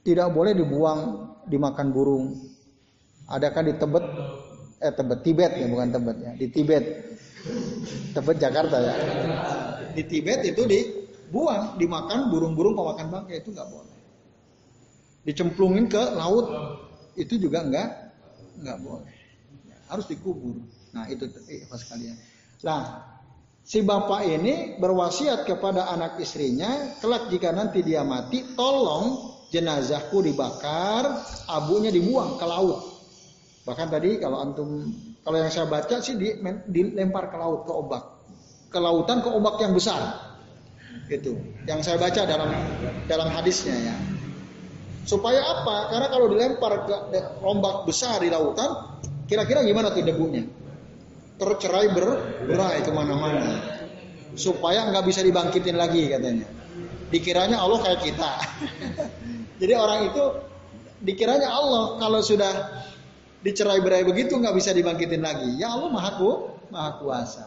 Tidak 0.00 0.28
boleh 0.32 0.56
dibuang, 0.56 1.28
dimakan 1.46 1.92
burung. 1.92 2.26
Adakah 3.28 3.62
di 3.68 3.76
Tebet? 3.76 4.04
Eh 4.80 4.92
Tebet, 4.96 5.20
Tibet 5.20 5.52
ya 5.60 5.68
bukan 5.68 5.92
Tebet 5.92 6.16
ya. 6.24 6.32
Di 6.34 6.46
Tibet. 6.48 6.84
Tebet 8.16 8.36
Jakarta 8.40 8.76
ya. 8.80 8.94
Di 9.92 10.02
Tibet 10.08 10.40
itu 10.48 10.64
dibuang, 10.64 11.76
dimakan 11.76 12.32
burung-burung 12.32 12.72
pemakan 12.72 13.06
bangkai 13.12 13.44
itu 13.44 13.52
nggak 13.52 13.68
boleh. 13.68 13.98
Dicemplungin 15.28 15.84
ke 15.92 16.00
laut 16.16 16.48
itu 17.20 17.36
juga 17.36 17.60
nggak 17.60 17.88
nggak 18.64 18.78
boleh. 18.80 19.12
Harus 19.92 20.08
dikubur. 20.08 20.64
Nah 20.96 21.04
itu 21.12 21.28
eh, 21.50 21.68
kalian. 21.68 22.16
Nah 22.64 22.82
si 23.64 23.84
bapak 23.84 24.26
ini 24.26 24.54
berwasiat 24.80 25.44
kepada 25.44 25.92
anak 25.92 26.18
istrinya, 26.18 26.96
kelak 26.98 27.28
jika 27.28 27.52
nanti 27.52 27.84
dia 27.84 28.02
mati, 28.02 28.56
tolong 28.56 29.36
jenazahku 29.50 30.22
dibakar, 30.22 31.26
abunya 31.50 31.90
dibuang 31.90 32.38
ke 32.38 32.46
laut. 32.46 32.78
Bahkan 33.66 33.88
tadi 33.92 34.16
kalau 34.18 34.40
antum, 34.40 34.68
kalau 35.22 35.36
yang 35.36 35.52
saya 35.52 35.68
baca 35.68 36.00
sih 36.00 36.16
di- 36.16 36.38
dilempar 36.70 37.28
ke 37.28 37.36
laut, 37.36 37.66
ke 37.68 37.72
ombak, 37.74 38.04
ke 38.70 38.78
lautan, 38.78 39.20
ke 39.20 39.28
ombak 39.28 39.60
yang 39.60 39.74
besar. 39.76 40.30
Itu, 41.10 41.34
yang 41.66 41.82
saya 41.82 41.98
baca 41.98 42.22
dalam 42.22 42.50
dalam 43.10 43.28
hadisnya 43.30 43.74
ya. 43.74 43.94
Supaya 45.02 45.42
apa? 45.42 45.90
Karena 45.90 46.06
kalau 46.06 46.26
dilempar 46.30 46.72
ke 46.86 47.18
ombak 47.42 47.86
besar 47.90 48.22
di 48.22 48.30
lautan, 48.30 48.98
kira-kira 49.26 49.66
gimana 49.66 49.90
tuh 49.90 50.06
debunya? 50.06 50.46
Tercerai 51.40 51.88
berberai 51.96 52.84
ke 52.84 52.90
mana-mana. 52.92 53.56
Supaya 54.36 54.86
nggak 54.92 55.04
bisa 55.08 55.24
dibangkitin 55.24 55.74
lagi 55.80 56.12
katanya. 56.12 56.46
Dikiranya 57.08 57.56
Allah 57.58 57.80
kayak 57.80 58.00
kita. 58.04 58.32
Jadi 59.60 59.72
orang 59.74 60.12
itu 60.12 60.24
dikiranya 61.00 61.48
Allah 61.48 61.96
kalau 61.98 62.20
sudah 62.20 62.52
dicerai 63.40 63.80
berai 63.80 64.04
begitu 64.04 64.36
nggak 64.36 64.54
bisa 64.54 64.76
dibangkitin 64.76 65.24
lagi. 65.24 65.56
Ya 65.56 65.72
Allah 65.72 65.88
maha 65.88 66.20
ku 66.20 66.30
maha 66.68 67.00
kuasa. 67.00 67.46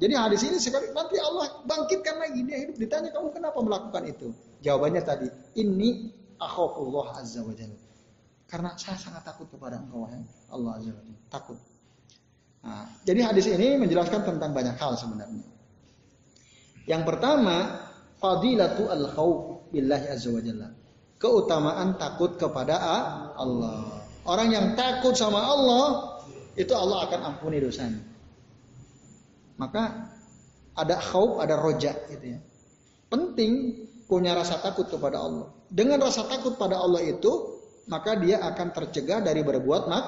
Jadi 0.00 0.18
hadis 0.18 0.42
ini 0.42 0.58
sekali 0.58 0.90
nanti 0.90 1.20
Allah 1.22 1.62
bangkitkan 1.68 2.18
lagi. 2.18 2.42
Dia 2.42 2.66
hidup 2.66 2.80
ditanya 2.80 3.14
kamu 3.14 3.30
kenapa 3.30 3.62
melakukan 3.62 4.02
itu? 4.10 4.34
Jawabannya 4.64 5.02
tadi 5.06 5.28
ini 5.54 6.10
akhafullah 6.40 7.20
azza 7.20 7.40
wajalla 7.44 7.78
karena 8.50 8.76
saya 8.76 8.98
sangat 9.00 9.24
takut 9.24 9.48
kepada 9.48 9.80
engkau 9.80 10.06
Allah 10.50 10.72
azza 10.78 10.90
wajalla 10.92 11.22
takut 11.30 11.58
Nah, 12.64 12.88
jadi 13.04 13.28
hadis 13.28 13.44
ini 13.44 13.76
menjelaskan 13.76 14.24
tentang 14.24 14.56
banyak 14.56 14.80
hal 14.80 14.96
sebenarnya. 14.96 15.44
Yang 16.88 17.02
pertama, 17.04 17.56
fadilatu 18.16 18.88
al 18.88 19.04
khauf 19.12 19.68
billahi 19.68 20.06
azza 20.08 20.32
wa 20.32 20.40
jalla. 20.40 20.68
Keutamaan 21.20 22.00
takut 22.00 22.40
kepada 22.40 22.80
Allah. 23.36 24.04
Orang 24.24 24.48
yang 24.52 24.72
takut 24.72 25.12
sama 25.12 25.44
Allah, 25.44 25.84
itu 26.56 26.72
Allah 26.72 27.04
akan 27.08 27.20
ampuni 27.36 27.60
dosanya. 27.60 28.00
Maka 29.60 30.08
ada 30.72 30.96
khauf, 30.98 31.44
ada 31.44 31.60
roja 31.60 31.92
gitu 32.08 32.36
ya. 32.36 32.40
Penting 33.12 33.84
punya 34.08 34.32
rasa 34.32 34.60
takut 34.64 34.88
kepada 34.88 35.20
Allah. 35.20 35.52
Dengan 35.68 36.00
rasa 36.00 36.24
takut 36.24 36.56
pada 36.56 36.80
Allah 36.80 37.04
itu, 37.04 37.60
maka 37.92 38.16
dia 38.16 38.40
akan 38.40 38.72
tercegah 38.72 39.20
dari 39.20 39.44
berbuat 39.44 39.82
mak 39.88 40.04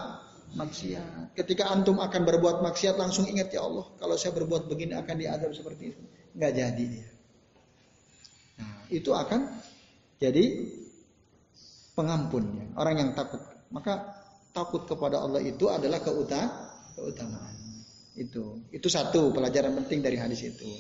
maksiat. 0.55 1.35
Ketika 1.35 1.73
antum 1.73 1.99
akan 1.99 2.23
berbuat 2.23 2.63
maksiat 2.63 2.95
langsung 2.95 3.27
ingat 3.27 3.51
ya 3.51 3.67
Allah, 3.67 3.89
kalau 3.99 4.15
saya 4.15 4.37
berbuat 4.37 4.71
begini 4.71 4.95
akan 4.95 5.17
diadab 5.19 5.51
seperti 5.51 5.97
itu. 5.97 6.03
Nggak 6.37 6.53
jadi 6.55 6.85
dia. 6.87 7.09
Nah, 8.61 8.79
itu 8.93 9.11
akan 9.11 9.41
jadi 10.23 10.45
pengampun 11.97 12.45
ya. 12.55 12.67
Orang 12.79 12.95
yang 13.01 13.11
takut. 13.17 13.41
Maka 13.73 14.15
takut 14.55 14.87
kepada 14.87 15.21
Allah 15.21 15.43
itu 15.43 15.67
adalah 15.67 15.99
keuta 16.01 16.43
keutamaan. 16.95 17.57
Itu. 18.17 18.65
Itu 18.73 18.89
satu 18.89 19.35
pelajaran 19.35 19.77
penting 19.85 20.01
dari 20.01 20.17
hadis 20.17 20.41
itu. 20.45 20.71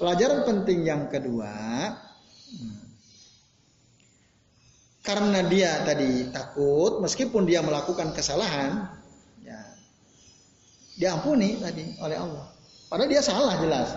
Pelajaran 0.00 0.48
penting 0.48 0.88
yang 0.88 1.12
kedua, 1.12 1.52
hmm, 2.56 2.89
karena 5.00 5.40
dia 5.48 5.80
tadi 5.80 6.28
takut, 6.28 7.00
meskipun 7.00 7.48
dia 7.48 7.64
melakukan 7.64 8.12
kesalahan, 8.12 8.92
ya, 9.40 9.60
diampuni 11.00 11.56
tadi 11.56 11.96
oleh 12.04 12.16
Allah. 12.20 12.46
Padahal 12.92 13.08
dia 13.08 13.24
salah 13.24 13.56
jelas. 13.56 13.88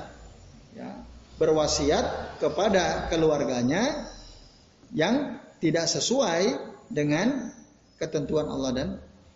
Ya, 0.73 0.89
berwasiat 1.37 2.39
kepada 2.39 3.11
keluarganya 3.11 4.09
yang 4.95 5.37
tidak 5.59 5.85
sesuai 5.91 6.57
dengan 6.89 7.51
ketentuan 7.99 8.47
Allah 8.47 8.71
dan 8.71 8.89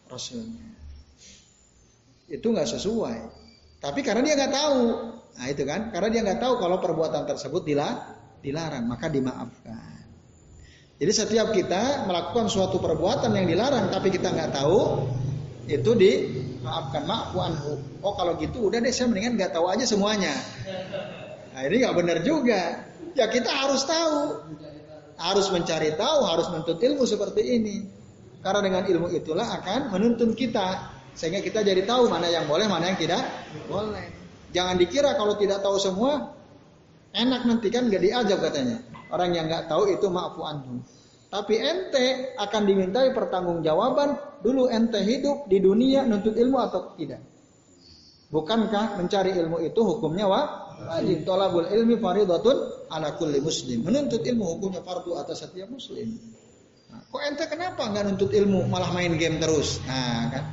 Rasulnya. 0.07 0.71
Itu 2.31 2.55
nggak 2.55 2.69
sesuai. 2.73 3.19
Tapi 3.83 3.99
karena 4.01 4.23
dia 4.23 4.35
nggak 4.39 4.53
tahu, 4.55 4.81
nah 5.37 5.45
itu 5.51 5.63
kan, 5.67 5.93
karena 5.93 6.09
dia 6.09 6.21
nggak 6.25 6.41
tahu 6.41 6.53
kalau 6.57 6.81
perbuatan 6.81 7.27
tersebut 7.29 7.61
dilarang, 8.41 8.85
maka 8.87 9.11
dimaafkan. 9.11 10.06
Jadi 10.97 11.11
setiap 11.13 11.53
kita 11.53 12.09
melakukan 12.09 12.49
suatu 12.49 12.81
perbuatan 12.81 13.29
yang 13.37 13.45
dilarang 13.45 13.93
tapi 13.93 14.09
kita 14.09 14.33
nggak 14.33 14.49
tahu 14.49 15.05
itu 15.69 15.91
dimaafkan 15.93 17.05
maafu 17.05 17.37
anhu. 17.37 17.73
Oh 18.01 18.17
kalau 18.17 18.33
gitu 18.41 18.65
udah 18.65 18.81
deh 18.81 18.89
saya 18.89 19.13
mendingan 19.13 19.37
nggak 19.37 19.53
tahu 19.53 19.69
aja 19.69 19.85
semuanya. 19.85 20.33
Nah 21.53 21.61
ini 21.69 21.85
nggak 21.85 21.95
benar 22.01 22.17
juga. 22.25 22.89
Ya 23.13 23.29
kita 23.29 23.45
harus 23.45 23.85
tahu, 23.85 24.41
harus 25.21 25.47
mencari 25.53 25.93
tahu, 25.93 26.19
harus 26.25 26.49
menuntut 26.49 26.81
ilmu 26.81 27.05
seperti 27.05 27.41
ini. 27.45 27.75
Karena 28.41 28.65
dengan 28.65 28.83
ilmu 28.89 29.13
itulah 29.13 29.45
akan 29.61 29.93
menuntun 29.93 30.33
kita 30.33 30.97
sehingga 31.13 31.45
kita 31.45 31.61
jadi 31.61 31.85
tahu 31.85 32.09
mana 32.09 32.25
yang 32.29 32.49
boleh, 32.49 32.65
mana 32.65 32.93
yang 32.93 32.97
tidak 32.97 33.21
boleh. 33.69 34.05
Jangan 34.49 34.81
dikira 34.81 35.13
kalau 35.13 35.37
tidak 35.37 35.61
tahu 35.61 35.77
semua 35.77 36.33
enak 37.13 37.45
nanti 37.45 37.69
kan 37.69 37.85
nggak 37.85 38.01
diajak 38.01 38.39
katanya. 38.41 38.81
Orang 39.07 39.31
yang 39.35 39.47
nggak 39.47 39.71
tahu 39.71 39.87
itu 39.91 40.07
maafu 40.11 40.43
anhu. 40.43 40.83
Tapi 41.27 41.59
ente 41.59 42.35
akan 42.39 42.61
dimintai 42.63 43.11
pertanggungjawaban 43.11 44.39
dulu 44.39 44.71
ente 44.71 45.03
hidup 45.03 45.47
di 45.51 45.59
dunia 45.59 46.07
nuntut 46.07 46.35
ilmu 46.39 46.57
atau 46.59 46.95
tidak. 46.95 47.19
Bukankah 48.27 48.99
mencari 48.99 49.35
ilmu 49.39 49.63
itu 49.63 49.79
hukumnya 49.79 50.27
wa? 50.27 50.67
wajib? 50.83 51.23
Tolabul 51.23 51.67
ilmi 51.67 51.95
faridatun 51.99 52.87
ala 52.91 53.15
kulli 53.15 53.39
muslim. 53.39 53.87
Menuntut 53.87 54.23
ilmu 54.23 54.43
hukumnya 54.55 54.83
fardu 54.83 55.15
atas 55.19 55.47
setiap 55.47 55.71
muslim. 55.71 56.15
Nah, 56.87 57.03
kok 57.07 57.21
ente 57.23 57.43
kenapa 57.51 57.87
nggak 57.87 58.03
nuntut 58.07 58.31
ilmu 58.31 58.67
malah 58.71 58.91
main 58.95 59.15
game 59.19 59.39
terus? 59.39 59.83
Nah 59.83 60.31
kan, 60.31 60.43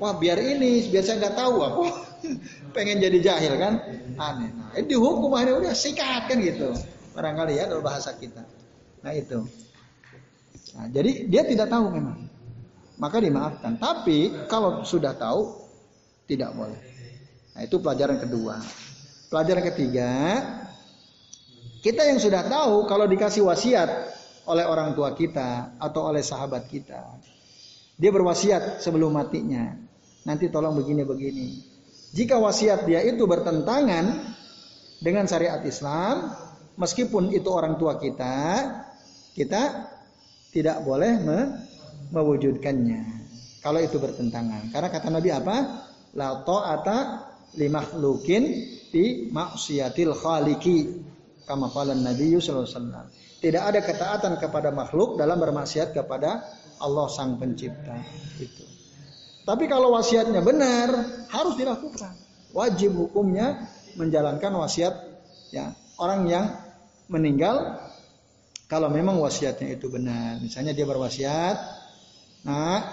wah 0.00 0.16
biar 0.16 0.40
ini 0.40 0.88
biar 0.88 1.04
saya 1.04 1.20
nggak 1.20 1.36
tahu 1.36 1.56
aku 1.60 1.84
pengen 2.76 3.00
jadi 3.00 3.18
jahil 3.20 3.52
kan 3.60 3.74
aneh. 4.16 4.50
Nah, 4.52 4.72
ini 4.76 4.86
dihukum 4.88 5.32
akhirnya 5.36 5.68
udah 5.68 5.74
sikat 5.76 6.28
kan 6.32 6.40
gitu. 6.40 6.72
Barangkali 7.18 7.58
ya 7.58 7.66
dalam 7.66 7.82
bahasa 7.82 8.14
kita. 8.14 8.46
Nah 9.02 9.10
itu. 9.10 9.42
Nah, 10.78 10.86
jadi 10.86 11.26
dia 11.26 11.42
tidak 11.42 11.66
tahu 11.66 11.90
memang. 11.90 12.30
Maka 12.94 13.18
dimaafkan. 13.18 13.74
Tapi 13.74 14.46
kalau 14.46 14.86
sudah 14.86 15.18
tahu 15.18 15.50
tidak 16.30 16.54
boleh. 16.54 16.78
Nah, 17.58 17.66
itu 17.66 17.82
pelajaran 17.82 18.22
kedua. 18.22 18.62
Pelajaran 19.34 19.66
ketiga, 19.74 20.10
kita 21.82 22.06
yang 22.06 22.22
sudah 22.22 22.46
tahu 22.46 22.86
kalau 22.86 23.10
dikasih 23.10 23.42
wasiat 23.42 23.90
oleh 24.46 24.62
orang 24.62 24.94
tua 24.94 25.10
kita 25.18 25.74
atau 25.82 26.06
oleh 26.06 26.22
sahabat 26.22 26.70
kita. 26.70 27.02
Dia 27.98 28.14
berwasiat 28.14 28.78
sebelum 28.78 29.10
matinya. 29.10 29.74
Nanti 30.22 30.46
tolong 30.54 30.78
begini-begini. 30.78 31.66
Jika 32.14 32.38
wasiat 32.38 32.86
dia 32.86 33.02
itu 33.02 33.26
bertentangan 33.26 34.32
dengan 35.02 35.26
syariat 35.26 35.60
Islam, 35.66 36.32
meskipun 36.78 37.34
itu 37.34 37.50
orang 37.50 37.76
tua 37.76 37.98
kita, 37.98 38.64
kita 39.34 39.62
tidak 40.54 40.80
boleh 40.86 41.12
me 41.20 41.38
mewujudkannya. 42.14 43.02
Kalau 43.60 43.82
itu 43.82 44.00
bertentangan. 44.00 44.72
Karena 44.72 44.88
kata 44.88 45.12
Nabi 45.12 45.28
apa? 45.34 45.56
La 46.16 46.40
ta'ata 46.40 46.98
limakhlukin 47.58 48.42
di 48.88 49.28
maksiatil 49.28 50.14
khaliki. 50.16 51.04
Kama 51.44 51.68
qala 51.68 51.92
Nabi 51.92 52.38
wasallam. 52.38 53.10
Tidak 53.38 53.62
ada 53.62 53.80
ketaatan 53.82 54.40
kepada 54.40 54.72
makhluk 54.72 55.20
dalam 55.20 55.36
bermaksiat 55.36 55.92
kepada 55.92 56.42
Allah 56.80 57.06
sang 57.10 57.36
pencipta. 57.36 57.98
Itu. 58.38 58.64
Tapi 59.44 59.64
kalau 59.64 59.96
wasiatnya 59.96 60.44
benar, 60.44 60.88
harus 61.32 61.54
dilakukan. 61.56 62.14
Wajib 62.52 62.96
hukumnya 62.96 63.68
menjalankan 63.96 64.52
wasiat 64.60 64.94
ya 65.52 65.72
orang 65.98 66.28
yang 66.28 66.46
meninggal 67.08 67.80
kalau 68.68 68.92
memang 68.92 69.16
wasiatnya 69.16 69.80
itu 69.80 69.88
benar. 69.88 70.38
Misalnya 70.44 70.76
dia 70.76 70.84
berwasiat, 70.84 71.56
nah 72.44 72.84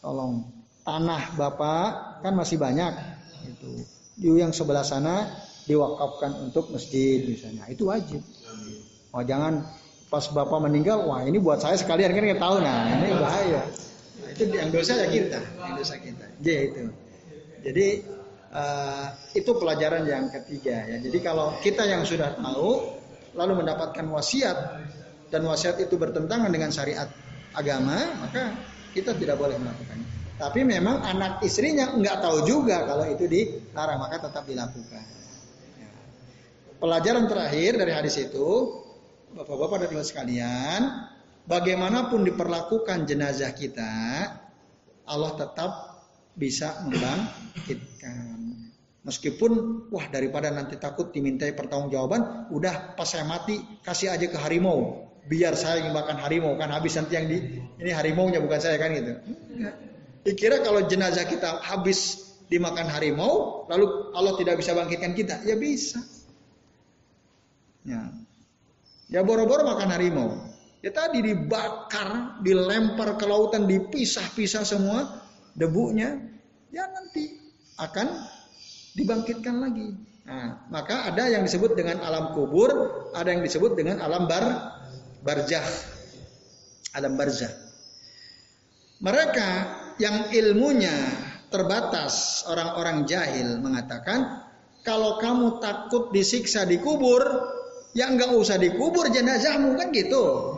tolong 0.00 0.48
tanah 0.82 1.36
bapak 1.36 2.24
kan 2.24 2.32
masih 2.32 2.56
banyak 2.56 2.96
itu. 3.44 3.84
Di 4.18 4.28
yang 4.34 4.50
sebelah 4.56 4.82
sana 4.82 5.28
diwakafkan 5.68 6.48
untuk 6.48 6.72
masjid 6.72 7.22
misalnya. 7.28 7.68
Itu 7.68 7.92
wajib. 7.92 8.24
Oh 9.12 9.20
jangan 9.20 9.68
pas 10.08 10.24
bapak 10.32 10.64
meninggal, 10.64 11.04
wah 11.04 11.20
ini 11.20 11.36
buat 11.36 11.60
saya 11.60 11.76
sekalian 11.76 12.16
kan 12.16 12.24
nggak 12.24 12.40
tahu 12.40 12.56
nah 12.64 12.88
ini 12.96 13.12
bahaya. 13.12 13.62
Nah, 14.24 14.28
itu 14.32 14.42
yang 14.48 14.72
dosa 14.72 14.96
ya 14.96 15.06
kita, 15.12 15.40
yang 15.60 15.76
dosa 15.76 15.94
kita. 16.00 16.24
Jadi 16.40 16.56
itu. 16.64 16.82
Jadi 17.58 17.86
uh, 18.56 19.06
itu 19.36 19.50
pelajaran 19.52 20.08
yang 20.08 20.32
ketiga 20.32 20.88
ya. 20.88 20.96
Jadi 21.04 21.18
kalau 21.20 21.52
kita 21.60 21.84
yang 21.84 22.08
sudah 22.08 22.32
tahu 22.40 22.97
lalu 23.36 23.64
mendapatkan 23.64 24.06
wasiat 24.08 24.56
dan 25.28 25.44
wasiat 25.44 25.76
itu 25.80 25.96
bertentangan 26.00 26.48
dengan 26.48 26.72
syariat 26.72 27.08
agama, 27.52 27.96
maka 28.24 28.56
kita 28.96 29.12
tidak 29.16 29.36
boleh 29.36 29.56
melakukannya. 29.60 30.08
Tapi 30.38 30.62
memang 30.62 31.02
anak 31.02 31.42
istrinya 31.42 31.98
nggak 31.98 32.22
tahu 32.22 32.46
juga 32.46 32.86
kalau 32.86 33.04
itu 33.10 33.26
dilarang, 33.26 33.98
maka 33.98 34.22
tetap 34.22 34.46
dilakukan. 34.46 35.04
Ya. 35.76 35.90
Pelajaran 36.78 37.26
terakhir 37.26 37.74
dari 37.74 37.90
hadis 37.90 38.22
itu, 38.22 38.46
bapak-bapak 39.34 39.82
dan 39.82 39.98
ibu 39.98 40.06
sekalian, 40.06 40.80
bagaimanapun 41.50 42.22
diperlakukan 42.22 43.10
jenazah 43.10 43.50
kita, 43.50 43.94
Allah 45.10 45.32
tetap 45.34 45.72
bisa 46.38 46.86
membangkitkan. 46.86 48.37
Meskipun 49.08 49.52
wah 49.88 50.04
daripada 50.12 50.52
nanti 50.52 50.76
takut 50.76 51.08
dimintai 51.08 51.56
pertanggungjawaban, 51.56 52.52
udah 52.52 52.92
pas 52.92 53.08
saya 53.08 53.24
mati 53.24 53.56
kasih 53.80 54.12
aja 54.12 54.28
ke 54.28 54.36
harimau 54.36 55.08
biar 55.28 55.52
saya 55.56 55.84
yang 55.84 55.92
makan 55.92 56.16
harimau 56.24 56.56
kan 56.56 56.72
habis 56.72 56.96
nanti 56.96 57.12
yang 57.12 57.28
di 57.28 57.60
ini 57.60 57.92
harimau 57.92 58.32
nya 58.32 58.40
bukan 58.40 58.60
saya 58.60 58.80
kan 58.80 58.96
gitu. 58.96 59.12
Dikira 60.24 60.64
kalau 60.64 60.84
jenazah 60.88 61.28
kita 61.28 61.60
habis 61.60 62.28
dimakan 62.48 62.88
harimau, 62.88 63.64
lalu 63.68 64.12
Allah 64.16 64.34
tidak 64.40 64.60
bisa 64.60 64.72
bangkitkan 64.72 65.12
kita, 65.12 65.44
ya 65.44 65.56
bisa. 65.56 66.00
Ya, 67.84 68.12
ya 69.08 69.20
boro-boro 69.24 69.64
makan 69.64 69.88
harimau. 69.92 70.28
Ya 70.80 70.92
tadi 70.92 71.20
dibakar, 71.24 72.40
dilempar 72.40 73.20
ke 73.20 73.24
lautan, 73.28 73.68
dipisah-pisah 73.68 74.64
semua 74.64 75.24
debunya, 75.56 76.18
ya 76.72 76.84
nanti 76.88 77.36
akan 77.76 78.06
dibangkitkan 78.98 79.62
lagi. 79.62 79.94
Nah, 80.26 80.68
maka 80.68 81.08
ada 81.08 81.24
yang 81.30 81.46
disebut 81.46 81.72
dengan 81.78 82.02
alam 82.04 82.36
kubur, 82.36 82.68
ada 83.14 83.30
yang 83.32 83.40
disebut 83.40 83.78
dengan 83.78 84.02
alam 84.02 84.28
bar 84.28 84.44
barzah 85.22 85.66
alam 86.94 87.18
barzah 87.18 87.50
mereka 89.02 89.48
yang 89.98 90.30
ilmunya 90.30 90.94
terbatas 91.50 92.42
orang-orang 92.50 93.06
jahil 93.06 93.62
mengatakan 93.62 94.46
kalau 94.82 95.18
kamu 95.22 95.62
takut 95.62 96.10
disiksa 96.10 96.66
di 96.66 96.78
kubur 96.82 97.22
ya 97.94 98.10
nggak 98.10 98.34
usah 98.34 98.58
dikubur 98.58 99.10
jenazahmu 99.10 99.74
kan 99.74 99.90
gitu. 99.94 100.54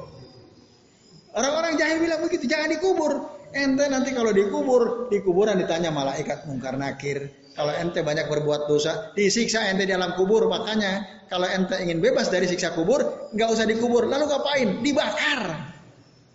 Orang-orang 1.31 1.79
jahil 1.79 2.03
bilang 2.03 2.21
begitu 2.27 2.51
jangan 2.51 2.75
dikubur. 2.75 3.13
Ente 3.51 3.87
nanti 3.91 4.15
kalau 4.15 4.31
dikubur 4.31 5.11
di 5.11 5.19
kuburan 5.23 5.59
ditanya 5.59 5.91
malaikat 5.91 6.47
mungkar 6.47 6.79
nakir 6.79 7.31
kalau 7.55 7.73
ente 7.75 8.01
banyak 8.01 8.31
berbuat 8.31 8.71
dosa 8.71 9.11
disiksa 9.19 9.67
ente 9.69 9.85
di 9.85 9.93
alam 9.93 10.15
kubur 10.15 10.47
makanya 10.47 11.21
kalau 11.31 11.47
ente 11.47 11.79
ingin 11.79 12.03
bebas 12.03 12.27
dari 12.27 12.51
siksa 12.51 12.75
kubur, 12.75 13.31
nggak 13.31 13.49
usah 13.55 13.63
dikubur. 13.63 14.11
Lalu 14.11 14.27
ngapain? 14.27 14.69
Dibakar. 14.83 15.41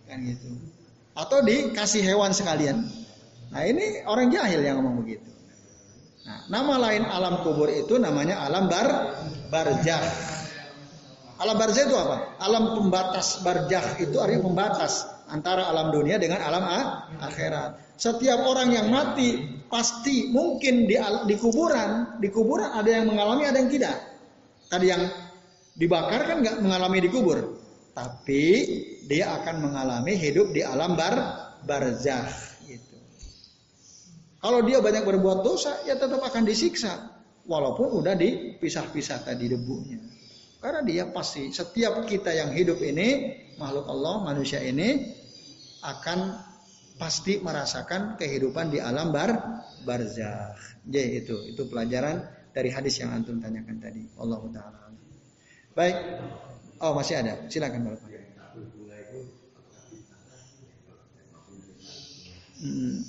Kan 0.07 0.23
gitu. 0.23 0.55
Atau 1.11 1.43
dikasih 1.43 1.99
hewan 1.99 2.31
sekalian. 2.31 2.79
Nah 3.51 3.61
ini 3.67 4.07
orang 4.07 4.31
jahil 4.31 4.63
yang 4.63 4.79
ngomong 4.79 5.03
begitu. 5.03 5.27
Nah, 6.25 6.47
nama 6.47 6.79
lain 6.89 7.03
alam 7.05 7.43
kubur 7.43 7.67
itu 7.67 7.99
namanya 7.99 8.47
alam 8.47 8.71
bar 8.71 8.87
barjah. 9.51 9.99
Alam 11.43 11.55
barjah 11.59 11.83
itu 11.91 11.95
apa? 11.99 12.39
Alam 12.39 12.79
pembatas 12.79 13.43
barjah 13.43 13.99
itu 13.99 14.15
artinya 14.15 14.47
pembatas 14.47 15.03
antara 15.27 15.67
alam 15.67 15.91
dunia 15.91 16.15
dengan 16.15 16.39
alam 16.39 16.63
akhirat. 17.19 17.99
Setiap 17.99 18.47
orang 18.47 18.71
yang 18.71 18.87
mati 18.87 19.59
pasti 19.67 20.29
mungkin 20.29 20.85
di, 20.89 20.95
di 20.99 21.35
kuburan, 21.37 22.19
di 22.21 22.29
kuburan 22.29 22.73
ada 22.73 22.89
yang 22.89 23.05
mengalami, 23.09 23.47
ada 23.49 23.57
yang 23.59 23.71
tidak. 23.71 23.97
Tadi 24.69 24.85
yang 24.89 25.03
dibakar 25.75 26.25
kan 26.25 26.37
nggak 26.41 26.57
mengalami 26.63 26.97
dikubur, 27.05 27.37
tapi 27.93 28.43
dia 29.05 29.35
akan 29.41 29.69
mengalami 29.69 30.17
hidup 30.17 30.51
di 30.55 30.65
alam 30.65 30.97
bar 30.97 31.15
barzah 31.65 32.29
gitu. 32.65 32.97
Kalau 34.41 34.61
dia 34.63 34.81
banyak 34.81 35.03
berbuat 35.05 35.41
dosa, 35.45 35.81
ya 35.85 35.97
tetap 35.97 36.21
akan 36.21 36.43
disiksa, 36.45 37.15
walaupun 37.45 38.01
udah 38.01 38.17
dipisah-pisah 38.17 39.25
tadi 39.25 39.49
debunya. 39.53 40.01
Karena 40.61 40.81
dia 40.81 41.03
pasti 41.13 41.53
setiap 41.53 42.09
kita 42.09 42.33
yang 42.33 42.49
hidup 42.49 42.81
ini 42.81 43.37
makhluk 43.61 43.85
Allah 43.85 44.25
manusia 44.25 44.57
ini 44.65 45.13
akan 45.85 46.41
pasti 46.95 47.43
merasakan 47.43 48.15
kehidupan 48.15 48.71
di 48.71 48.79
alam 48.79 49.11
bar 49.11 49.61
barzah. 49.83 50.55
Jadi 50.85 51.23
itu 51.23 51.35
itu 51.51 51.67
pelajaran 51.67 52.23
dari 52.55 52.71
hadis 52.71 53.03
yang 53.03 53.11
antum 53.11 53.39
tanyakan 53.39 53.77
tadi. 53.83 54.03
Allah 54.15 54.41
taala. 54.51 54.79
Baik. 55.75 55.97
Oh, 56.79 56.95
masih 56.95 57.19
ada. 57.19 57.33
Silakan 57.51 57.91
Bapak. 57.91 58.09
Hmm. 62.55 63.03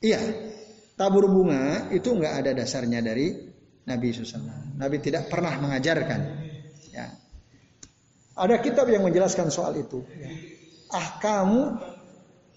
Iya, 0.00 0.20
tabur 0.96 1.28
bunga 1.28 1.92
itu 1.92 2.08
nggak 2.08 2.34
ada 2.40 2.50
dasarnya 2.56 3.04
dari 3.04 3.36
Nabi 3.84 4.08
Susana. 4.16 4.56
Nabi 4.80 4.96
tidak 5.04 5.28
pernah 5.28 5.60
mengajarkan. 5.60 6.20
Ya. 6.88 7.12
Ada 8.32 8.56
kitab 8.64 8.88
yang 8.88 9.04
menjelaskan 9.04 9.52
soal 9.52 9.76
itu. 9.76 10.00
Ah 10.88 11.20
kamu 11.20 11.76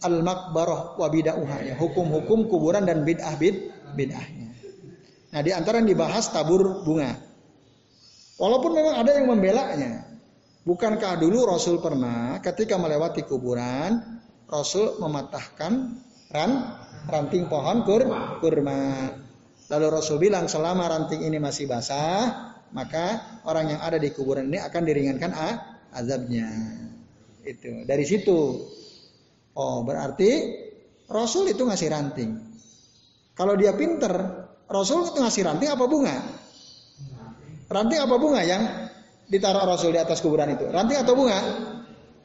al 0.03 0.21
makbaroh 0.21 0.99
wa 0.99 1.07
ya. 1.09 1.75
Hukum-hukum 1.80 2.51
kuburan 2.51 2.84
dan 2.84 3.07
bid'ah 3.07 3.35
bid 3.39 3.71
bid'ahnya. 3.95 4.51
Nah, 5.34 5.41
di 5.41 5.49
antara 5.49 5.81
yang 5.81 5.89
dibahas 5.89 6.30
tabur 6.30 6.85
bunga. 6.85 7.17
Walaupun 8.38 8.71
memang 8.75 8.95
ada 9.01 9.11
yang 9.17 9.25
membelanya. 9.25 10.13
Bukankah 10.63 11.19
dulu 11.19 11.43
Rasul 11.43 11.84
pernah 11.84 12.39
ketika 12.39 12.80
melewati 12.80 13.27
kuburan, 13.27 14.21
Rasul 14.47 14.95
mematahkan 15.01 15.73
ran 16.31 16.51
ranting 17.09 17.51
pohon 17.51 17.84
kur, 17.84 18.03
kurma. 18.39 19.11
Lalu 19.67 19.88
Rasul 19.89 20.21
bilang 20.21 20.45
selama 20.47 20.88
ranting 20.88 21.25
ini 21.25 21.41
masih 21.41 21.65
basah, 21.65 22.53
maka 22.71 23.39
orang 23.43 23.75
yang 23.75 23.81
ada 23.81 23.97
di 23.97 24.13
kuburan 24.13 24.47
ini 24.53 24.59
akan 24.61 24.81
diringankan 24.85 25.31
ah, 25.34 25.55
azabnya. 25.97 26.47
Itu 27.43 27.84
dari 27.84 28.05
situ. 28.07 28.69
Oh 29.53 29.85
berarti 29.85 30.31
Rasul 31.09 31.53
itu 31.53 31.61
ngasih 31.61 31.89
ranting. 31.93 32.31
Kalau 33.34 33.53
dia 33.57 33.73
pinter, 33.73 34.13
Rasul 34.69 35.09
itu 35.09 35.17
ngasih 35.21 35.45
ranting 35.45 35.69
apa 35.69 35.85
bunga? 35.85 36.15
Ranting 37.69 37.99
apa 38.01 38.15
bunga 38.17 38.41
yang 38.45 38.61
ditaruh 39.30 39.65
Rasul 39.65 39.93
di 39.93 39.99
atas 40.01 40.21
kuburan 40.21 40.53
itu? 40.53 40.65
Ranting 40.69 40.97
atau 41.01 41.13
bunga? 41.13 41.39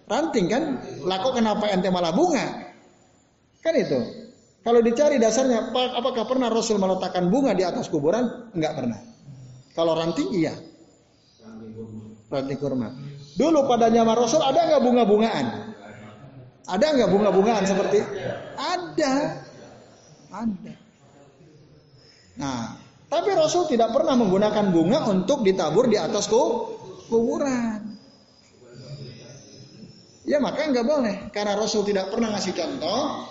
Ranting 0.09 0.47
kan? 0.49 0.63
Laku 1.05 1.37
kenapa 1.37 1.69
ente 1.69 1.89
malah 1.93 2.13
bunga? 2.13 2.73
Kan 3.61 3.75
itu. 3.77 4.01
Kalau 4.65 4.81
dicari 4.85 5.17
dasarnya, 5.17 5.73
apakah 5.73 6.29
pernah 6.29 6.53
Rasul 6.53 6.77
meletakkan 6.77 7.33
bunga 7.33 7.57
di 7.57 7.65
atas 7.65 7.89
kuburan? 7.89 8.53
Enggak 8.53 8.77
pernah. 8.77 9.01
Kalau 9.73 9.97
ranting 9.97 10.29
iya. 10.37 10.53
Ranting 12.29 12.59
kurma. 12.61 12.93
Dulu 13.39 13.65
pada 13.65 13.89
zaman 13.89 14.17
Rasul 14.17 14.43
ada 14.45 14.61
nggak 14.69 14.83
bunga-bungaan? 14.83 15.47
Ada 16.69 16.87
nggak 17.01 17.11
bunga-bungaan 17.11 17.65
seperti? 17.65 18.05
Ada. 18.61 19.13
Ada. 20.29 20.75
Nah, 22.39 22.77
tapi 23.09 23.33
Rasul 23.33 23.65
tidak 23.73 23.91
pernah 23.97 24.15
menggunakan 24.15 24.69
bunga 24.69 25.09
untuk 25.09 25.41
ditabur 25.43 25.89
di 25.89 25.97
atas 25.97 26.29
kuburan. 26.29 27.89
Ya 30.29 30.37
makanya 30.45 30.69
nggak 30.77 30.89
boleh 30.93 31.17
karena 31.33 31.57
Rasul 31.57 31.89
tidak 31.89 32.13
pernah 32.13 32.37
ngasih 32.37 32.53
contoh. 32.53 33.25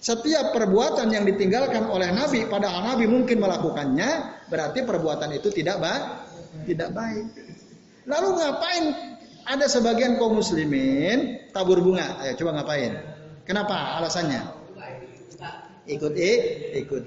Setiap 0.00 0.52
perbuatan 0.56 1.12
yang 1.12 1.24
ditinggalkan 1.28 1.84
oleh 1.88 2.08
Nabi, 2.12 2.48
padahal 2.48 2.88
Nabi 2.88 3.04
mungkin 3.04 3.36
melakukannya, 3.36 4.44
berarti 4.48 4.84
perbuatan 4.84 5.28
itu 5.36 5.52
tidak 5.52 5.76
baik, 5.76 6.04
tidak 6.64 6.92
baik. 6.96 7.24
Lalu 8.08 8.28
ngapain? 8.36 8.84
Ada 9.46 9.66
sebagian 9.68 10.20
kaum 10.20 10.38
muslimin 10.38 11.50
tabur 11.54 11.80
bunga. 11.80 12.20
Ayo 12.24 12.36
coba 12.40 12.60
ngapain? 12.60 12.92
Kenapa? 13.44 13.98
Alasannya? 13.98 14.42
Ikut 15.90 16.14
ikut. 16.76 17.02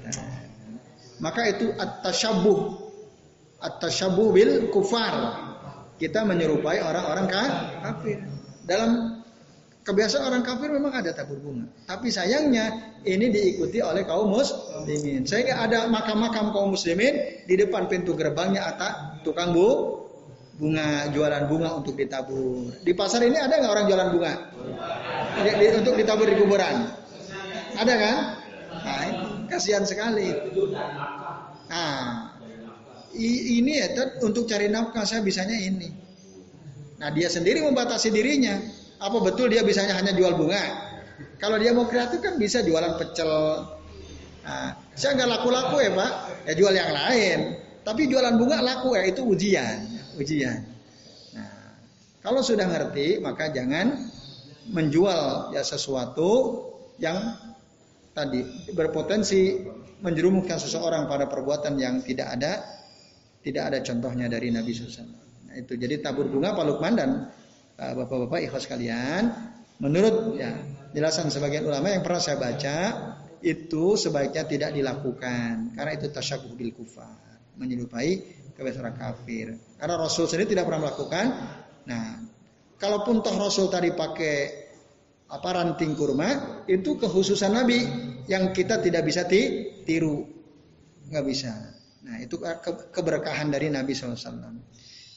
Maka 1.23 1.41
itu 1.55 1.71
at-tasyabuh. 1.79 2.59
At-tasyabuh 3.63 4.27
bil 4.35 4.51
kufar. 4.73 5.39
Kita 5.95 6.27
menyerupai 6.27 6.83
orang-orang 6.83 7.25
kafir. 7.31 8.19
Dalam 8.67 9.23
kebiasaan 9.87 10.23
orang 10.27 10.43
kafir 10.43 10.67
memang 10.67 10.91
ada 10.91 11.15
tabur 11.15 11.39
bunga. 11.39 11.63
Tapi 11.87 12.11
sayangnya 12.11 12.97
ini 13.07 13.31
diikuti 13.31 13.79
oleh 13.79 14.03
kaum 14.03 14.35
muslimin. 14.35 15.23
Sehingga 15.23 15.63
ada 15.63 15.87
makam-makam 15.87 16.51
kaum 16.51 16.75
muslimin 16.75 17.45
di 17.47 17.55
depan 17.55 17.87
pintu 17.87 18.19
gerbangnya 18.19 18.67
ada 18.67 19.19
tukang 19.23 19.55
bu 19.55 20.02
bunga 20.57 21.09
jualan 21.09 21.43
bunga 21.49 21.69
untuk 21.73 21.97
ditabur. 21.97 22.69
Di 22.85 22.93
pasar 22.93 23.25
ini 23.25 23.37
ada 23.37 23.57
nggak 23.57 23.73
orang 23.73 23.85
jualan 23.89 24.09
bunga? 24.13 24.33
Di, 25.41 25.49
di, 25.57 25.65
untuk 25.73 25.93
ditabur 25.97 26.29
di 26.29 26.35
kuburan. 26.37 26.75
Ada 27.73 27.93
kan? 27.97 28.17
Nah, 28.73 29.05
kasihan 29.49 29.81
sekali. 29.85 30.29
Nah, 31.69 32.33
ini 33.17 33.71
ya 33.81 33.87
untuk 34.21 34.45
cari 34.45 34.69
nafkah 34.69 35.05
saya 35.05 35.21
bisanya 35.25 35.57
ini. 35.57 35.89
Nah 37.01 37.09
dia 37.11 37.27
sendiri 37.29 37.61
membatasi 37.65 38.13
dirinya. 38.13 38.57
Apa 39.03 39.19
betul 39.19 39.51
dia 39.51 39.65
bisanya 39.65 39.97
hanya 39.99 40.15
jual 40.15 40.37
bunga? 40.37 40.61
Kalau 41.37 41.59
dia 41.59 41.75
mau 41.75 41.85
kreatif 41.85 42.23
kan 42.23 42.39
bisa 42.39 42.63
jualan 42.63 42.95
pecel. 42.95 43.29
Nah, 44.43 44.75
saya 44.95 45.15
nggak 45.19 45.29
laku-laku 45.39 45.75
ya 45.83 45.91
pak, 45.91 46.11
ya 46.47 46.53
jual 46.55 46.73
yang 46.73 46.91
lain. 46.91 47.39
Tapi 47.83 48.07
jualan 48.07 48.39
bunga 48.39 48.63
laku 48.63 48.95
ya 48.95 49.03
itu 49.11 49.27
ujian, 49.27 49.92
ujian. 50.19 50.63
Nah, 51.33 51.77
kalau 52.21 52.41
sudah 52.41 52.67
ngerti 52.67 53.19
maka 53.19 53.49
jangan 53.49 54.09
menjual 54.71 55.51
ya 55.51 55.63
sesuatu 55.65 56.61
yang 57.01 57.35
tadi 58.15 58.71
berpotensi 58.71 59.59
menjerumuskan 60.03 60.59
seseorang 60.59 61.09
pada 61.09 61.25
perbuatan 61.27 61.75
yang 61.79 62.03
tidak 62.03 62.27
ada 62.37 62.53
tidak 63.43 63.63
ada 63.73 63.77
contohnya 63.83 64.31
dari 64.31 64.53
Nabi 64.53 64.71
SAW. 64.71 65.03
Nah, 65.51 65.55
itu 65.59 65.75
jadi 65.75 65.99
tabur 65.99 66.31
bunga 66.31 66.55
Pak 66.55 66.63
Lukman 66.63 66.93
dan 66.95 67.09
uh, 67.75 67.93
bapak-bapak 67.97 68.39
ikhlas 68.47 68.65
kalian, 68.71 69.29
menurut 69.83 70.39
ya 70.39 70.55
jelasan 70.95 71.27
sebagian 71.27 71.67
ulama 71.67 71.91
yang 71.91 72.01
pernah 72.05 72.21
saya 72.23 72.39
baca 72.39 72.77
itu 73.43 73.99
sebaiknya 73.99 74.47
tidak 74.47 74.71
dilakukan 74.71 75.75
karena 75.75 75.91
itu 75.91 76.07
tasyabuh 76.07 76.55
bil 76.55 76.71
kufar, 76.71 77.43
menyerupai 77.59 78.23
kebiasaan 78.53 78.95
kafir. 78.95 79.57
Karena 79.77 79.95
Rasul 79.97 80.29
sendiri 80.29 80.53
tidak 80.53 80.69
pernah 80.69 80.89
melakukan. 80.89 81.25
Nah, 81.89 82.05
kalaupun 82.77 83.23
toh 83.23 83.35
Rasul 83.39 83.71
tadi 83.71 83.95
pakai 83.95 84.63
apa 85.33 85.49
ranting 85.49 85.97
kurma 85.97 86.61
itu 86.69 86.93
kekhususan 86.99 87.57
Nabi 87.57 87.79
yang 88.29 88.53
kita 88.53 88.77
tidak 88.83 89.01
bisa 89.01 89.25
tiru 89.25 90.29
nggak 91.09 91.25
bisa 91.25 91.73
nah 92.03 92.19
itu 92.21 92.37
ke 92.37 92.93
keberkahan 92.93 93.49
dari 93.49 93.73
Nabi 93.73 93.97
SAW 93.97 94.61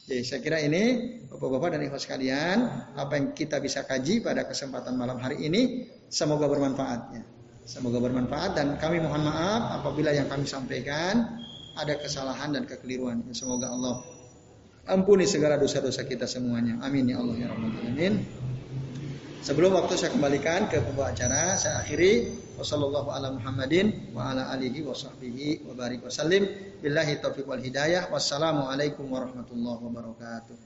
jadi 0.07 0.23
saya 0.23 0.39
kira 0.41 0.57
ini 0.63 0.83
bapak-bapak 1.29 1.77
dan 1.77 1.85
ikhwas 1.85 2.07
sekalian 2.09 2.57
apa 2.97 3.13
yang 3.19 3.35
kita 3.37 3.61
bisa 3.61 3.85
kaji 3.85 4.23
pada 4.25 4.49
kesempatan 4.49 4.97
malam 4.97 5.21
hari 5.21 5.45
ini 5.45 5.85
semoga 6.09 6.49
bermanfaatnya 6.49 7.21
semoga 7.67 8.01
bermanfaat 8.01 8.57
dan 8.57 8.67
kami 8.81 9.03
mohon 9.03 9.21
maaf 9.21 9.83
apabila 9.83 10.15
yang 10.15 10.25
kami 10.31 10.47
sampaikan 10.49 11.45
ada 11.77 11.95
kesalahan 12.01 12.57
dan 12.57 12.65
kekeliruan. 12.65 13.21
Semoga 13.31 13.69
Allah 13.69 14.01
ampuni 14.87 15.27
segala 15.27 15.59
dosa-dosa 15.59 16.07
kita 16.07 16.25
semuanya. 16.25 16.79
Amin 16.81 17.07
ya 17.11 17.19
Allah 17.21 17.35
ya 17.37 17.47
Rabbal 17.51 17.75
alamin. 17.83 18.25
Sebelum 19.47 19.71
waktu 19.79 19.95
saya 19.95 20.11
kembalikan 20.11 20.67
ke 20.67 20.81
pembawa 20.81 21.13
acara, 21.13 21.55
saya 21.55 21.79
akhiri. 21.79 22.43
Wasallallahu 22.57 23.13
ala 23.13 23.29
Muhammadin 23.37 24.17
wa 24.17 24.33
ala 24.33 24.49
alihi 24.49 24.81
wa 24.81 24.97
sahbihi 24.97 25.61
wa 25.69 25.77
barik 25.77 26.01
wasallim 26.01 26.49
billahi 26.81 27.21
taufiq 27.21 27.45
wal 27.45 27.61
hidayah. 27.61 28.09
Wassalamu 28.09 28.65
alaikum 28.65 29.05
warahmatullahi 29.13 29.77
wabarakatuh. 29.77 30.57